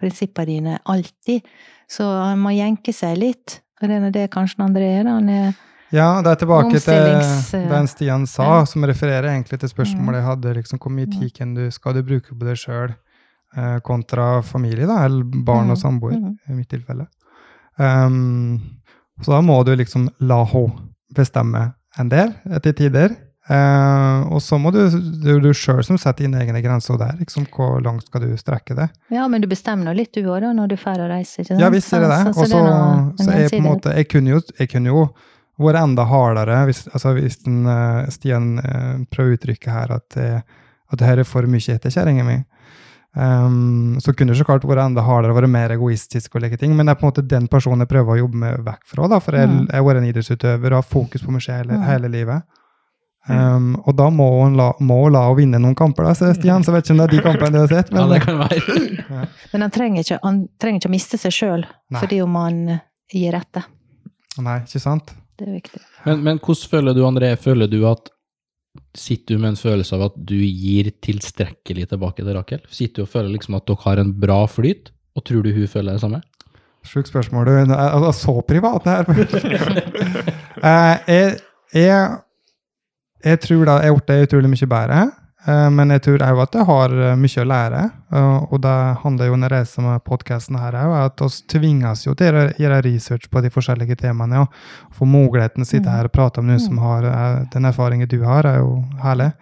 eh, 0.00 0.08
prinsippene 0.08 0.46
dine 0.46 0.78
alltid. 0.86 1.42
Så 1.90 2.04
han 2.04 2.38
må 2.38 2.50
jenke 2.56 2.92
seg 2.94 3.18
litt. 3.18 3.60
Og 3.82 3.88
det 3.88 3.96
er 4.02 4.10
det 4.10 4.30
kanskje 4.30 4.64
André 4.64 5.00
er. 5.00 5.04
Han 5.08 5.28
er 5.28 5.54
Ja, 5.92 6.22
det 6.22 6.30
er 6.30 6.46
tilbake 6.46 6.78
til 6.78 7.68
den 7.68 7.86
Stian 7.88 8.26
sa, 8.26 8.64
som 8.64 8.82
refererer 8.84 9.24
egentlig 9.32 9.58
til 9.58 9.68
spørsmålet 9.68 10.14
Mm. 10.14 10.14
jeg 10.14 10.24
hadde. 10.24 10.54
liksom 10.54 10.78
Hvor 10.78 10.90
mye 10.92 11.06
tid 11.10 11.32
kan 11.34 11.54
du, 11.54 11.70
skal 11.70 11.94
du 11.94 12.02
bruke 12.02 12.34
på 12.38 12.46
deg 12.46 12.56
sjøl 12.56 12.94
kontra 13.82 14.42
familie, 14.42 14.86
da, 14.86 15.04
eller 15.04 15.24
barn 15.24 15.70
og 15.70 15.76
Mhm. 15.76 15.82
samboer, 15.82 16.36
i 16.48 16.52
mitt 16.52 16.68
tilfelle. 16.68 17.08
Um, 17.78 18.60
så 19.22 19.32
da 19.32 19.40
må 19.40 19.64
du 19.64 19.74
liksom 19.74 20.08
la 20.20 20.44
henne 20.44 20.72
bestemme 21.14 21.74
en 21.98 22.08
del 22.08 22.34
etter 22.50 22.72
tider. 22.72 23.16
Eh, 23.50 24.20
og 24.30 24.38
så 24.44 24.58
må 24.62 24.70
du, 24.70 24.78
det 25.22 25.32
er 25.32 25.40
du 25.42 25.48
sjøl 25.56 25.80
som 25.82 25.96
setter 25.98 26.22
dine 26.26 26.38
egne 26.44 26.60
grenser 26.62 26.98
der. 27.00 27.16
Liksom, 27.18 27.48
hvor 27.50 27.80
langt 27.82 28.06
skal 28.06 28.22
du 28.22 28.36
strekke 28.38 28.76
det? 28.78 28.86
Ja, 29.10 29.24
men 29.32 29.42
du 29.42 29.48
bestemmer 29.50 29.96
litt 29.96 30.12
du 30.14 30.22
òg, 30.30 30.44
når 30.54 30.70
du 30.70 30.76
drar 30.76 31.02
og 31.02 31.10
reiser. 31.10 31.42
ikke 31.42 31.54
sant? 31.56 31.64
Ja, 31.64 31.70
visst 31.74 31.92
er 31.96 32.04
det 32.04 32.12
det. 32.12 32.20
Og 32.36 32.46
så 32.46 32.62
er 33.34 33.48
på 33.50 33.58
en 33.58 33.66
måte 33.66 33.96
Jeg 33.96 34.06
kunne 34.12 34.36
jo, 34.36 34.40
jeg 34.60 34.70
kunne 34.70 34.92
jo 34.92 35.02
vært 35.60 35.82
enda 35.82 36.06
hardere 36.08 36.60
hvis, 36.70 36.84
altså 36.94 37.10
hvis 37.18 37.40
den, 37.44 37.64
uh, 37.66 38.06
Stian 38.08 38.54
uh, 38.62 39.02
prøver 39.12 39.34
å 39.34 39.40
uttrykke 39.40 39.74
her 39.74 39.96
at, 39.98 40.16
at 40.16 40.96
det 41.02 41.08
her 41.10 41.20
er 41.20 41.28
for 41.28 41.44
mye 41.50 41.74
etter 41.74 41.90
kjerringa 41.92 42.24
mi. 42.24 42.38
Um, 43.18 43.98
så 44.00 44.14
kunne 44.14 44.30
det 44.30 44.38
så 44.38 44.46
klart 44.46 44.62
vært 44.64 44.84
enda 44.84 45.02
hardere, 45.02 45.34
vært 45.34 45.50
mer 45.50 45.74
egoistisk 45.74 46.38
og 46.38 46.44
like 46.46 46.56
ting. 46.62 46.76
Men 46.78 46.86
det 46.86 46.94
er 46.94 47.00
på 47.02 47.08
en 47.08 47.10
måte 47.10 47.26
den 47.26 47.50
personen 47.50 47.82
jeg 47.82 47.90
prøver 47.90 48.14
å 48.14 48.20
jobbe 48.22 48.38
med 48.46 48.62
vekk 48.70 48.86
fra. 48.94 49.08
da, 49.10 49.18
For 49.18 49.34
jeg 49.34 49.48
jeg 49.50 49.74
har 49.74 49.86
vært 49.90 50.00
en 50.04 50.08
idrettsutøver 50.12 50.70
og 50.70 50.78
har 50.84 50.88
fokus 50.94 51.26
på 51.26 51.34
meg 51.34 51.42
selv 51.42 51.58
hele, 51.64 51.80
Mm. 51.80 51.84
hele 51.90 52.08
livet. 52.14 52.42
Um, 53.28 53.74
og 53.84 53.94
da 53.98 54.06
må 54.10 54.26
hun 54.40 54.56
la, 54.58 54.70
må 54.80 55.02
la 55.12 55.26
hun 55.28 55.36
vinne 55.42 55.60
noen 55.60 55.76
kamper, 55.78 56.08
da, 56.08 56.14
sier 56.16 56.32
Stian. 56.38 56.64
Så 56.66 56.72
vet 56.74 56.86
ikke 56.86 56.96
om 56.96 57.02
det 57.02 57.08
er 57.08 57.14
de 57.16 57.24
kampene 57.26 57.50
du 57.54 57.60
har 57.60 57.72
sett. 57.72 57.92
Ja, 57.92 58.06
Men, 58.06 58.14
det 58.14 58.22
kan 58.24 58.40
være. 58.40 59.26
Men 59.52 59.66
han 59.66 59.74
trenger 59.74 60.06
ikke, 60.06 60.20
han 60.24 60.40
trenger 60.62 60.80
ikke 60.82 60.92
å 60.92 60.94
miste 60.96 61.20
seg 61.20 61.36
sjøl 61.36 61.66
fordi 61.98 62.22
om 62.24 62.38
han 62.40 62.62
gir 63.12 63.36
etter. 63.36 63.66
Nei, 64.40 64.60
ikke 64.64 64.82
sant? 64.82 65.12
Det 65.40 65.48
er 65.48 65.58
viktig. 65.58 65.82
Men, 66.06 66.24
men 66.24 66.40
hvordan 66.40 66.70
føler 66.70 66.96
du, 66.96 67.04
André, 67.08 67.34
føler 67.40 67.70
du 67.70 67.82
at 67.90 68.10
Sitter 68.94 69.34
du 69.34 69.40
med 69.42 69.52
en 69.52 69.58
følelse 69.58 69.96
av 69.96 70.04
at 70.04 70.18
du 70.30 70.36
gir 70.36 70.92
tilstrekkelig 71.02 71.88
tilbake 71.90 72.22
til 72.22 72.36
Rakel? 72.36 72.60
Sitter 72.70 73.02
du 73.02 73.06
og 73.06 73.10
føler 73.10 73.32
liksom 73.32 73.56
at 73.58 73.64
dere 73.66 73.82
har 73.82 74.02
en 74.02 74.12
bra 74.22 74.36
flyt, 74.46 74.92
og 75.18 75.24
tror 75.26 75.42
du 75.42 75.50
hun 75.56 75.70
føler 75.70 75.96
det 75.96 76.02
samme? 76.04 76.20
Sjukt 76.86 77.10
spørsmål. 77.10 77.50
Du 77.50 77.52
er 77.52 77.72
altså, 77.74 78.12
så 78.14 78.34
privat, 78.46 78.86
det 78.86 78.94
her. 78.94 80.30
Eh, 80.60 80.96
jeg, 81.08 81.36
jeg, 81.72 82.08
jeg 83.24 83.40
tror 83.40 83.64
da 83.66 83.78
jeg 83.80 83.90
har 83.90 83.94
gjort 83.96 84.06
det 84.10 84.22
utrolig 84.28 84.50
mye 84.52 84.66
bedre. 84.70 85.00
eh, 85.46 85.70
men 85.70 85.90
jeg 85.90 86.02
tror 86.04 86.18
òg 86.26 86.42
at 86.42 86.54
jeg 86.58 86.66
har 86.68 86.90
eh, 86.92 87.16
mye 87.16 87.40
å 87.42 87.46
lære. 87.48 87.82
eh, 88.12 88.38
og 88.50 88.60
det 88.60 88.74
handler 89.02 89.26
jo 89.26 89.32
om 89.34 89.44
å 89.44 89.48
reise 89.50 89.80
med 89.80 90.04
podkasten 90.04 90.58
her 90.60 90.72
òg, 90.72 90.92
at 91.06 91.20
vi 91.20 91.28
tvinges 91.58 92.06
jo 92.06 92.14
til 92.14 92.34
å 92.34 92.44
gjøre- 92.58 92.82
research 92.84 93.30
på 93.30 93.42
de 93.42 93.50
forskjellige 93.50 93.96
temaene. 93.96 94.40
Og 94.44 94.92
få 94.92 95.06
muligheten 95.08 95.62
til 95.64 95.68
å 95.68 95.70
sitte 95.70 95.90
her 95.90 96.04
og 96.04 96.12
prate 96.12 96.38
om 96.40 96.46
noen 96.46 96.60
som 96.60 96.78
har 96.78 97.04
eh, 97.04 97.46
den 97.52 97.64
erfaringen 97.64 98.08
du 98.08 98.22
har, 98.24 98.44
er 98.46 98.58
jo 98.58 98.84
herlig. 99.02 99.32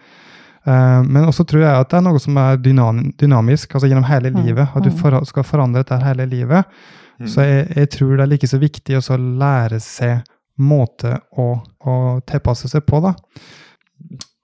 Eh, 0.67 1.03
men 1.03 1.25
også 1.25 1.47
tror 1.47 1.63
jeg 1.63 1.81
at 1.81 1.89
det 1.91 1.99
er 1.99 2.07
noe 2.07 2.19
som 2.21 2.37
er 2.37 2.57
dynamisk, 2.57 3.75
altså 3.75 3.89
gjennom 3.89 4.05
hele 4.05 4.31
Mm, 4.31 4.45
livet. 4.45 4.69
At 4.75 4.83
du 4.85 4.91
mm. 4.91 5.25
skal 5.25 5.43
forandre 5.45 5.83
dette 5.83 5.99
hele 6.05 6.27
livet. 6.27 6.65
Så 7.27 7.43
jeg, 7.43 7.65
jeg 7.75 7.89
tror 7.91 8.17
det 8.17 8.23
er 8.23 8.31
like 8.31 8.47
så 8.47 8.59
viktig 8.63 8.95
å 8.95 9.01
så 9.03 9.17
lære 9.19 9.81
seg 9.83 10.21
måte 10.59 11.17
å, 11.37 11.61
å 11.87 11.95
tilpasse 12.27 12.69
seg 12.71 12.85
på, 12.87 13.01
da. 13.03 13.15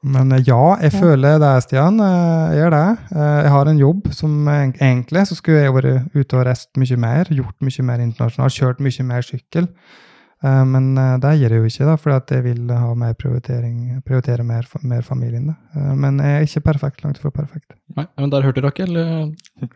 Men 0.05 0.33
eh, 0.37 0.43
ja, 0.45 0.77
jeg 0.83 0.93
Ja. 0.93 1.01
føler 1.01 1.38
det, 1.40 1.62
Stian. 1.64 1.99
eh, 2.01 2.55
Jeg 2.55 2.59
gjør 2.61 2.71
det. 2.77 2.99
Eh, 3.17 3.43
Jeg 3.45 3.51
har 3.51 3.67
en 3.71 3.79
jobb 3.79 4.12
som 4.12 4.47
egentlig 4.49 5.27
så 5.27 5.35
skulle 5.38 5.62
jeg 5.64 5.73
vært 5.73 6.11
ute 6.14 6.37
og 6.37 6.47
reist 6.47 6.69
mye 6.77 6.97
mer, 7.01 7.25
gjort 7.33 7.57
mye 7.64 7.83
mer 7.88 7.99
internasjonalt, 8.05 8.53
kjørt 8.53 8.81
mye 8.85 9.05
mer 9.09 9.23
sykkel. 9.23 9.69
Eh, 10.45 10.64
Men 10.69 10.95
det 10.95 11.31
gjør 11.40 11.49
jeg 11.49 11.62
jo 11.62 11.64
ikke, 11.71 11.87
da, 11.88 11.97
fordi 11.97 12.17
at 12.17 12.31
jeg 12.37 12.43
vil 12.45 12.69
ha 12.77 12.93
mer 12.95 13.14
prioritering, 13.14 14.03
prioritere 14.05 14.45
mer, 14.45 14.67
mer 14.83 15.01
familien. 15.01 15.47
Da. 15.75 15.95
Men 15.95 16.19
jeg 16.21 16.37
er 16.37 16.45
ikke 16.45 16.64
perfekt, 16.69 17.03
langt 17.03 17.17
fra 17.19 17.31
perfekt. 17.31 17.73
Nei, 17.97 18.05
men 18.19 18.29
der 18.29 18.43
hørte 18.43 18.61
Rakel. 18.61 18.95
eh, 18.95 19.31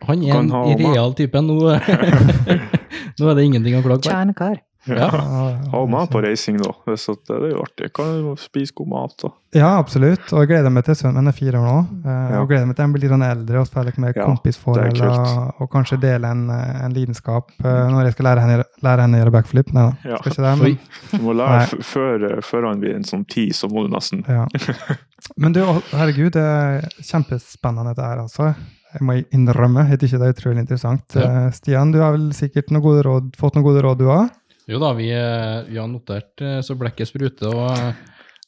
Han 0.05 0.23
er 0.23 0.35
en 0.43 0.77
real 0.93 1.13
type. 1.15 1.33
Nå, 1.41 1.57
nå 3.19 3.29
er 3.31 3.33
det 3.35 3.45
ingenting 3.49 3.79
å 3.79 3.81
klage 3.81 4.03
på. 4.05 4.59
Ja. 4.97 5.09
Ha 5.69 5.83
med 5.85 6.09
på 6.09 6.21
reising, 6.23 6.57
da. 6.57 6.71
Hvis 6.87 7.03
at 7.11 7.19
det 7.29 7.35
er 7.37 7.51
jo 7.51 7.59
artig. 7.61 7.91
Kan 7.93 8.07
jo 8.23 8.31
spise 8.41 8.73
god 8.73 8.87
mat. 8.89 9.13
Da. 9.21 9.29
Ja, 9.53 9.67
absolutt. 9.77 10.31
Og 10.33 10.41
jeg 10.41 10.49
gleder 10.49 10.71
meg 10.73 10.85
til 10.87 10.95
sønnen 10.97 11.19
min 11.21 11.29
er 11.29 11.35
fire 11.37 11.59
år 11.61 11.65
nå. 11.67 11.75
eh, 12.05 12.31
Ja. 12.33 12.39
Og 12.41 12.47
gleder 12.49 12.65
meg 12.69 12.75
til 12.77 12.85
han 12.87 12.93
blir 12.95 13.03
litt 13.03 13.13
sånn 13.13 13.25
eldre 13.27 13.59
og 13.61 13.67
spiller 13.69 13.99
med 14.01 14.15
Ja, 14.17 14.25
kompisforhold. 14.25 14.97
er. 15.01 15.11
Og, 15.13 15.61
og 15.61 15.69
kanskje 15.73 15.99
dele 16.01 16.31
en, 16.33 16.41
en 16.49 16.93
lidenskap 16.95 17.51
eh, 17.61 17.85
når 17.93 18.09
jeg 18.09 18.15
skal 18.17 18.27
lære 18.31 18.45
henne, 18.47 18.65
lære 18.87 19.05
henne 19.05 19.19
å 19.19 19.21
gjøre 19.23 19.35
backflip. 19.37 19.71
Nei 19.77 19.85
da, 19.91 20.09
Ja. 20.09 20.17
skal 20.23 20.31
ikke 20.33 20.47
det, 20.47 20.55
men, 20.63 20.79
Du 21.11 21.23
må 21.27 21.37
lære 21.37 21.83
før, 21.85 22.27
før 22.49 22.67
han 22.71 22.81
blir 22.81 22.95
en 22.97 23.05
sånn 23.05 23.25
ti, 23.29 23.49
så 23.53 23.69
må 23.69 23.85
du 23.85 23.93
nesten 23.93 24.25
ja. 24.27 24.47
men 25.41 25.53
du, 25.53 25.61
herregud, 25.93 26.33
det 26.33 26.41
er 26.41 26.89
kjempespennende 27.05 27.93
dette 27.93 28.05
her, 28.09 28.25
altså. 28.25 28.53
Jeg 28.89 29.05
må 29.05 29.19
innrømme, 29.35 29.83
jeg 29.85 29.99
syns 29.99 30.05
ikke 30.09 30.19
det 30.23 30.27
er 30.27 30.33
utrolig 30.33 30.61
interessant. 30.65 31.15
Ja. 31.19 31.27
Eh, 31.45 31.51
Stian, 31.53 31.91
du 31.93 31.99
har 32.01 32.15
vel 32.15 32.31
sikkert 32.33 32.71
noen 32.73 32.81
gode 32.87 33.03
råd, 33.05 33.27
fått 33.37 33.53
noen 33.57 33.67
gode 33.67 33.83
råd, 33.85 33.99
du 34.01 34.07
òg? 34.09 34.31
Jo 34.69 34.77
da, 34.77 34.93
vi, 34.93 35.09
eh, 35.09 35.63
vi 35.69 35.77
har 35.77 35.87
notert 35.89 36.41
eh, 36.41 36.59
så 36.61 36.75
blekket 36.77 37.09
spruter, 37.09 37.49
og 37.49 37.71
eh, 37.73 37.95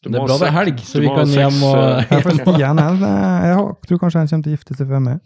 det 0.06 0.12
er 0.12 0.26
bra 0.26 0.38
det 0.38 0.48
er 0.52 0.54
helg, 0.54 0.84
så 0.86 1.02
vi 1.02 1.10
kan 1.10 1.30
hjem 1.30 1.60
og 1.66 1.82
Ja, 2.12 2.20
for 2.22 2.38
Stian 2.38 2.82
jeg 2.82 3.58
tror 3.88 4.02
kanskje 4.02 4.22
han 4.22 4.30
kommer 4.30 4.46
til 4.46 4.52
å 4.52 4.56
gifte 4.56 4.78
seg 4.78 4.92
før 4.92 5.04
meg. 5.06 5.20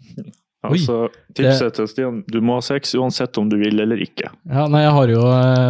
Altså, 0.66 0.96
tipset 1.36 1.76
til 1.76 1.88
Stian 1.90 2.22
du 2.32 2.40
må 2.44 2.56
ha 2.58 2.64
sex 2.64 2.96
uansett 2.96 3.36
om 3.40 3.48
du 3.52 3.58
vil 3.60 3.80
eller 3.84 4.00
ikke. 4.02 4.32
Ja, 4.48 4.66
nei, 4.72 4.82
jeg 4.86 4.94
har 4.96 5.12
jo 5.12 5.22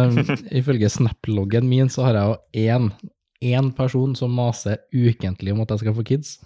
Ifølge 0.61 0.91
Snap-loggen 0.91 1.67
min 1.69 1.91
så 1.91 2.07
har 2.07 2.19
jeg 2.19 2.31
jo 2.31 2.67
én, 2.71 2.89
én 3.43 3.71
person 3.75 4.15
som 4.15 4.31
maser 4.35 4.79
ukentlig 4.95 5.55
om 5.55 5.63
at 5.63 5.75
jeg 5.75 5.83
skal 5.83 5.97
få 5.99 6.07
kids. 6.07 6.37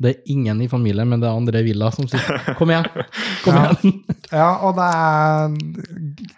Det 0.00 0.10
er 0.12 0.20
ingen 0.30 0.60
i 0.62 0.68
familien, 0.70 1.08
men 1.10 1.18
det 1.20 1.26
er 1.26 1.34
André 1.34 1.64
Villa 1.66 1.88
som 1.90 2.06
sier 2.06 2.54
'kom 2.58 2.70
igjen', 2.70 2.86
kom 3.44 3.54
Ja. 3.54 3.62
igjen. 3.72 4.04
Ja, 4.32 4.50
og 4.62 4.76
det 4.76 4.84
er, 4.84 5.48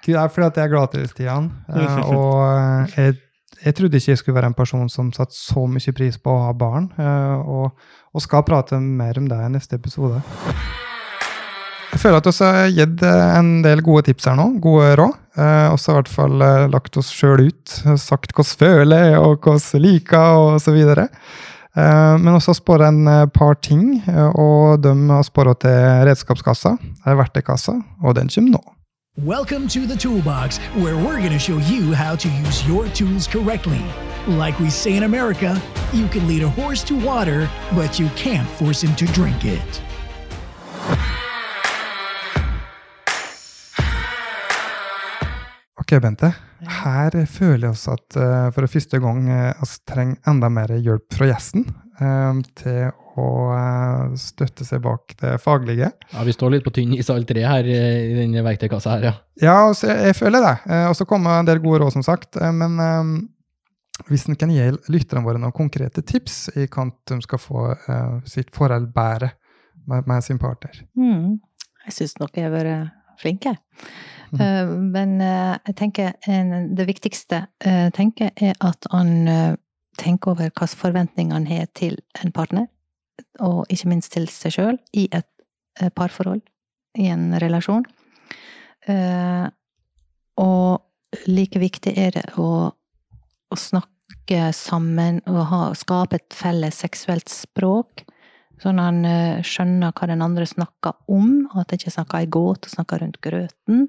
det 0.07 0.15
er 0.17 0.29
fordi 0.29 0.47
at 0.47 0.57
jeg 0.57 0.65
er 0.65 0.73
glad 0.73 0.91
til 0.93 1.09
Stian. 1.09 1.51
eh, 1.69 1.99
og 2.09 2.89
jeg, 2.97 3.15
jeg 3.65 3.75
trodde 3.75 3.97
ikke 4.01 4.09
jeg 4.13 4.19
skulle 4.19 4.35
være 4.41 4.47
en 4.47 4.55
person 4.55 4.89
som 4.89 5.13
satte 5.13 5.35
så 5.37 5.67
mye 5.69 5.93
pris 5.93 6.17
på 6.17 6.31
å 6.33 6.47
ha 6.47 6.53
barn. 6.53 6.89
eh, 6.99 7.39
og, 7.49 7.73
og 8.15 8.23
skal 8.23 8.43
prate 8.43 8.81
mer 8.81 9.19
om 9.19 9.29
det 9.29 9.37
i 9.45 9.49
neste 9.53 9.75
episode. 9.77 10.23
Jeg 11.93 11.99
føler 12.05 12.17
at 12.21 12.27
vi 12.27 12.45
har 12.47 12.71
gitt 12.71 13.03
eh, 13.03 13.39
en 13.39 13.63
del 13.63 13.81
gode 13.83 14.05
tips 14.07 14.25
her 14.31 14.37
nå, 14.39 14.61
gode 14.63 14.93
råd. 14.97 15.15
Eh, 15.37 15.69
og 15.73 15.79
så 15.79 15.91
i 15.93 15.97
hvert 15.99 16.09
fall 16.09 16.43
eh, 16.47 16.67
lagt 16.71 16.97
oss 16.97 17.11
sjøl 17.11 17.49
ut, 17.49 17.69
sagt 17.99 18.33
hvordan 18.33 18.51
vi 18.55 18.65
føler 18.65 19.19
og 19.19 19.41
hvordan 19.43 19.61
vi 19.75 19.79
liker 19.89 20.55
osv. 20.55 20.79
Uh, 21.77 22.19
men 22.19 22.35
også 22.35 22.57
spåre 22.59 22.89
en 22.91 23.07
eh, 23.07 23.29
par 23.31 23.55
ting, 23.63 24.03
eh, 24.11 24.31
og 24.35 24.83
de 24.83 24.91
har 25.11 25.23
spåra 25.23 25.53
til 25.55 25.77
redskapskassa, 26.09 26.73
verktøykassa, 27.07 27.77
og 28.03 28.17
den 28.19 28.29
kommer 28.35 28.51
nå. 28.57 28.63
Welcome 29.19 29.69
to 29.69 29.87
the 29.87 29.97
Toolbox, 29.97 30.59
where 30.83 30.97
we're 30.97 31.21
going 31.21 31.33
to 31.33 31.39
show 31.39 31.59
you 31.71 31.95
how 31.95 32.17
to 32.17 32.29
use 32.29 32.67
your 32.67 32.89
tools 32.89 33.29
correctly. 33.29 33.83
Like 34.27 34.59
we 34.59 34.71
say 34.71 34.97
in 34.97 35.05
America, 35.05 35.61
you 35.93 36.09
can 36.09 36.27
lead 36.27 36.43
a 36.43 36.49
horse 36.49 36.83
to 36.85 36.95
water, 37.07 37.49
but 37.77 38.01
you 38.01 38.09
can't 38.17 38.49
force 38.59 38.83
him 38.83 38.97
to 38.97 39.07
drink 39.13 39.45
it. 39.45 39.81
Ok, 45.91 45.97
Bente. 46.05 46.29
Her 46.71 47.15
føler 47.27 47.65
jeg 47.65 47.73
også 47.75 47.97
at 47.97 48.17
uh, 48.23 48.51
for 48.55 48.71
første 48.71 48.99
gang 49.03 49.25
uh, 49.27 49.59
vi 49.59 49.79
trenger 49.91 50.29
enda 50.31 50.47
mer 50.47 50.71
hjelp 50.77 51.17
fra 51.17 51.27
gjesten 51.27 51.65
um, 51.99 52.45
til 52.61 52.93
å 53.19 53.25
uh, 53.51 54.13
støtte 54.15 54.63
seg 54.69 54.85
bak 54.85 55.17
det 55.19 55.33
faglige. 55.43 55.89
Ja, 56.13 56.23
Vi 56.29 56.35
står 56.37 56.55
litt 56.55 56.69
på 56.69 56.71
tynn 56.77 56.95
is 56.95 57.11
alle 57.11 57.27
tre 57.27 57.43
her 57.43 57.67
i 57.67 57.81
denne 58.21 58.45
verktøykassa 58.47 58.93
her, 58.93 59.09
ja. 59.09 59.13
Ja, 59.43 59.57
altså, 59.65 59.91
jeg 59.91 60.15
føler 60.15 60.47
det. 60.47 60.55
Og 60.93 60.95
så 61.01 61.09
kommer 61.11 61.41
en 61.41 61.51
del 61.51 61.59
gode 61.65 61.83
råd, 61.83 61.97
som 61.97 62.07
sagt. 62.07 62.39
men 62.39 62.79
hvis 64.07 64.29
en 64.31 64.39
kan 64.39 64.55
gi 64.55 64.71
lytterne 64.95 65.25
våre 65.27 65.43
noen 65.43 65.57
konkrete 65.59 66.07
tips 66.07 66.53
i 66.55 66.69
hvordan 66.69 67.19
de 67.19 67.27
skal 67.27 67.43
få 67.43 67.67
sitt 68.31 68.55
forhold 68.55 68.93
bedre 68.95 69.33
med, 69.91 70.07
med 70.07 70.23
sin 70.23 70.39
partner. 70.39 70.85
Mm. 70.95 71.41
Jeg 71.89 71.99
syns 71.99 72.19
nok 72.23 72.39
jeg 72.39 72.47
har 72.47 72.55
vært 72.55 73.00
flinke. 73.21 73.55
Mm. 74.33 74.41
Eh, 74.41 74.67
men 74.95 75.21
eh, 75.21 75.57
jeg 75.67 75.77
tenker 75.79 76.13
det 76.77 76.87
viktigste 76.87 77.45
jeg 77.65 77.87
eh, 77.87 77.91
tenker, 77.95 78.31
er 78.37 78.55
at 78.63 78.87
han 78.93 79.57
tenker 80.01 80.33
over 80.33 80.47
hvilke 80.47 80.69
forventninger 80.79 81.35
han 81.35 81.49
har 81.51 81.67
til 81.77 81.99
en 82.23 82.33
partner, 82.33 82.69
og 83.43 83.67
ikke 83.69 83.91
minst 83.91 84.15
til 84.15 84.29
seg 84.33 84.55
sjøl, 84.55 84.79
i 84.97 85.09
et 85.13 85.27
parforhold, 85.97 86.41
i 86.97 87.11
en 87.13 87.35
relasjon. 87.43 87.85
Og 90.41 91.27
like 91.29 91.61
viktig 91.61 91.93
er 92.01 92.15
det 92.17 92.25
å, 92.41 92.71
å 92.73 93.59
snakke 93.59 94.49
sammen 94.57 95.21
og 95.29 95.43
ha, 95.51 95.61
skape 95.77 96.17
et 96.17 96.39
felles 96.39 96.81
seksuelt 96.81 97.29
språk 97.29 98.07
Sånn 98.61 98.81
at 98.81 98.91
han 98.91 99.05
eh, 99.09 99.41
skjønner 99.47 99.95
hva 99.97 100.09
den 100.11 100.23
andre 100.25 100.45
snakker 100.49 100.99
om, 101.09 101.47
og 101.49 101.63
at 101.63 101.73
han 101.73 101.81
ikke 101.81 101.95
snakker 101.95 102.25
i 102.25 102.31
gåte 102.31 102.69
og 102.69 102.75
snakker 102.75 103.01
rundt 103.01 103.21
grøten. 103.25 103.87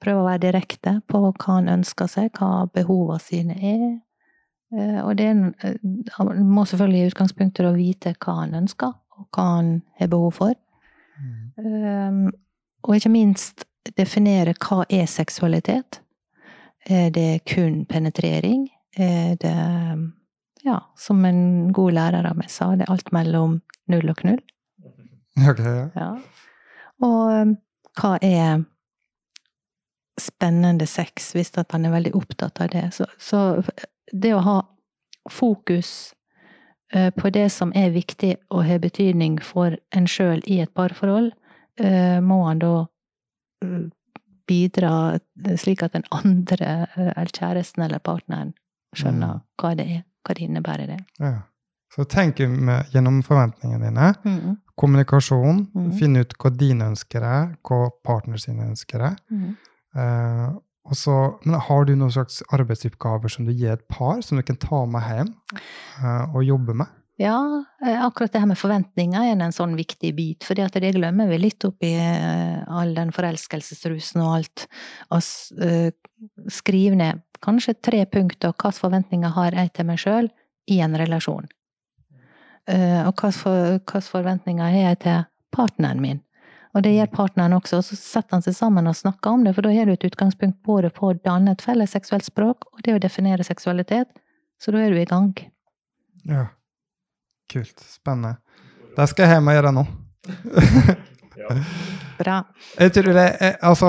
Prøver 0.00 0.20
å 0.20 0.28
være 0.28 0.44
direkte 0.46 0.98
på 1.08 1.20
hva 1.26 1.34
han 1.50 1.70
ønsker 1.72 2.08
seg, 2.10 2.30
hva 2.38 2.64
behovene 2.72 3.20
sine 3.22 3.58
er. 3.58 3.84
Eh, 4.74 5.00
og 5.04 5.14
det 5.20 5.28
er, 5.32 5.76
Han 6.16 6.46
må 6.48 6.64
selvfølgelig 6.64 7.02
i 7.02 7.10
utgangspunktet 7.12 7.74
vite 7.76 8.14
hva 8.24 8.38
han 8.40 8.56
ønsker, 8.62 8.96
og 9.18 9.28
hva 9.36 9.50
han 9.58 9.76
har 10.00 10.10
behov 10.12 10.32
for. 10.40 10.56
Mm. 11.14 12.32
Og 12.82 12.96
ikke 12.96 13.12
minst 13.12 13.68
definere 13.96 14.56
hva 14.58 14.82
er 14.88 15.06
seksualitet. 15.06 16.00
Er 16.84 17.12
det 17.14 17.44
kun 17.48 17.84
penetrering? 17.86 18.66
Er 18.96 19.36
det 19.40 19.54
ja, 20.64 20.92
som 20.96 21.24
en 21.24 21.72
god 21.72 21.92
lærer 21.92 22.26
av 22.26 22.36
meg 22.38 22.50
sa, 22.50 22.72
det 22.72 22.86
er 22.86 22.92
alt 22.94 23.10
mellom 23.12 23.58
null 23.90 24.10
og 24.10 24.20
knull. 24.22 24.40
Okay, 25.48 25.64
ja. 25.66 25.88
ja. 25.98 26.10
Og 27.02 27.22
um, 27.34 27.56
hva 27.98 28.16
er 28.22 28.62
spennende 30.20 30.86
sex, 30.86 31.32
hvis 31.34 31.50
at 31.58 31.72
man 31.74 31.86
er 31.86 31.94
veldig 31.94 32.14
opptatt 32.14 32.60
av 32.62 32.70
det. 32.70 32.84
Så, 32.94 33.06
så 33.18 33.62
det 34.12 34.34
å 34.34 34.44
ha 34.44 34.58
fokus 35.30 36.14
uh, 36.94 37.10
på 37.10 37.32
det 37.34 37.48
som 37.52 37.74
er 37.74 37.94
viktig 37.94 38.36
og 38.54 38.64
har 38.68 38.82
betydning 38.84 39.40
for 39.42 39.76
en 39.94 40.06
sjøl 40.10 40.42
i 40.46 40.60
et 40.62 40.72
parforhold, 40.74 41.32
uh, 41.82 42.20
må 42.22 42.44
han 42.46 42.62
da 42.62 42.74
uh, 42.84 43.84
bidra 44.46 45.18
slik 45.58 45.82
at 45.82 45.96
den 45.96 46.04
andre, 46.12 46.86
eller 47.00 47.32
kjæresten 47.32 47.86
eller 47.86 48.02
partneren, 48.04 48.52
skjønner 48.94 49.40
mm. 49.40 49.44
hva 49.60 49.74
det 49.78 49.86
er. 49.90 50.02
Hva 50.24 50.36
det 50.36 50.46
innebærer 50.46 50.88
det. 50.88 50.98
Ja. 51.20 51.34
Så 51.94 52.06
tenk 52.10 52.40
gjennom 52.42 53.20
forventningene 53.22 53.86
dine. 53.86 54.10
Mm. 54.26 54.56
Kommunikasjon. 54.80 55.64
Mm. 55.74 55.90
Finne 55.98 56.24
ut 56.24 56.34
hva 56.42 56.50
dine 56.50 56.90
ønsker 56.90 57.22
er, 57.22 57.52
hva 57.66 57.86
partner 58.06 58.40
sine 58.42 58.66
ønsker 58.72 59.04
er. 59.12 59.18
Mm. 59.30 59.54
Og 60.84 60.98
så, 60.98 61.14
men 61.46 61.62
har 61.64 61.86
du 61.86 61.94
noen 61.96 62.12
slags 62.12 62.42
arbeidsoppgaver 62.52 63.32
som 63.32 63.46
du 63.46 63.54
gir 63.54 63.76
et 63.76 63.86
par, 63.88 64.18
som 64.26 64.36
du 64.36 64.44
kan 64.44 64.58
ta 64.60 64.82
med 64.90 65.06
hjem 65.06 65.30
uh, 66.02 66.34
og 66.34 66.42
jobbe 66.44 66.76
med? 66.82 66.90
Ja, 67.22 67.38
eh, 67.86 68.00
akkurat 68.02 68.34
det 68.34 68.40
her 68.42 68.50
med 68.50 68.58
forventninger 68.58 69.22
er 69.22 69.38
en 69.38 69.54
sånn 69.54 69.76
viktig 69.78 70.10
bit. 70.18 70.42
For 70.42 70.58
det 70.58 70.90
glemmer 70.96 71.30
vi 71.30 71.38
litt 71.38 71.62
oppi 71.64 71.92
all 71.94 72.90
den 72.96 73.14
forelskelsesrusen 73.14 74.18
og 74.24 74.32
alt. 74.40 74.64
Og 75.14 75.22
skrive 76.50 76.98
ned 76.98 77.22
kanskje 77.44 77.76
tre 77.78 78.02
punkter 78.10 78.50
hvilke 78.50 78.74
forventninger 78.82 79.30
har 79.36 79.54
jeg 79.54 79.70
til 79.76 79.86
meg 79.86 80.02
sjøl 80.02 80.32
i 80.74 80.80
en 80.82 80.98
relasjon. 80.98 81.46
Eh, 82.70 83.00
og 83.04 83.20
hvilke 83.20 84.00
forventninger 84.00 84.64
har 84.64 84.90
jeg 84.90 85.00
til 85.04 85.26
partneren 85.52 86.00
min? 86.02 86.22
Og 86.74 86.82
det 86.82 86.94
gjør 86.96 87.12
partneren 87.12 87.54
også, 87.54 87.78
og 87.78 87.86
så 87.86 87.96
setter 87.96 88.34
han 88.34 88.42
seg 88.42 88.56
sammen 88.56 88.90
og 88.90 88.96
snakker 88.98 89.36
om 89.36 89.44
det, 89.46 89.52
for 89.54 89.66
da 89.66 89.70
har 89.70 89.86
du 89.86 89.94
et 89.94 90.06
utgangspunkt 90.08 90.58
både 90.66 90.90
på 90.94 91.12
å 91.12 91.18
danne 91.22 91.54
et 91.54 91.62
felles 91.62 91.92
seksuelt 91.94 92.26
språk 92.26 92.66
og 92.72 92.82
det 92.86 92.96
å 92.96 93.02
definere 93.02 93.46
seksualitet, 93.46 94.10
så 94.58 94.74
da 94.74 94.82
er 94.82 94.90
du 94.90 94.98
i 94.98 95.06
gang. 95.06 95.30
Ja. 96.26 96.48
Kult. 97.52 97.78
Spennende. 97.86 98.38
Det 98.96 99.06
skal 99.10 99.28
jeg 99.28 99.36
hjem 99.36 99.52
og 99.52 99.56
gjøre 99.58 99.72
nå. 99.76 99.86
ja. 101.44 101.54
Bra. 102.18 102.40
Jeg 102.80 102.94
tror 102.96 103.10
det 103.12 103.24
jeg, 103.28 103.56
Altså 103.68 103.88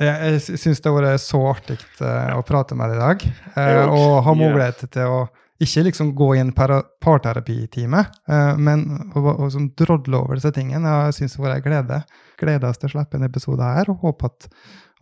jeg, 0.00 0.14
jeg 0.14 0.58
syns 0.62 0.80
det 0.80 0.90
har 0.90 0.96
vært 0.96 1.22
så 1.22 1.40
artig 1.50 1.78
uh, 2.00 2.34
å 2.38 2.44
prate 2.46 2.78
med 2.78 2.90
deg 2.90 2.98
i 2.98 3.02
dag. 3.02 3.26
Uh, 3.54 3.94
og 3.94 4.14
ha 4.26 4.36
mulighet 4.38 4.86
til 4.94 5.10
å 5.10 5.18
ikke 5.62 5.84
liksom 5.86 6.14
gå 6.18 6.34
i 6.34 6.40
en 6.42 6.52
parterapitime, 6.52 8.00
uh, 8.30 8.54
men 8.58 8.84
å 9.14 9.50
drodle 9.78 10.18
over 10.18 10.40
disse 10.40 10.50
tingene. 10.56 10.96
Jeg 11.06 11.18
syns 11.18 11.36
det 11.36 11.42
har 11.42 11.46
vært 11.46 11.60
en 11.60 11.68
glede. 11.68 12.00
Gleder 12.40 12.68
oss 12.70 12.82
til 12.82 12.90
å 12.90 12.96
slippe 12.96 13.20
en 13.20 13.28
episode 13.28 13.70
her, 13.76 13.92
og 13.92 14.02
håper 14.02 14.32
at 14.32 14.48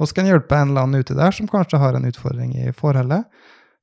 vi 0.03 0.12
kan 0.16 0.28
hjelpe 0.28 0.59
en 0.59 0.72
eller 0.72 0.86
annen 0.86 1.05
ute 1.05 1.14
der 1.14 1.34
som 1.34 1.48
kanskje 1.48 1.80
har 1.80 1.96
en 1.96 2.09
utfordring 2.09 2.57
i 2.59 2.72
forholdet. 2.76 3.24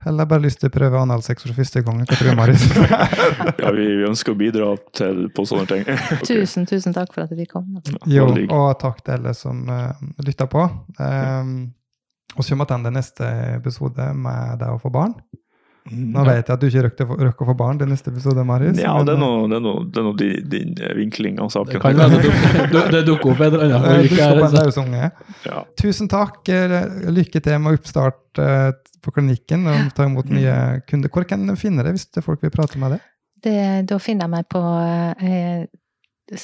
Eller 0.08 0.28
bare 0.30 0.46
lyst 0.46 0.62
til 0.62 0.70
å 0.70 0.72
prøve 0.72 1.00
analsex 1.02 1.44
for 1.44 1.58
første 1.58 1.82
gang? 1.84 1.98
Hva 2.08 2.16
tror 2.16 2.30
du, 2.30 2.36
Marius? 2.40 2.64
ja, 3.64 3.72
vi, 3.76 3.88
vi, 4.00 4.06
ønsker 4.08 4.32
å 4.32 4.40
bidra 4.40 4.70
til, 4.96 5.26
på 5.36 5.44
sånne 5.48 5.66
ting. 5.68 5.84
okay. 5.90 6.22
Tusen, 6.24 6.68
tusen 6.70 6.96
takk 6.96 7.12
for 7.16 7.26
at 7.26 7.34
vi 7.36 7.48
kom. 7.50 7.68
Jo, 8.08 8.30
og 8.32 8.70
takk 8.80 9.02
til 9.04 9.18
alle 9.18 9.34
som 9.36 9.66
uh, 9.68 9.92
lytta 10.24 10.48
på. 10.52 10.64
Um, 11.02 11.52
og 12.38 12.46
så 12.46 12.54
kommer 12.54 12.70
vi 12.70 12.78
til 12.88 12.96
neste 12.96 13.34
episode 13.58 14.08
med 14.16 14.62
det 14.62 14.72
å 14.72 14.80
få 14.80 14.92
barn. 14.94 15.18
Mm, 15.90 16.12
Nå 16.14 16.24
vet 16.28 16.44
jeg 16.44 16.54
at 16.54 16.62
du 16.62 16.68
ikke 16.70 16.84
røkker 16.86 17.46
å 17.46 17.48
få 17.50 17.56
barn 17.58 17.80
til 17.82 17.90
neste 17.90 18.12
episode, 18.14 18.44
Marius. 18.46 18.78
Ja, 18.82 18.94
men, 18.98 19.08
det 19.10 19.16
er 19.16 19.22
noe, 19.24 19.48
det 19.50 19.58
er 19.58 19.64
noe, 19.66 19.86
det 19.90 20.02
er 20.02 20.06
noe 20.06 20.20
din, 20.20 20.50
din 20.52 20.76
eh, 20.78 20.94
vinkling 21.00 21.42
av 21.42 21.50
saken. 21.54 21.76
Det 21.76 21.82
kan 21.82 21.98
være 21.98 22.86
det 22.96 23.04
dukker 23.08 23.34
opp 23.34 23.44
en 23.46 23.58
eller 23.58 23.78
annen 23.80 24.06
uke. 24.06 25.12
Ja. 25.50 25.64
Tusen 25.82 26.12
takk. 26.12 26.42
Lykke 27.10 27.42
til 27.42 27.62
med 27.64 27.80
oppstart 27.80 28.44
på 29.04 29.14
klinikken 29.16 29.68
og 29.70 29.92
ta 29.98 30.08
imot 30.08 30.30
nye 30.34 30.56
kunder. 30.90 31.12
Hvor 31.14 31.28
kan 31.28 31.46
du 31.48 31.56
finne 31.60 31.86
det, 31.86 31.96
hvis 31.96 32.26
folk 32.26 32.44
vil 32.44 32.54
prate 32.54 32.80
med 32.82 32.96
deg? 32.96 33.06
Det, 33.40 33.60
da 33.88 34.00
finner 34.04 34.28
jeg 34.28 34.36
meg 34.36 34.50
på 34.52 34.64
eh, 34.84 35.62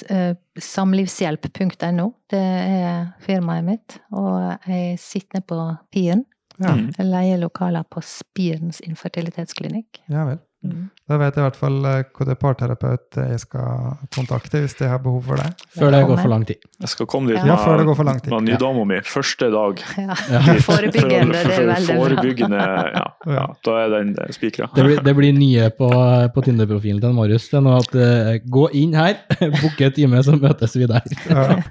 eh 0.09 0.35
samlivshjelp.no. 0.65 2.05
Det 2.31 2.39
er 2.41 3.01
firmaet 3.21 3.65
mitt. 3.67 3.97
Og 4.15 4.39
jeg 4.65 4.95
sitter 4.97 5.41
nede 5.41 5.47
på 5.51 5.59
Piren. 5.93 6.23
Ja. 6.57 6.75
Leie 7.03 7.37
lokaler 7.41 7.83
på 7.89 8.01
Spirens 8.05 8.81
infertilitetsklinikk. 8.85 10.03
Ja 10.11 10.25
vel. 10.29 10.39
Mm. 10.73 10.91
Da 11.05 11.19
vet 11.21 11.35
jeg 11.37 11.43
i 11.43 11.45
hvert 11.45 11.57
fall 11.59 11.75
eh, 11.85 11.99
hvilken 12.17 12.37
parterapeut 12.41 13.17
jeg 13.19 13.41
skal 13.43 13.97
kontakte 14.15 14.63
hvis 14.63 14.73
jeg 14.79 14.89
har 14.89 15.01
behov 15.03 15.27
for 15.27 15.37
det. 15.37 15.51
Før 15.77 15.91
det 15.93 15.99
går 16.09 16.17
for 16.17 16.31
lang 16.31 16.45
tid. 16.49 16.63
Jeg 16.81 16.91
skal 16.95 17.07
komme 17.11 17.29
dit 17.29 17.37
ja. 17.37 17.43
med, 17.45 17.59
før 17.61 17.77
det 17.77 17.85
går 17.85 17.97
for 17.99 18.07
lang 18.07 18.21
tid. 18.23 18.33
med 18.33 18.47
nydama 18.49 18.85
mi 18.89 19.01
første 19.05 19.51
dag. 19.53 19.83
Ja. 20.05 20.41
Forebyggende, 20.65 21.39
det 21.45 21.53
er 21.55 21.67
veldig 21.69 21.95
Forebyggende, 21.97 22.57
ja, 22.97 23.03
ja. 23.31 23.43
Da 23.65 23.75
er 23.83 23.91
den 23.93 24.11
spikra. 24.33 24.67
Det, 24.75 24.83
blir, 24.85 24.99
det 25.05 25.13
blir 25.17 25.33
nye 25.35 25.69
på, 25.77 25.89
på 26.33 26.43
Tinder-profilen 26.45 26.99
til 27.01 27.15
Marius. 27.15 27.47
Det 27.51 27.57
er 27.59 27.63
noe 27.65 27.79
at 27.81 27.95
uh, 27.97 28.31
Gå 28.57 28.65
inn 28.77 28.93
her, 28.97 29.15
booke 29.61 29.89
time, 29.95 30.21
så 30.25 30.35
møtes 30.37 30.75
vi 30.77 30.89
der. 30.89 31.05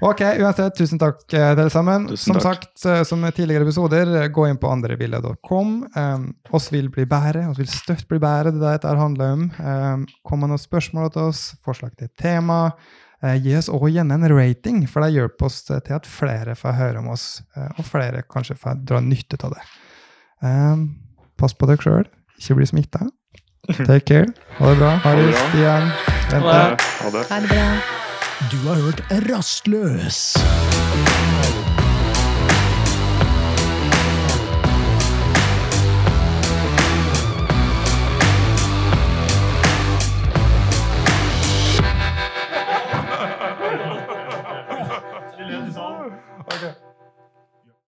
ok, 0.03 0.23
uansett, 0.43 0.75
tusen 0.79 1.01
takk 1.01 1.21
til 1.31 1.43
alle 1.43 1.67
sammen. 1.73 2.09
Tusen 2.11 2.33
som 2.33 2.39
takk. 2.39 2.65
sagt, 2.65 2.85
uh, 2.87 3.01
som 3.07 3.23
tidligere 3.29 3.67
episoder, 3.67 4.13
gå 4.35 4.47
inn 4.49 4.59
på 4.61 4.71
andrebilder.com. 4.71 5.75
Um, 5.95 6.27
oss 6.55 6.71
vil 6.73 6.89
bli 6.93 7.07
bedre, 7.09 7.47
oss 7.51 7.61
vil 7.61 7.71
støtt 7.71 8.07
bli 8.11 8.19
bedre. 8.23 8.55
Det 8.59 8.73
er 8.73 8.84
dette 8.85 9.01
handler 9.01 9.33
om. 9.35 9.47
Eh, 9.59 10.19
kom 10.25 10.43
med 10.43 10.53
noen 10.53 10.61
spørsmål 10.61 11.11
til 11.13 11.31
oss, 11.31 11.43
forslag 11.65 11.95
til 11.99 12.11
tema. 12.21 12.75
Eh, 13.23 13.37
gi 13.41 13.55
oss 13.57 13.71
også 13.71 13.91
gjerne 13.95 14.19
en 14.19 14.29
rating, 14.31 14.83
for 14.89 15.03
det 15.03 15.15
hjelper 15.15 15.49
oss 15.49 15.63
til 15.65 15.95
at 15.97 16.09
flere 16.09 16.55
får 16.59 16.77
høre 16.77 17.01
om 17.01 17.09
oss, 17.15 17.41
eh, 17.55 17.69
og 17.77 17.87
flere 17.87 18.23
kanskje 18.29 18.57
får 18.61 18.85
dra 18.85 19.01
nytte 19.03 19.39
av 19.43 19.57
det. 19.57 19.65
Pass 21.39 21.55
på 21.57 21.67
dere 21.67 21.81
sjøl, 21.81 22.09
ikke 22.37 22.59
bli 22.59 22.67
smitta. 22.69 23.07
Take 23.87 24.05
care. 24.05 24.29
Ha 24.59 24.71
det 24.71 24.77
bra. 24.77 24.91
Haris, 25.01 25.39
Stian, 25.49 25.89
Bente. 26.29 26.57
Ha 27.01 27.11
det. 27.15 27.27
Ha 27.31 27.39
det 27.41 27.49
bra. 27.49 27.67
Du 28.51 28.59
har 28.67 28.83
hørt 28.83 29.01
Rastløs. 29.31 30.35